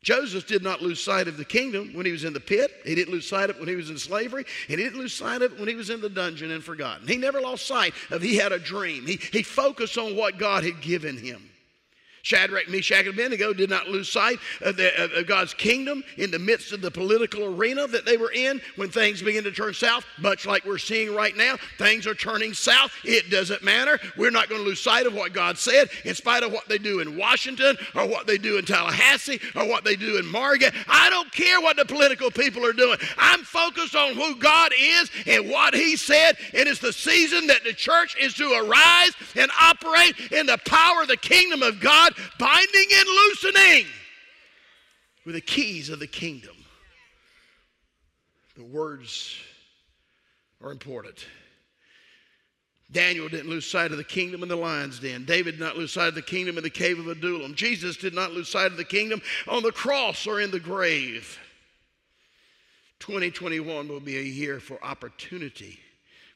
Joseph 0.03 0.47
did 0.47 0.63
not 0.63 0.83
lose 0.83 1.03
sight 1.03 1.29
of 1.29 1.37
the 1.37 1.45
kingdom 1.45 1.93
when 1.95 2.07
he 2.07 2.13
was 2.13 2.25
in 2.25 2.33
the 2.33 2.41
pit. 2.41 2.71
He 2.85 2.95
didn't 2.95 3.13
lose 3.13 3.29
sight 3.29 3.51
of 3.51 3.57
it 3.57 3.61
when 3.61 3.69
he 3.69 3.77
was 3.77 3.91
in 3.91 3.99
slavery. 3.99 4.45
And 4.69 4.79
he 4.79 4.85
didn't 4.85 4.99
lose 4.99 5.13
sight 5.13 5.43
of 5.43 5.53
it 5.53 5.59
when 5.59 5.69
he 5.69 5.75
was 5.75 5.91
in 5.91 6.01
the 6.01 6.09
dungeon 6.09 6.51
and 6.51 6.63
forgotten. 6.63 7.07
He 7.07 7.17
never 7.17 7.41
lost 7.41 7.67
sight 7.67 7.95
of 8.11 8.23
he 8.23 8.37
had 8.37 8.53
a 8.53 8.59
dream. 8.59 9.07
He, 9.07 9.17
he 9.33 9.43
focused 9.43 9.99
on 9.99 10.17
what 10.17 10.39
God 10.39 10.65
had 10.65 10.81
given 10.81 11.17
him. 11.17 11.49
Shadrach, 12.23 12.69
Meshach, 12.69 13.07
and 13.07 13.15
Abednego 13.15 13.53
did 13.53 13.71
not 13.71 13.89
lose 13.89 14.09
sight 14.09 14.39
of, 14.61 14.77
the, 14.77 15.19
of, 15.19 15.27
God's 15.27 15.55
kingdom 15.55 16.05
in 16.17 16.31
the 16.31 16.39
midst 16.39 16.73
of 16.73 16.81
the 16.81 16.91
political 16.91 17.45
arena 17.45 17.87
that 17.87 18.05
they 18.05 18.17
were 18.17 18.33
in 18.33 18.61
when 18.77 18.91
things 18.91 19.23
began 19.23 19.45
to 19.45 19.53
turn 19.53 19.75
south, 19.75 20.05
much 20.19 20.47
like 20.47 20.65
we're 20.65 20.79
seeing 20.79 21.15
right 21.15 21.37
now. 21.37 21.57
Things 21.79 22.07
are 22.07 22.15
turning 22.15 22.55
south. 22.55 22.93
It 23.05 23.31
doesn't 23.31 23.63
matter. 23.63 23.99
We're 24.17 24.31
not 24.31 24.49
going 24.49 24.61
to 24.61 24.67
lose 24.67 24.81
sight 24.81 25.07
of 25.07 25.15
what 25.15 25.33
God 25.33 25.59
said, 25.59 25.91
in 26.05 26.15
spite 26.15 26.43
of 26.43 26.53
what 26.53 26.69
they 26.69 26.79
do 26.79 27.01
in 27.01 27.17
Washington 27.17 27.77
or 27.95 28.07
what 28.07 28.27
they 28.27 28.39
do 28.39 28.59
in 28.59 28.65
Tallahassee 28.65 29.41
or 29.55 29.67
what 29.67 29.85
they 29.85 29.97
do 29.97 30.19
in 30.19 30.27
Margate. 30.27 30.73
I 30.89 31.11
don't 31.11 31.31
care 31.33 31.61
what 31.61 31.77
the 31.77 31.85
political 31.85 32.31
people 32.31 32.65
are 32.65 32.73
doing. 32.73 32.99
I'm 33.17 33.41
focused 33.41 33.97
on 33.97 34.15
who 34.15 34.37
God 34.37 34.73
is 34.79 35.11
and 35.27 35.49
what 35.49 35.75
He 35.75 35.97
said. 35.97 36.37
It's 36.53 36.81
the 36.81 36.93
season 36.93 37.47
that 37.49 37.65
the 37.65 37.73
church 37.73 38.17
is 38.21 38.35
to 38.35 38.53
arise 38.53 39.13
and 39.37 39.51
operate 39.61 40.33
in 40.33 40.47
the 40.47 40.59
power 40.67 41.03
of 41.03 41.09
the 41.09 41.17
kingdom 41.17 41.63
of 41.63 41.81
God 41.81 42.08
binding 42.39 42.87
and 42.93 43.07
loosening 43.07 43.87
with 45.25 45.35
the 45.35 45.41
keys 45.41 45.91
of 45.91 45.99
the 45.99 46.07
kingdom. 46.07 46.57
The 48.57 48.65
words 48.65 49.37
are 50.63 50.73
important. 50.73 51.27
Daniel 52.91 53.29
didn't 53.29 53.51
lose 53.51 53.67
sight 53.67 53.91
of 53.91 53.99
the 53.99 54.05
kingdom 54.05 54.43
in 54.43 54.49
the 54.49 54.57
lion's 54.57 54.99
den. 54.99 55.27
David 55.27 55.53
did 55.53 55.61
not 55.61 55.77
lose 55.77 55.93
sight 55.93 56.09
of 56.09 56.15
the 56.15 56.23
kingdom 56.23 56.57
in 56.57 56.65
the 56.65 56.71
cave 56.71 56.99
of 56.99 57.07
Adullam. 57.07 57.55
Jesus 57.55 57.97
did 57.97 58.15
not 58.15 58.33
lose 58.33 58.49
sight 58.49 58.71
of 58.71 58.79
the 58.79 58.85
kingdom 58.85 59.21
on 59.47 59.63
the 59.63 59.73
cross 59.73 60.27
or 60.27 60.41
in 60.41 60.51
the 60.51 60.59
grave. 60.59 61.39
2021 63.01 63.89
will 63.89 64.01
be 64.01 64.17
a 64.17 64.23
year 64.23 64.59
for 64.59 64.83
opportunity 64.83 65.79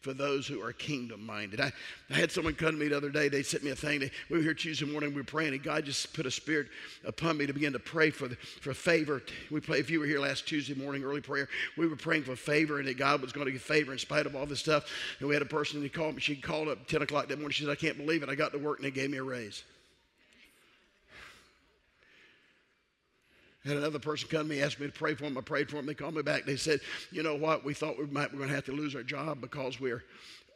for 0.02 0.12
those 0.12 0.46
who 0.46 0.60
are 0.60 0.72
kingdom 0.72 1.24
minded. 1.24 1.60
I, 1.60 1.72
I 2.10 2.14
had 2.14 2.32
someone 2.32 2.54
come 2.54 2.72
to 2.72 2.76
me 2.76 2.88
the 2.88 2.96
other 2.96 3.08
day. 3.08 3.28
They 3.28 3.42
sent 3.42 3.62
me 3.62 3.70
a 3.70 3.76
thing. 3.76 4.00
They, 4.00 4.10
we 4.28 4.38
were 4.38 4.42
here 4.42 4.54
Tuesday 4.54 4.84
morning. 4.84 5.10
We 5.10 5.20
were 5.20 5.24
praying, 5.24 5.54
and 5.54 5.62
God 5.62 5.84
just 5.84 6.12
put 6.12 6.26
a 6.26 6.30
spirit 6.30 6.68
upon 7.04 7.38
me 7.38 7.46
to 7.46 7.52
begin 7.52 7.72
to 7.72 7.78
pray 7.78 8.10
for 8.10 8.28
the, 8.28 8.36
for 8.36 8.74
favor. 8.74 9.22
We 9.50 9.60
play. 9.60 9.78
If 9.78 9.90
you 9.90 10.00
were 10.00 10.06
here 10.06 10.20
last 10.20 10.46
Tuesday 10.46 10.74
morning, 10.74 11.04
early 11.04 11.20
prayer, 11.20 11.48
we 11.78 11.86
were 11.86 11.96
praying 11.96 12.24
for 12.24 12.36
favor, 12.36 12.78
and 12.78 12.88
that 12.88 12.98
God 12.98 13.22
was 13.22 13.32
going 13.32 13.46
to 13.46 13.52
give 13.52 13.62
favor 13.62 13.92
in 13.92 13.98
spite 13.98 14.26
of 14.26 14.34
all 14.34 14.46
this 14.46 14.60
stuff. 14.60 14.86
And 15.20 15.28
we 15.28 15.34
had 15.34 15.42
a 15.42 15.46
person 15.46 15.80
who 15.80 15.88
called 15.88 16.16
me. 16.16 16.20
She 16.20 16.36
called 16.36 16.68
up 16.68 16.86
10 16.88 17.02
o'clock 17.02 17.28
that 17.28 17.38
morning. 17.38 17.52
She 17.52 17.64
said, 17.64 17.70
"I 17.70 17.76
can't 17.76 17.96
believe 17.96 18.22
it. 18.22 18.28
I 18.28 18.34
got 18.34 18.52
to 18.52 18.58
work, 18.58 18.78
and 18.78 18.86
they 18.86 18.90
gave 18.90 19.10
me 19.10 19.18
a 19.18 19.22
raise." 19.22 19.62
Had 23.64 23.76
another 23.76 24.00
person 24.00 24.28
come 24.28 24.42
to 24.42 24.48
me, 24.48 24.60
asked 24.60 24.80
me 24.80 24.86
to 24.86 24.92
pray 24.92 25.14
for 25.14 25.22
them. 25.22 25.38
I 25.38 25.40
prayed 25.40 25.70
for 25.70 25.76
them. 25.76 25.86
They 25.86 25.94
called 25.94 26.14
me 26.14 26.22
back. 26.22 26.44
They 26.44 26.56
said, 26.56 26.80
"You 27.12 27.22
know 27.22 27.36
what? 27.36 27.64
We 27.64 27.74
thought 27.74 27.96
we 27.96 28.06
might 28.06 28.32
we're 28.32 28.38
going 28.38 28.48
to 28.48 28.54
have 28.56 28.64
to 28.66 28.72
lose 28.72 28.94
our 28.94 29.02
job 29.02 29.40
because 29.40 29.80
we're." 29.80 30.02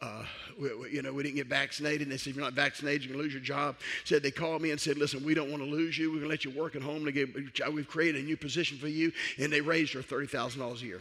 Uh, 0.02 0.26
we, 0.60 0.74
we, 0.76 0.90
you 0.90 1.00
know, 1.00 1.10
we 1.10 1.22
didn't 1.22 1.36
get 1.36 1.46
vaccinated. 1.46 2.02
And 2.02 2.12
they 2.12 2.18
said, 2.18 2.32
if 2.32 2.36
you're 2.36 2.44
not 2.44 2.52
vaccinated, 2.52 3.04
you're 3.04 3.14
going 3.14 3.20
to 3.20 3.24
lose 3.24 3.32
your 3.32 3.42
job. 3.42 3.76
Said 4.04 4.22
they 4.22 4.30
called 4.30 4.60
me 4.60 4.70
and 4.70 4.78
said, 4.78 4.98
listen, 4.98 5.24
we 5.24 5.32
don't 5.32 5.50
want 5.50 5.62
to 5.62 5.68
lose 5.68 5.96
you. 5.96 6.10
We're 6.10 6.18
going 6.18 6.24
to 6.24 6.28
let 6.28 6.44
you 6.44 6.50
work 6.50 6.76
at 6.76 6.82
home. 6.82 7.02
We've 7.02 7.88
created 7.88 8.22
a 8.22 8.24
new 8.26 8.36
position 8.36 8.76
for 8.76 8.88
you. 8.88 9.10
And 9.38 9.50
they 9.50 9.62
raised 9.62 9.94
her 9.94 10.00
$30,000 10.00 10.82
a 10.82 10.84
year. 10.84 11.00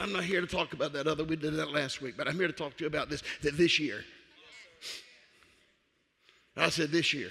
I'm 0.00 0.12
not 0.12 0.24
here 0.24 0.40
to 0.40 0.46
talk 0.46 0.72
about 0.72 0.92
that 0.92 1.06
other. 1.06 1.24
We 1.24 1.36
did 1.36 1.54
that 1.54 1.72
last 1.72 2.02
week, 2.02 2.16
but 2.16 2.28
I'm 2.28 2.36
here 2.36 2.46
to 2.46 2.52
talk 2.52 2.76
to 2.76 2.84
you 2.84 2.88
about 2.88 3.08
this. 3.08 3.22
That 3.42 3.56
this 3.56 3.78
year, 3.78 4.04
I 6.56 6.70
said 6.70 6.90
this 6.90 7.12
year. 7.12 7.30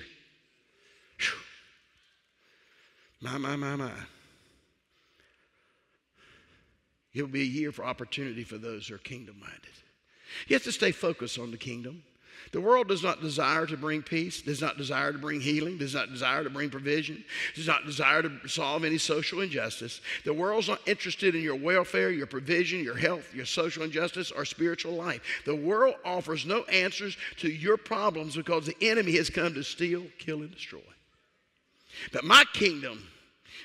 Whew. 1.20 1.40
My, 3.22 3.38
my, 3.38 3.56
my, 3.56 3.76
my. 3.76 3.92
It 7.14 7.22
will 7.22 7.30
be 7.30 7.42
a 7.42 7.46
year 7.46 7.72
for 7.72 7.86
opportunity 7.86 8.44
for 8.44 8.58
those 8.58 8.88
who 8.88 8.96
are 8.96 9.00
kingdom 9.00 9.38
minded. 9.40 9.62
You 10.48 10.56
have 10.56 10.64
to 10.64 10.72
stay 10.72 10.92
focused 10.92 11.40
on 11.40 11.52
the 11.52 11.58
kingdom. 11.58 12.04
The 12.56 12.62
world 12.62 12.88
does 12.88 13.04
not 13.04 13.20
desire 13.20 13.66
to 13.66 13.76
bring 13.76 14.02
peace, 14.02 14.42
does 14.42 14.62
not 14.62 14.78
desire 14.78 15.12
to 15.12 15.18
bring 15.18 15.42
healing, 15.42 15.78
does 15.78 15.94
not 15.94 16.10
desire 16.10 16.42
to 16.42 16.50
bring 16.50 16.70
provision, 16.70 17.22
does 17.54 17.68
not 17.68 17.86
desire 17.86 18.22
to 18.22 18.48
solve 18.48 18.86
any 18.86 18.98
social 18.98 19.42
injustice. 19.42 20.00
The 20.24 20.32
world's 20.32 20.70
not 20.70 20.80
interested 20.88 21.36
in 21.36 21.42
your 21.42 21.58
welfare, 21.58 22.12
your 22.12 22.28
provision, 22.28 22.82
your 22.82 22.96
health, 22.96 23.36
your 23.36 23.44
social 23.44 23.84
injustice, 23.84 24.32
or 24.32 24.46
spiritual 24.46 24.94
life. 24.94 25.20
The 25.44 25.54
world 25.54 25.96
offers 26.06 26.46
no 26.46 26.64
answers 26.64 27.18
to 27.40 27.50
your 27.50 27.76
problems 27.76 28.38
because 28.38 28.66
the 28.66 28.78
enemy 28.80 29.18
has 29.18 29.30
come 29.30 29.54
to 29.56 29.62
steal, 29.62 30.04
kill, 30.18 30.42
and 30.42 30.52
destroy. 30.54 30.80
But 32.14 32.24
my 32.24 32.46
kingdom 32.54 33.06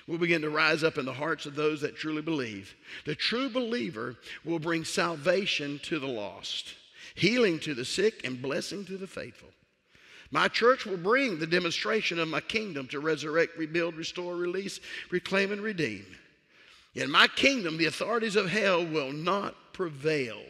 will 0.09 0.19
begin 0.19 0.43
to 0.43 0.51
rise 0.51 0.83
up 0.83 0.99
in 0.99 1.05
the 1.05 1.13
hearts 1.13 1.47
of 1.47 1.55
those 1.55 1.81
that 1.83 1.95
truly 1.95 2.23
believe. 2.23 2.75
The 3.05 3.15
true 3.15 3.51
believer 3.51 4.17
will 4.45 4.59
bring 4.59 4.85
salvation 4.85 5.79
to 5.85 6.01
the 6.01 6.09
lost 6.09 6.75
healing 7.15 7.59
to 7.61 7.75
the 7.75 7.85
sick, 7.85 8.25
and 8.25 8.41
blessing 8.41 8.85
to 8.87 8.97
the 8.97 9.07
faithful. 9.07 9.49
My 10.31 10.47
church 10.49 10.87
will 10.87 10.97
bring 10.97 11.39
the 11.39 11.47
demonstration 11.47 12.19
of 12.19 12.29
my 12.29 12.41
kingdom 12.41 12.87
to 12.89 13.01
resurrect, 13.01 13.59
rebuild, 13.59 13.97
restore, 13.97 14.37
release, 14.37 14.79
reclaim, 15.11 15.51
and 15.51 15.61
redeem. 15.61 16.07
In 16.95 17.11
my 17.11 17.27
kingdom, 17.29 17.77
the 17.77 17.87
authorities 17.87 18.37
of 18.37 18.49
hell 18.49 18.85
will 18.85 19.13
not 19.13 19.55
prevail. 19.73 20.41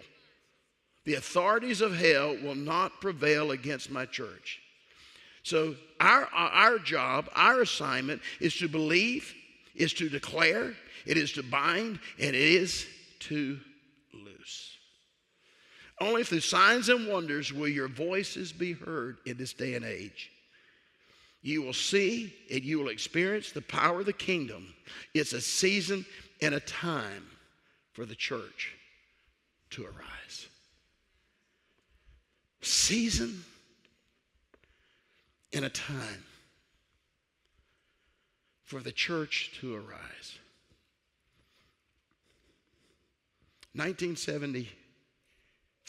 The 1.04 1.14
authorities 1.14 1.80
of 1.80 1.96
hell 1.96 2.36
will 2.42 2.54
not 2.54 3.00
prevail 3.00 3.52
against 3.52 3.90
my 3.90 4.04
church. 4.04 4.61
So, 5.42 5.74
our, 5.98 6.26
our 6.26 6.78
job, 6.78 7.30
our 7.34 7.62
assignment 7.62 8.20
is 8.40 8.54
to 8.56 8.68
believe, 8.68 9.34
is 9.74 9.94
to 9.94 10.11
declare, 10.11 10.74
it 11.06 11.16
is 11.16 11.32
to 11.32 11.42
bind, 11.42 11.98
and 12.18 12.28
it 12.28 12.34
is 12.34 12.86
to 13.20 13.58
only 16.01 16.24
through 16.24 16.40
signs 16.40 16.88
and 16.88 17.07
wonders 17.07 17.53
will 17.53 17.68
your 17.68 17.88
voices 17.88 18.53
be 18.53 18.72
heard 18.72 19.18
in 19.26 19.36
this 19.36 19.53
day 19.53 19.74
and 19.74 19.84
age. 19.84 20.30
You 21.42 21.62
will 21.62 21.74
see 21.74 22.34
and 22.51 22.62
you 22.62 22.78
will 22.78 22.88
experience 22.88 23.53
the 23.53 23.62
power 23.62 24.01
of 24.01 24.07
the 24.07 24.12
kingdom. 24.12 24.74
It's 25.14 25.32
a 25.32 25.40
season 25.40 26.05
and 26.40 26.55
a 26.55 26.61
time 26.61 27.26
for 27.92 28.07
the 28.07 28.14
church 28.14 28.74
to 29.70 29.84
arise. 29.84 30.46
Season 32.62 33.44
and 35.53 35.64
a 35.64 35.70
time 35.70 36.24
for 38.64 38.80
the 38.80 38.92
church 38.92 39.51
to 39.61 39.74
arise. 39.74 40.38
1970 43.74 44.68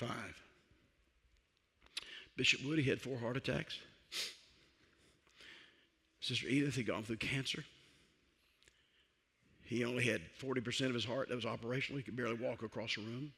Five. 0.02 0.36
Bishop 2.36 2.66
Woody 2.66 2.82
had 2.82 3.00
four 3.00 3.20
heart 3.20 3.38
attacks. 3.38 3.78
Sister 6.22 6.48
Edith 6.48 6.76
had 6.76 6.88
gone 6.88 7.04
through 7.04 7.18
cancer. 7.18 7.64
He 9.64 9.86
only 9.86 10.04
had 10.04 10.22
40% 10.42 10.88
of 10.88 10.96
his 10.96 11.06
heart 11.06 11.30
that 11.30 11.36
was 11.36 11.46
operational. 11.46 11.98
He 12.00 12.04
could 12.04 12.16
barely 12.16 12.34
walk 12.34 12.64
across 12.64 12.98
a 12.98 13.02
room. 13.02 13.32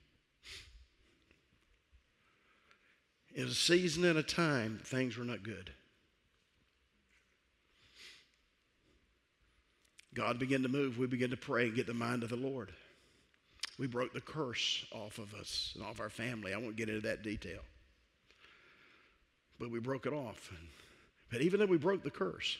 It 3.35 3.43
was 3.43 3.51
a 3.51 3.55
season 3.55 4.05
and 4.05 4.17
a 4.17 4.23
time 4.23 4.79
things 4.85 5.17
were 5.17 5.25
not 5.25 5.43
good. 5.43 5.69
God 10.13 10.39
began 10.39 10.61
to 10.61 10.69
move. 10.69 10.97
We 10.97 11.07
began 11.07 11.31
to 11.31 11.37
pray 11.37 11.65
and 11.65 11.75
get 11.75 11.87
the 11.87 11.93
mind 11.93 12.23
of 12.23 12.29
the 12.29 12.37
Lord. 12.37 12.71
We 13.79 13.87
broke 13.87 14.13
the 14.13 14.21
curse 14.21 14.85
off 14.91 15.17
of 15.17 15.33
us 15.33 15.73
and 15.75 15.83
off 15.83 15.99
our 15.99 16.09
family. 16.09 16.53
I 16.53 16.57
won't 16.57 16.75
get 16.75 16.89
into 16.89 17.01
that 17.01 17.23
detail. 17.23 17.61
But 19.59 19.71
we 19.71 19.79
broke 19.79 20.05
it 20.05 20.13
off. 20.13 20.51
But 21.31 21.41
even 21.41 21.59
though 21.59 21.65
we 21.65 21.77
broke 21.77 22.03
the 22.03 22.11
curse 22.11 22.57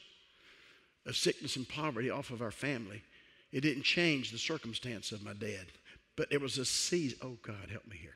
of 1.05 1.15
sickness 1.15 1.55
and 1.55 1.67
poverty 1.67 2.09
off 2.09 2.31
of 2.31 2.41
our 2.41 2.51
family, 2.51 3.03
it 3.51 3.61
didn't 3.61 3.83
change 3.83 4.31
the 4.31 4.37
circumstance 4.37 5.11
of 5.11 5.23
my 5.23 5.33
dad. 5.33 5.65
But 6.15 6.31
it 6.31 6.41
was 6.41 6.57
a 6.57 6.65
season. 6.65 7.19
Oh, 7.21 7.37
God, 7.43 7.69
help 7.69 7.87
me 7.87 7.97
here. 7.97 8.15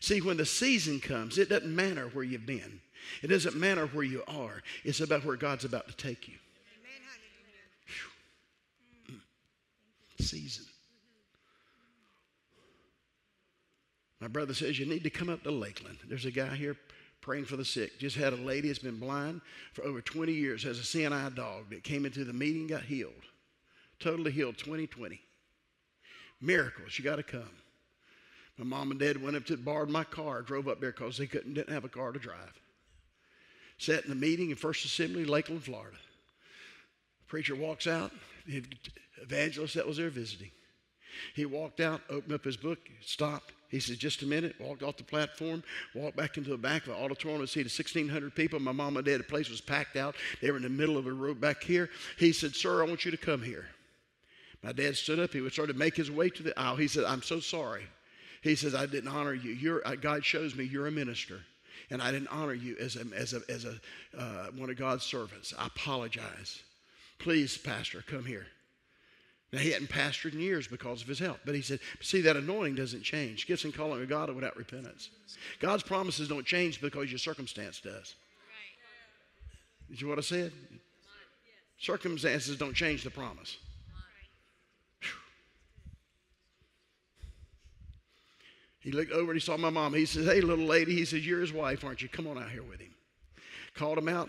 See, 0.00 0.20
when 0.20 0.36
the 0.36 0.46
season 0.46 1.00
comes, 1.00 1.38
it 1.38 1.48
doesn't 1.48 1.74
matter 1.74 2.08
where 2.12 2.24
you've 2.24 2.46
been. 2.46 2.80
It 3.22 3.28
doesn't 3.28 3.56
matter 3.56 3.86
where 3.86 4.04
you 4.04 4.22
are. 4.26 4.62
It's 4.84 5.00
about 5.00 5.24
where 5.24 5.36
God's 5.36 5.64
about 5.64 5.88
to 5.88 5.96
take 5.96 6.28
you. 6.28 6.34
Amen. 9.08 9.20
Mm. 10.18 10.24
Season. 10.24 10.64
My 14.22 14.28
brother 14.28 14.54
says, 14.54 14.78
You 14.78 14.86
need 14.86 15.02
to 15.02 15.10
come 15.10 15.28
up 15.28 15.42
to 15.42 15.50
Lakeland. 15.50 15.98
There's 16.08 16.26
a 16.26 16.30
guy 16.30 16.54
here 16.54 16.76
praying 17.20 17.46
for 17.46 17.56
the 17.56 17.64
sick. 17.64 17.98
Just 17.98 18.16
had 18.16 18.32
a 18.32 18.36
lady 18.36 18.68
that's 18.68 18.78
been 18.78 19.00
blind 19.00 19.40
for 19.72 19.82
over 19.82 20.00
20 20.00 20.32
years, 20.32 20.62
has 20.62 20.78
a 20.78 20.84
seeing-eye 20.84 21.30
dog 21.30 21.70
that 21.70 21.82
came 21.82 22.06
into 22.06 22.24
the 22.24 22.32
meeting, 22.32 22.68
got 22.68 22.84
healed. 22.84 23.12
Totally 23.98 24.30
healed 24.30 24.58
2020. 24.58 25.20
Miracles, 26.40 26.96
you 26.96 27.04
got 27.04 27.16
to 27.16 27.24
come. 27.24 27.50
My 28.58 28.64
mom 28.64 28.92
and 28.92 29.00
dad 29.00 29.20
went 29.20 29.34
up 29.34 29.44
to 29.46 29.56
borrowed 29.56 29.90
my 29.90 30.04
car, 30.04 30.42
drove 30.42 30.68
up 30.68 30.80
there 30.80 30.92
because 30.92 31.18
they 31.18 31.26
couldn't 31.26 31.54
didn't 31.54 31.74
have 31.74 31.84
a 31.84 31.88
car 31.88 32.12
to 32.12 32.18
drive. 32.20 32.60
Sat 33.78 34.04
in 34.04 34.10
the 34.10 34.14
meeting 34.14 34.50
in 34.50 34.56
First 34.56 34.84
Assembly, 34.84 35.24
Lakeland, 35.24 35.64
Florida. 35.64 35.96
preacher 37.26 37.56
walks 37.56 37.88
out, 37.88 38.12
the 38.46 38.62
evangelist 39.20 39.74
that 39.74 39.86
was 39.86 39.96
there 39.96 40.10
visiting. 40.10 40.52
He 41.34 41.44
walked 41.44 41.80
out, 41.80 42.02
opened 42.08 42.34
up 42.34 42.44
his 42.44 42.56
book, 42.56 42.78
stopped, 43.00 43.52
he 43.72 43.80
said, 43.80 43.98
just 43.98 44.20
a 44.20 44.26
minute, 44.26 44.54
walked 44.60 44.82
off 44.82 44.98
the 44.98 45.02
platform, 45.02 45.64
walked 45.94 46.14
back 46.14 46.36
into 46.36 46.50
the 46.50 46.58
back 46.58 46.82
of 46.82 46.88
the 46.88 47.02
auditorium 47.02 47.40
and 47.40 47.48
seated 47.48 47.72
1,600 47.72 48.34
people. 48.34 48.60
My 48.60 48.70
mom 48.70 48.98
and 48.98 49.06
dad, 49.06 49.20
the 49.20 49.24
place 49.24 49.48
was 49.48 49.62
packed 49.62 49.96
out. 49.96 50.14
They 50.42 50.50
were 50.50 50.58
in 50.58 50.62
the 50.62 50.68
middle 50.68 50.98
of 50.98 51.06
a 51.06 51.12
road 51.12 51.40
back 51.40 51.62
here. 51.62 51.88
He 52.18 52.34
said, 52.34 52.54
Sir, 52.54 52.82
I 52.82 52.86
want 52.86 53.06
you 53.06 53.10
to 53.10 53.16
come 53.16 53.42
here. 53.42 53.64
My 54.62 54.72
dad 54.72 54.94
stood 54.94 55.18
up. 55.18 55.32
He 55.32 55.40
would 55.40 55.54
start 55.54 55.70
to 55.70 55.74
make 55.74 55.96
his 55.96 56.10
way 56.10 56.28
to 56.28 56.42
the 56.42 56.56
aisle. 56.60 56.76
He 56.76 56.86
said, 56.86 57.04
I'm 57.04 57.22
so 57.22 57.40
sorry. 57.40 57.84
He 58.42 58.56
says, 58.56 58.74
I 58.74 58.84
didn't 58.84 59.08
honor 59.08 59.32
you. 59.32 59.52
You're, 59.52 59.88
uh, 59.88 59.94
God 59.94 60.22
shows 60.22 60.54
me 60.54 60.64
you're 60.64 60.86
a 60.86 60.92
minister, 60.92 61.40
and 61.88 62.02
I 62.02 62.12
didn't 62.12 62.28
honor 62.28 62.52
you 62.52 62.76
as 62.78 62.96
a, 62.96 63.06
as 63.16 63.32
a, 63.32 63.40
as 63.48 63.64
a 63.64 63.80
uh, 64.20 64.48
one 64.54 64.68
of 64.68 64.76
God's 64.76 65.04
servants. 65.04 65.54
I 65.58 65.68
apologize. 65.68 66.62
Please, 67.18 67.56
Pastor, 67.56 68.04
come 68.06 68.26
here. 68.26 68.48
Now, 69.52 69.58
he 69.58 69.70
hadn't 69.70 69.90
pastored 69.90 70.32
in 70.32 70.40
years 70.40 70.66
because 70.66 71.02
of 71.02 71.08
his 71.08 71.18
health. 71.18 71.40
But 71.44 71.54
he 71.54 71.60
said, 71.60 71.80
see, 72.00 72.22
that 72.22 72.36
anointing 72.36 72.74
doesn't 72.74 73.02
change. 73.02 73.46
Gifts 73.46 73.64
and 73.64 73.74
calling 73.74 74.02
of 74.02 74.08
God 74.08 74.34
without 74.34 74.56
repentance. 74.56 75.10
God's 75.60 75.82
promises 75.82 76.28
don't 76.28 76.46
change 76.46 76.80
because 76.80 77.10
your 77.10 77.18
circumstance 77.18 77.80
does. 77.80 78.14
Did 79.90 80.00
you 80.00 80.08
what 80.08 80.16
I 80.16 80.22
said? 80.22 80.52
Circumstances 81.78 82.56
don't 82.56 82.74
change 82.74 83.04
the 83.04 83.10
promise. 83.10 83.58
He 88.80 88.90
looked 88.90 89.12
over 89.12 89.30
and 89.30 89.40
he 89.40 89.44
saw 89.44 89.56
my 89.56 89.70
mom. 89.70 89.94
He 89.94 90.06
says, 90.06 90.26
Hey, 90.26 90.40
little 90.40 90.64
lady. 90.64 90.94
He 90.94 91.04
says, 91.04 91.26
You're 91.26 91.40
his 91.40 91.52
wife, 91.52 91.84
aren't 91.84 92.02
you? 92.02 92.08
Come 92.08 92.26
on 92.26 92.38
out 92.38 92.50
here 92.50 92.62
with 92.62 92.80
him. 92.80 92.94
Called 93.74 93.98
him 93.98 94.08
out, 94.08 94.28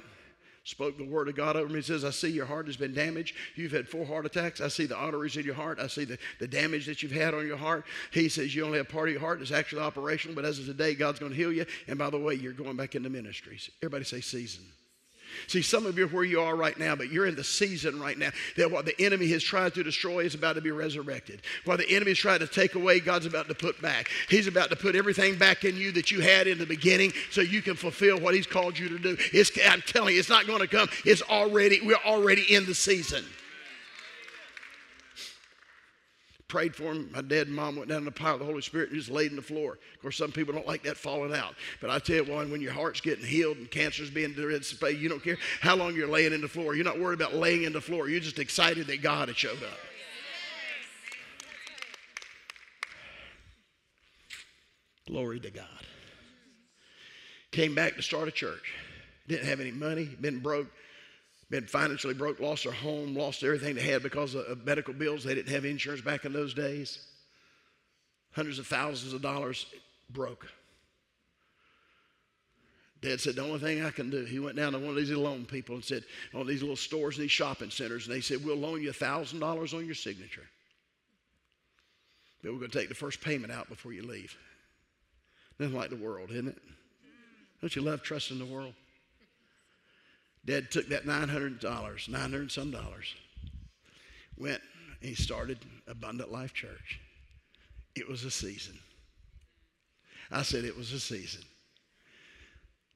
spoke 0.63 0.97
the 0.97 1.03
word 1.03 1.27
of 1.27 1.35
God 1.35 1.55
over 1.55 1.67
me. 1.67 1.75
He 1.75 1.81
says, 1.81 2.05
I 2.05 2.11
see 2.11 2.29
your 2.29 2.45
heart 2.45 2.67
has 2.67 2.77
been 2.77 2.93
damaged. 2.93 3.35
You've 3.55 3.71
had 3.71 3.87
four 3.87 4.05
heart 4.05 4.25
attacks. 4.25 4.61
I 4.61 4.69
see 4.69 4.85
the 4.85 4.95
arteries 4.95 5.35
in 5.35 5.43
your 5.43 5.55
heart. 5.55 5.79
I 5.79 5.87
see 5.87 6.05
the, 6.05 6.17
the 6.39 6.47
damage 6.47 6.85
that 6.85 7.03
you've 7.03 7.11
had 7.11 7.33
on 7.33 7.45
your 7.45 7.57
heart. 7.57 7.85
He 8.11 8.29
says, 8.29 8.55
You 8.55 8.65
only 8.65 8.77
have 8.77 8.89
part 8.89 9.09
of 9.09 9.13
your 9.13 9.21
heart 9.21 9.39
that's 9.39 9.51
actually 9.51 9.81
operational, 9.81 10.35
but 10.35 10.45
as 10.45 10.59
of 10.59 10.65
today, 10.65 10.95
God's 10.95 11.19
going 11.19 11.31
to 11.31 11.37
heal 11.37 11.51
you. 11.51 11.65
And 11.87 11.99
by 11.99 12.09
the 12.09 12.19
way, 12.19 12.35
you're 12.35 12.53
going 12.53 12.77
back 12.77 12.95
into 12.95 13.09
ministries. 13.09 13.69
Everybody 13.81 14.05
say 14.05 14.21
season. 14.21 14.63
See, 15.47 15.61
some 15.61 15.85
of 15.85 15.97
you 15.97 16.05
are 16.05 16.09
where 16.09 16.23
you 16.23 16.41
are 16.41 16.55
right 16.55 16.77
now, 16.77 16.95
but 16.95 17.11
you're 17.11 17.27
in 17.27 17.35
the 17.35 17.43
season 17.43 17.99
right 17.99 18.17
now 18.17 18.29
that 18.57 18.71
what 18.71 18.85
the 18.85 18.99
enemy 19.01 19.27
has 19.29 19.43
tried 19.43 19.73
to 19.75 19.83
destroy 19.83 20.19
is 20.19 20.35
about 20.35 20.53
to 20.53 20.61
be 20.61 20.71
resurrected. 20.71 21.41
What 21.65 21.77
the 21.77 21.89
enemy 21.89 22.11
has 22.11 22.17
tried 22.17 22.39
to 22.39 22.47
take 22.47 22.75
away, 22.75 22.99
God's 22.99 23.25
about 23.25 23.47
to 23.47 23.55
put 23.55 23.81
back. 23.81 24.09
He's 24.29 24.47
about 24.47 24.69
to 24.69 24.75
put 24.75 24.95
everything 24.95 25.37
back 25.37 25.65
in 25.65 25.77
you 25.77 25.91
that 25.93 26.11
you 26.11 26.21
had 26.21 26.47
in 26.47 26.57
the 26.57 26.65
beginning 26.65 27.13
so 27.31 27.41
you 27.41 27.61
can 27.61 27.75
fulfill 27.75 28.19
what 28.19 28.33
He's 28.33 28.47
called 28.47 28.77
you 28.77 28.89
to 28.89 28.99
do. 28.99 29.17
It's, 29.31 29.51
I'm 29.65 29.81
telling 29.81 30.13
you, 30.13 30.19
it's 30.19 30.29
not 30.29 30.47
going 30.47 30.61
to 30.61 30.67
come. 30.67 30.89
It's 31.05 31.21
already, 31.21 31.79
we're 31.83 31.95
already 32.05 32.53
in 32.53 32.65
the 32.65 32.75
season. 32.75 33.25
Prayed 36.53 36.75
for 36.75 36.91
him. 36.91 37.09
My 37.11 37.23
dad 37.23 37.47
and 37.47 37.55
mom 37.55 37.77
went 37.77 37.89
down 37.89 37.97
in 37.97 38.05
the 38.05 38.11
power 38.11 38.33
of 38.33 38.39
the 38.39 38.45
Holy 38.45 38.61
Spirit 38.61 38.91
and 38.91 38.99
just 38.99 39.09
laid 39.09 39.31
in 39.31 39.35
the 39.35 39.41
floor. 39.41 39.79
Of 39.95 40.01
course, 40.03 40.17
some 40.17 40.31
people 40.31 40.53
don't 40.53 40.67
like 40.67 40.83
that 40.83 40.97
falling 40.97 41.33
out. 41.33 41.55
But 41.81 41.89
I 41.89 41.97
tell 41.97 42.17
you 42.17 42.25
what, 42.25 42.47
when 42.47 42.61
your 42.61 42.73
heart's 42.73 43.01
getting 43.01 43.25
healed 43.25 43.57
and 43.57 43.71
cancer's 43.71 44.11
being 44.11 44.35
dissipated, 44.35 45.01
you 45.01 45.09
don't 45.09 45.23
care 45.23 45.39
how 45.61 45.75
long 45.75 45.95
you're 45.95 46.07
laying 46.07 46.31
in 46.31 46.41
the 46.41 46.47
floor. 46.47 46.75
You're 46.75 46.85
not 46.85 46.99
worried 46.99 47.19
about 47.19 47.33
laying 47.33 47.63
in 47.63 47.73
the 47.73 47.81
floor. 47.81 48.07
You're 48.07 48.19
just 48.19 48.37
excited 48.37 48.85
that 48.85 49.01
God 49.01 49.29
had 49.29 49.35
showed 49.35 49.63
up. 49.63 49.79
Glory 55.07 55.39
to 55.39 55.49
God. 55.49 55.65
Came 57.49 57.73
back 57.73 57.95
to 57.95 58.03
start 58.03 58.27
a 58.27 58.31
church. 58.31 58.75
Didn't 59.27 59.47
have 59.47 59.59
any 59.59 59.71
money, 59.71 60.05
been 60.05 60.37
broke 60.37 60.67
been 61.53 61.67
financially 61.67 62.15
broke, 62.15 62.39
lost 62.39 62.63
their 62.63 62.73
home, 62.73 63.15
lost 63.15 63.43
everything 63.43 63.75
they 63.75 63.83
had 63.83 64.01
because 64.01 64.33
of 64.33 64.65
medical 64.65 64.91
bills. 64.91 65.23
They 65.23 65.35
didn't 65.35 65.53
have 65.53 65.65
insurance 65.65 66.01
back 66.01 66.25
in 66.25 66.33
those 66.33 66.51
days. 66.51 66.97
Hundreds 68.31 68.57
of 68.57 68.65
thousands 68.65 69.13
of 69.13 69.21
dollars 69.21 69.67
broke. 70.09 70.47
Dad 73.01 73.21
said, 73.21 73.35
The 73.35 73.43
only 73.43 73.59
thing 73.59 73.85
I 73.85 73.91
can 73.91 74.09
do, 74.09 74.25
he 74.25 74.39
went 74.39 74.55
down 74.55 74.71
to 74.71 74.79
one 74.79 74.89
of 74.89 74.95
these 74.95 75.11
loan 75.11 75.45
people 75.45 75.75
and 75.75 75.85
said, 75.85 76.03
On 76.33 76.47
these 76.47 76.61
little 76.61 76.75
stores, 76.75 77.17
and 77.17 77.23
these 77.23 77.31
shopping 77.31 77.69
centers, 77.69 78.07
and 78.07 78.15
they 78.15 78.21
said, 78.21 78.43
We'll 78.43 78.55
loan 78.55 78.81
you 78.81 78.89
$1,000 78.89 79.77
on 79.77 79.85
your 79.85 79.93
signature. 79.93 80.49
But 82.41 82.53
we're 82.53 82.57
going 82.57 82.71
to 82.71 82.79
take 82.79 82.89
the 82.89 82.95
first 82.95 83.21
payment 83.21 83.53
out 83.53 83.69
before 83.69 83.93
you 83.93 84.01
leave. 84.01 84.35
Nothing 85.59 85.77
like 85.77 85.91
the 85.91 85.97
world, 85.97 86.31
isn't 86.31 86.47
it? 86.47 86.57
Don't 87.61 87.75
you 87.75 87.83
love 87.83 88.01
trusting 88.01 88.39
the 88.39 88.45
world? 88.45 88.73
Dad 90.45 90.71
took 90.71 90.89
that 90.89 91.05
$900, 91.05 92.09
900 92.09 92.51
some 92.51 92.71
dollars, 92.71 93.15
went 94.37 94.61
and 94.99 95.09
he 95.09 95.15
started 95.15 95.59
Abundant 95.87 96.31
Life 96.31 96.53
Church. 96.53 96.99
It 97.95 98.07
was 98.07 98.23
a 98.23 98.31
season. 98.31 98.79
I 100.31 100.41
said 100.41 100.65
it 100.65 100.77
was 100.77 100.91
a 100.93 100.99
season. 100.99 101.43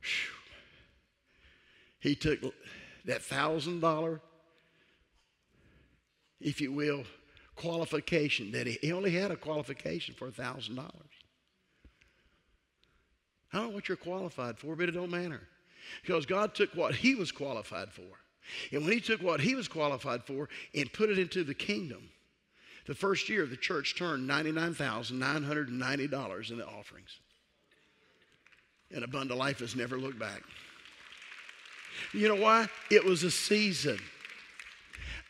Whew. 0.02 0.34
He 2.00 2.16
took 2.16 2.40
that 3.06 3.22
thousand 3.24 3.82
dollar, 3.82 4.22
if 6.40 6.62
you 6.62 6.72
will, 6.72 7.04
qualification 7.56 8.52
that 8.52 8.68
he, 8.68 8.78
he 8.82 8.92
only 8.94 9.12
had 9.12 9.32
a 9.32 9.36
qualification 9.36 10.16
for 10.16 10.30
a 10.30 10.32
thousand 10.32 10.76
dollars. 10.76 10.94
I 13.52 13.58
don't 13.58 13.70
know 13.70 13.76
what 13.76 13.88
you're 13.88 13.98
qualified 13.98 14.58
for, 14.58 14.76
but 14.76 14.90
it 14.90 14.94
don't 14.94 15.12
matter. 15.12 15.42
Because 16.02 16.26
God 16.26 16.56
took 16.56 16.74
what 16.76 16.96
he 16.96 17.16
was 17.16 17.32
qualified 17.32 17.92
for. 17.92 18.04
And 18.72 18.84
when 18.84 18.94
he 18.94 19.02
took 19.02 19.22
what 19.22 19.42
he 19.42 19.56
was 19.56 19.68
qualified 19.68 20.24
for 20.24 20.48
and 20.74 20.94
put 20.94 21.10
it 21.10 21.20
into 21.20 21.44
the 21.44 21.54
kingdom, 21.54 22.10
the 22.86 22.96
first 22.96 23.28
year 23.30 23.46
the 23.46 23.58
church 23.58 23.98
turned 23.98 24.30
$99,990 24.30 26.52
in 26.52 26.58
the 26.58 26.66
offerings. 26.66 27.20
And 28.94 29.04
Abundant 29.04 29.38
Life 29.38 29.60
has 29.60 29.76
never 29.76 29.98
looked 29.98 30.20
back. 30.20 30.44
You 32.14 32.30
know 32.30 32.36
why? 32.36 32.68
It 32.90 33.04
was 33.04 33.24
a 33.24 33.32
season. 33.32 34.00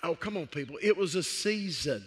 Oh, 0.04 0.14
come 0.16 0.38
on, 0.38 0.46
people. 0.48 0.78
It 0.82 0.96
was 0.96 1.16
a 1.16 1.24
season. 1.24 2.06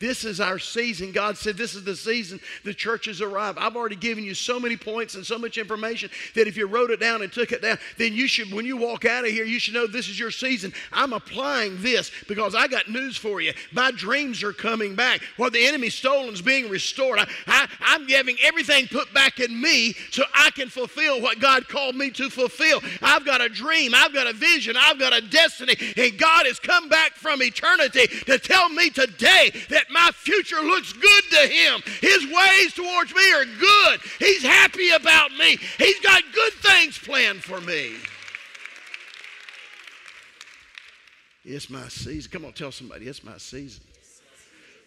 This 0.00 0.24
is 0.24 0.40
our 0.40 0.58
season. 0.58 1.12
God 1.12 1.36
said, 1.36 1.56
This 1.56 1.74
is 1.74 1.84
the 1.84 1.96
season 1.96 2.40
the 2.64 2.74
church 2.74 3.06
has 3.06 3.20
arrived. 3.20 3.58
I've 3.58 3.76
already 3.76 3.96
given 3.96 4.24
you 4.24 4.34
so 4.34 4.58
many 4.58 4.76
points 4.76 5.14
and 5.14 5.24
so 5.24 5.38
much 5.38 5.58
information 5.58 6.10
that 6.34 6.46
if 6.46 6.56
you 6.56 6.66
wrote 6.66 6.90
it 6.90 7.00
down 7.00 7.22
and 7.22 7.32
took 7.32 7.52
it 7.52 7.62
down, 7.62 7.78
then 7.98 8.12
you 8.12 8.28
should, 8.28 8.52
when 8.52 8.64
you 8.64 8.76
walk 8.76 9.04
out 9.04 9.24
of 9.24 9.30
here, 9.30 9.44
you 9.44 9.58
should 9.58 9.74
know 9.74 9.86
this 9.86 10.08
is 10.08 10.18
your 10.18 10.30
season. 10.30 10.72
I'm 10.92 11.12
applying 11.12 11.80
this 11.82 12.10
because 12.28 12.54
I 12.54 12.68
got 12.68 12.88
news 12.88 13.16
for 13.16 13.40
you. 13.40 13.52
My 13.72 13.90
dreams 13.90 14.42
are 14.42 14.52
coming 14.52 14.94
back. 14.94 15.20
What 15.36 15.52
the 15.52 15.64
enemy 15.64 15.90
stolen 15.90 16.32
is 16.34 16.42
being 16.42 16.68
restored. 16.68 17.18
I, 17.18 17.26
I, 17.46 17.68
I'm 17.80 18.08
having 18.08 18.36
everything 18.42 18.86
put 18.88 19.12
back 19.14 19.40
in 19.40 19.60
me 19.60 19.94
so 20.10 20.24
I 20.34 20.50
can 20.50 20.68
fulfill 20.68 21.20
what 21.20 21.40
God 21.40 21.68
called 21.68 21.96
me 21.96 22.10
to 22.12 22.30
fulfill. 22.30 22.80
I've 23.02 23.24
got 23.24 23.40
a 23.40 23.48
dream, 23.48 23.94
I've 23.94 24.12
got 24.12 24.26
a 24.26 24.32
vision, 24.32 24.76
I've 24.78 24.98
got 24.98 25.12
a 25.12 25.20
destiny, 25.20 25.74
and 25.96 26.18
God 26.18 26.46
has 26.46 26.58
come 26.58 26.88
back 26.88 27.14
from 27.14 27.42
eternity 27.42 28.06
to 28.26 28.38
tell 28.38 28.68
me 28.68 28.90
today 28.90 29.50
that 29.70 29.86
my 29.90 30.10
future 30.12 30.60
looks 30.60 30.92
good 30.92 31.24
to 31.30 31.48
him. 31.48 31.82
His 32.00 32.24
ways 32.26 32.72
towards 32.74 33.14
me 33.14 33.32
are 33.32 33.44
good. 33.44 34.00
He's 34.18 34.42
happy 34.42 34.90
about 34.90 35.32
me. 35.32 35.58
He's 35.78 36.00
got 36.00 36.22
good 36.32 36.52
things 36.54 36.98
planned 36.98 37.42
for 37.42 37.60
me. 37.60 37.92
It's 41.44 41.68
my 41.68 41.88
season. 41.88 42.30
Come 42.30 42.44
on, 42.46 42.52
tell 42.52 42.72
somebody, 42.72 43.06
it's 43.06 43.22
my 43.22 43.36
season. 43.36 43.84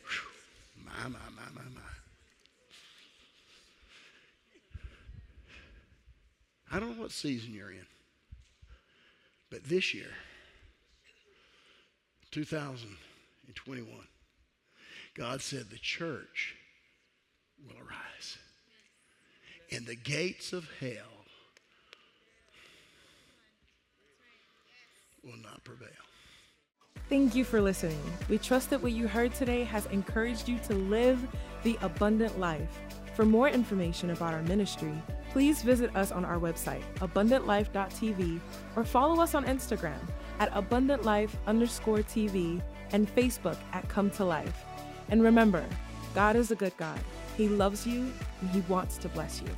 Whew. 0.10 0.86
My, 0.86 1.04
my, 1.04 1.20
my, 1.36 1.44
my, 1.54 1.62
my. 1.76 1.82
I 6.72 6.80
don't 6.80 6.98
know 6.98 7.02
what 7.04 7.12
season 7.12 7.54
you're 7.54 7.72
in, 7.72 7.86
but 9.50 9.64
this 9.64 9.94
year, 9.94 10.10
2021, 12.32 13.88
God 15.18 15.42
said 15.42 15.70
the 15.70 15.80
church 15.80 16.56
will 17.66 17.76
arise. 17.78 18.38
And 19.72 19.86
the 19.86 19.96
gates 19.96 20.54
of 20.54 20.70
hell 20.80 21.26
will 25.24 25.38
not 25.42 25.64
prevail. 25.64 25.90
Thank 27.10 27.36
you 27.36 27.44
for 27.44 27.62
listening. 27.62 28.00
We 28.30 28.38
trust 28.38 28.70
that 28.70 28.82
what 28.82 28.92
you 28.92 29.08
heard 29.08 29.34
today 29.34 29.64
has 29.64 29.88
encouraged 29.88 30.48
you 30.48 30.60
to 30.68 30.74
live 30.74 31.26
the 31.64 31.78
abundant 31.82 32.40
life. 32.40 32.80
For 33.16 33.26
more 33.26 33.50
information 33.50 34.12
about 34.12 34.34
our 34.34 34.44
ministry, 34.44 34.94
please 35.32 35.64
visit 35.64 35.96
us 35.96 36.12
on 36.12 36.24
our 36.24 36.38
website, 36.38 36.84
abundantlife.tv, 36.98 38.40
or 38.76 38.84
follow 38.84 39.22
us 39.22 39.34
on 39.34 39.46
Instagram 39.46 40.00
at 40.40 40.52
abundantlife 40.54 41.32
underscore 41.48 42.00
TV 42.00 42.62
and 42.92 43.14
Facebook 43.16 43.58
at 43.74 43.88
Come 43.90 44.12
to 44.12 44.24
Life. 44.24 44.67
And 45.10 45.24
remember, 45.24 45.66
God 46.14 46.36
is 46.36 46.52
a 46.52 46.56
good 46.56 46.76
God. 46.78 47.00
He 47.36 47.48
loves 47.48 47.86
you 47.86 48.12
and 48.42 48.50
He 48.50 48.62
wants 48.62 48.98
to 48.98 49.10
bless 49.10 49.42
you. 49.42 49.50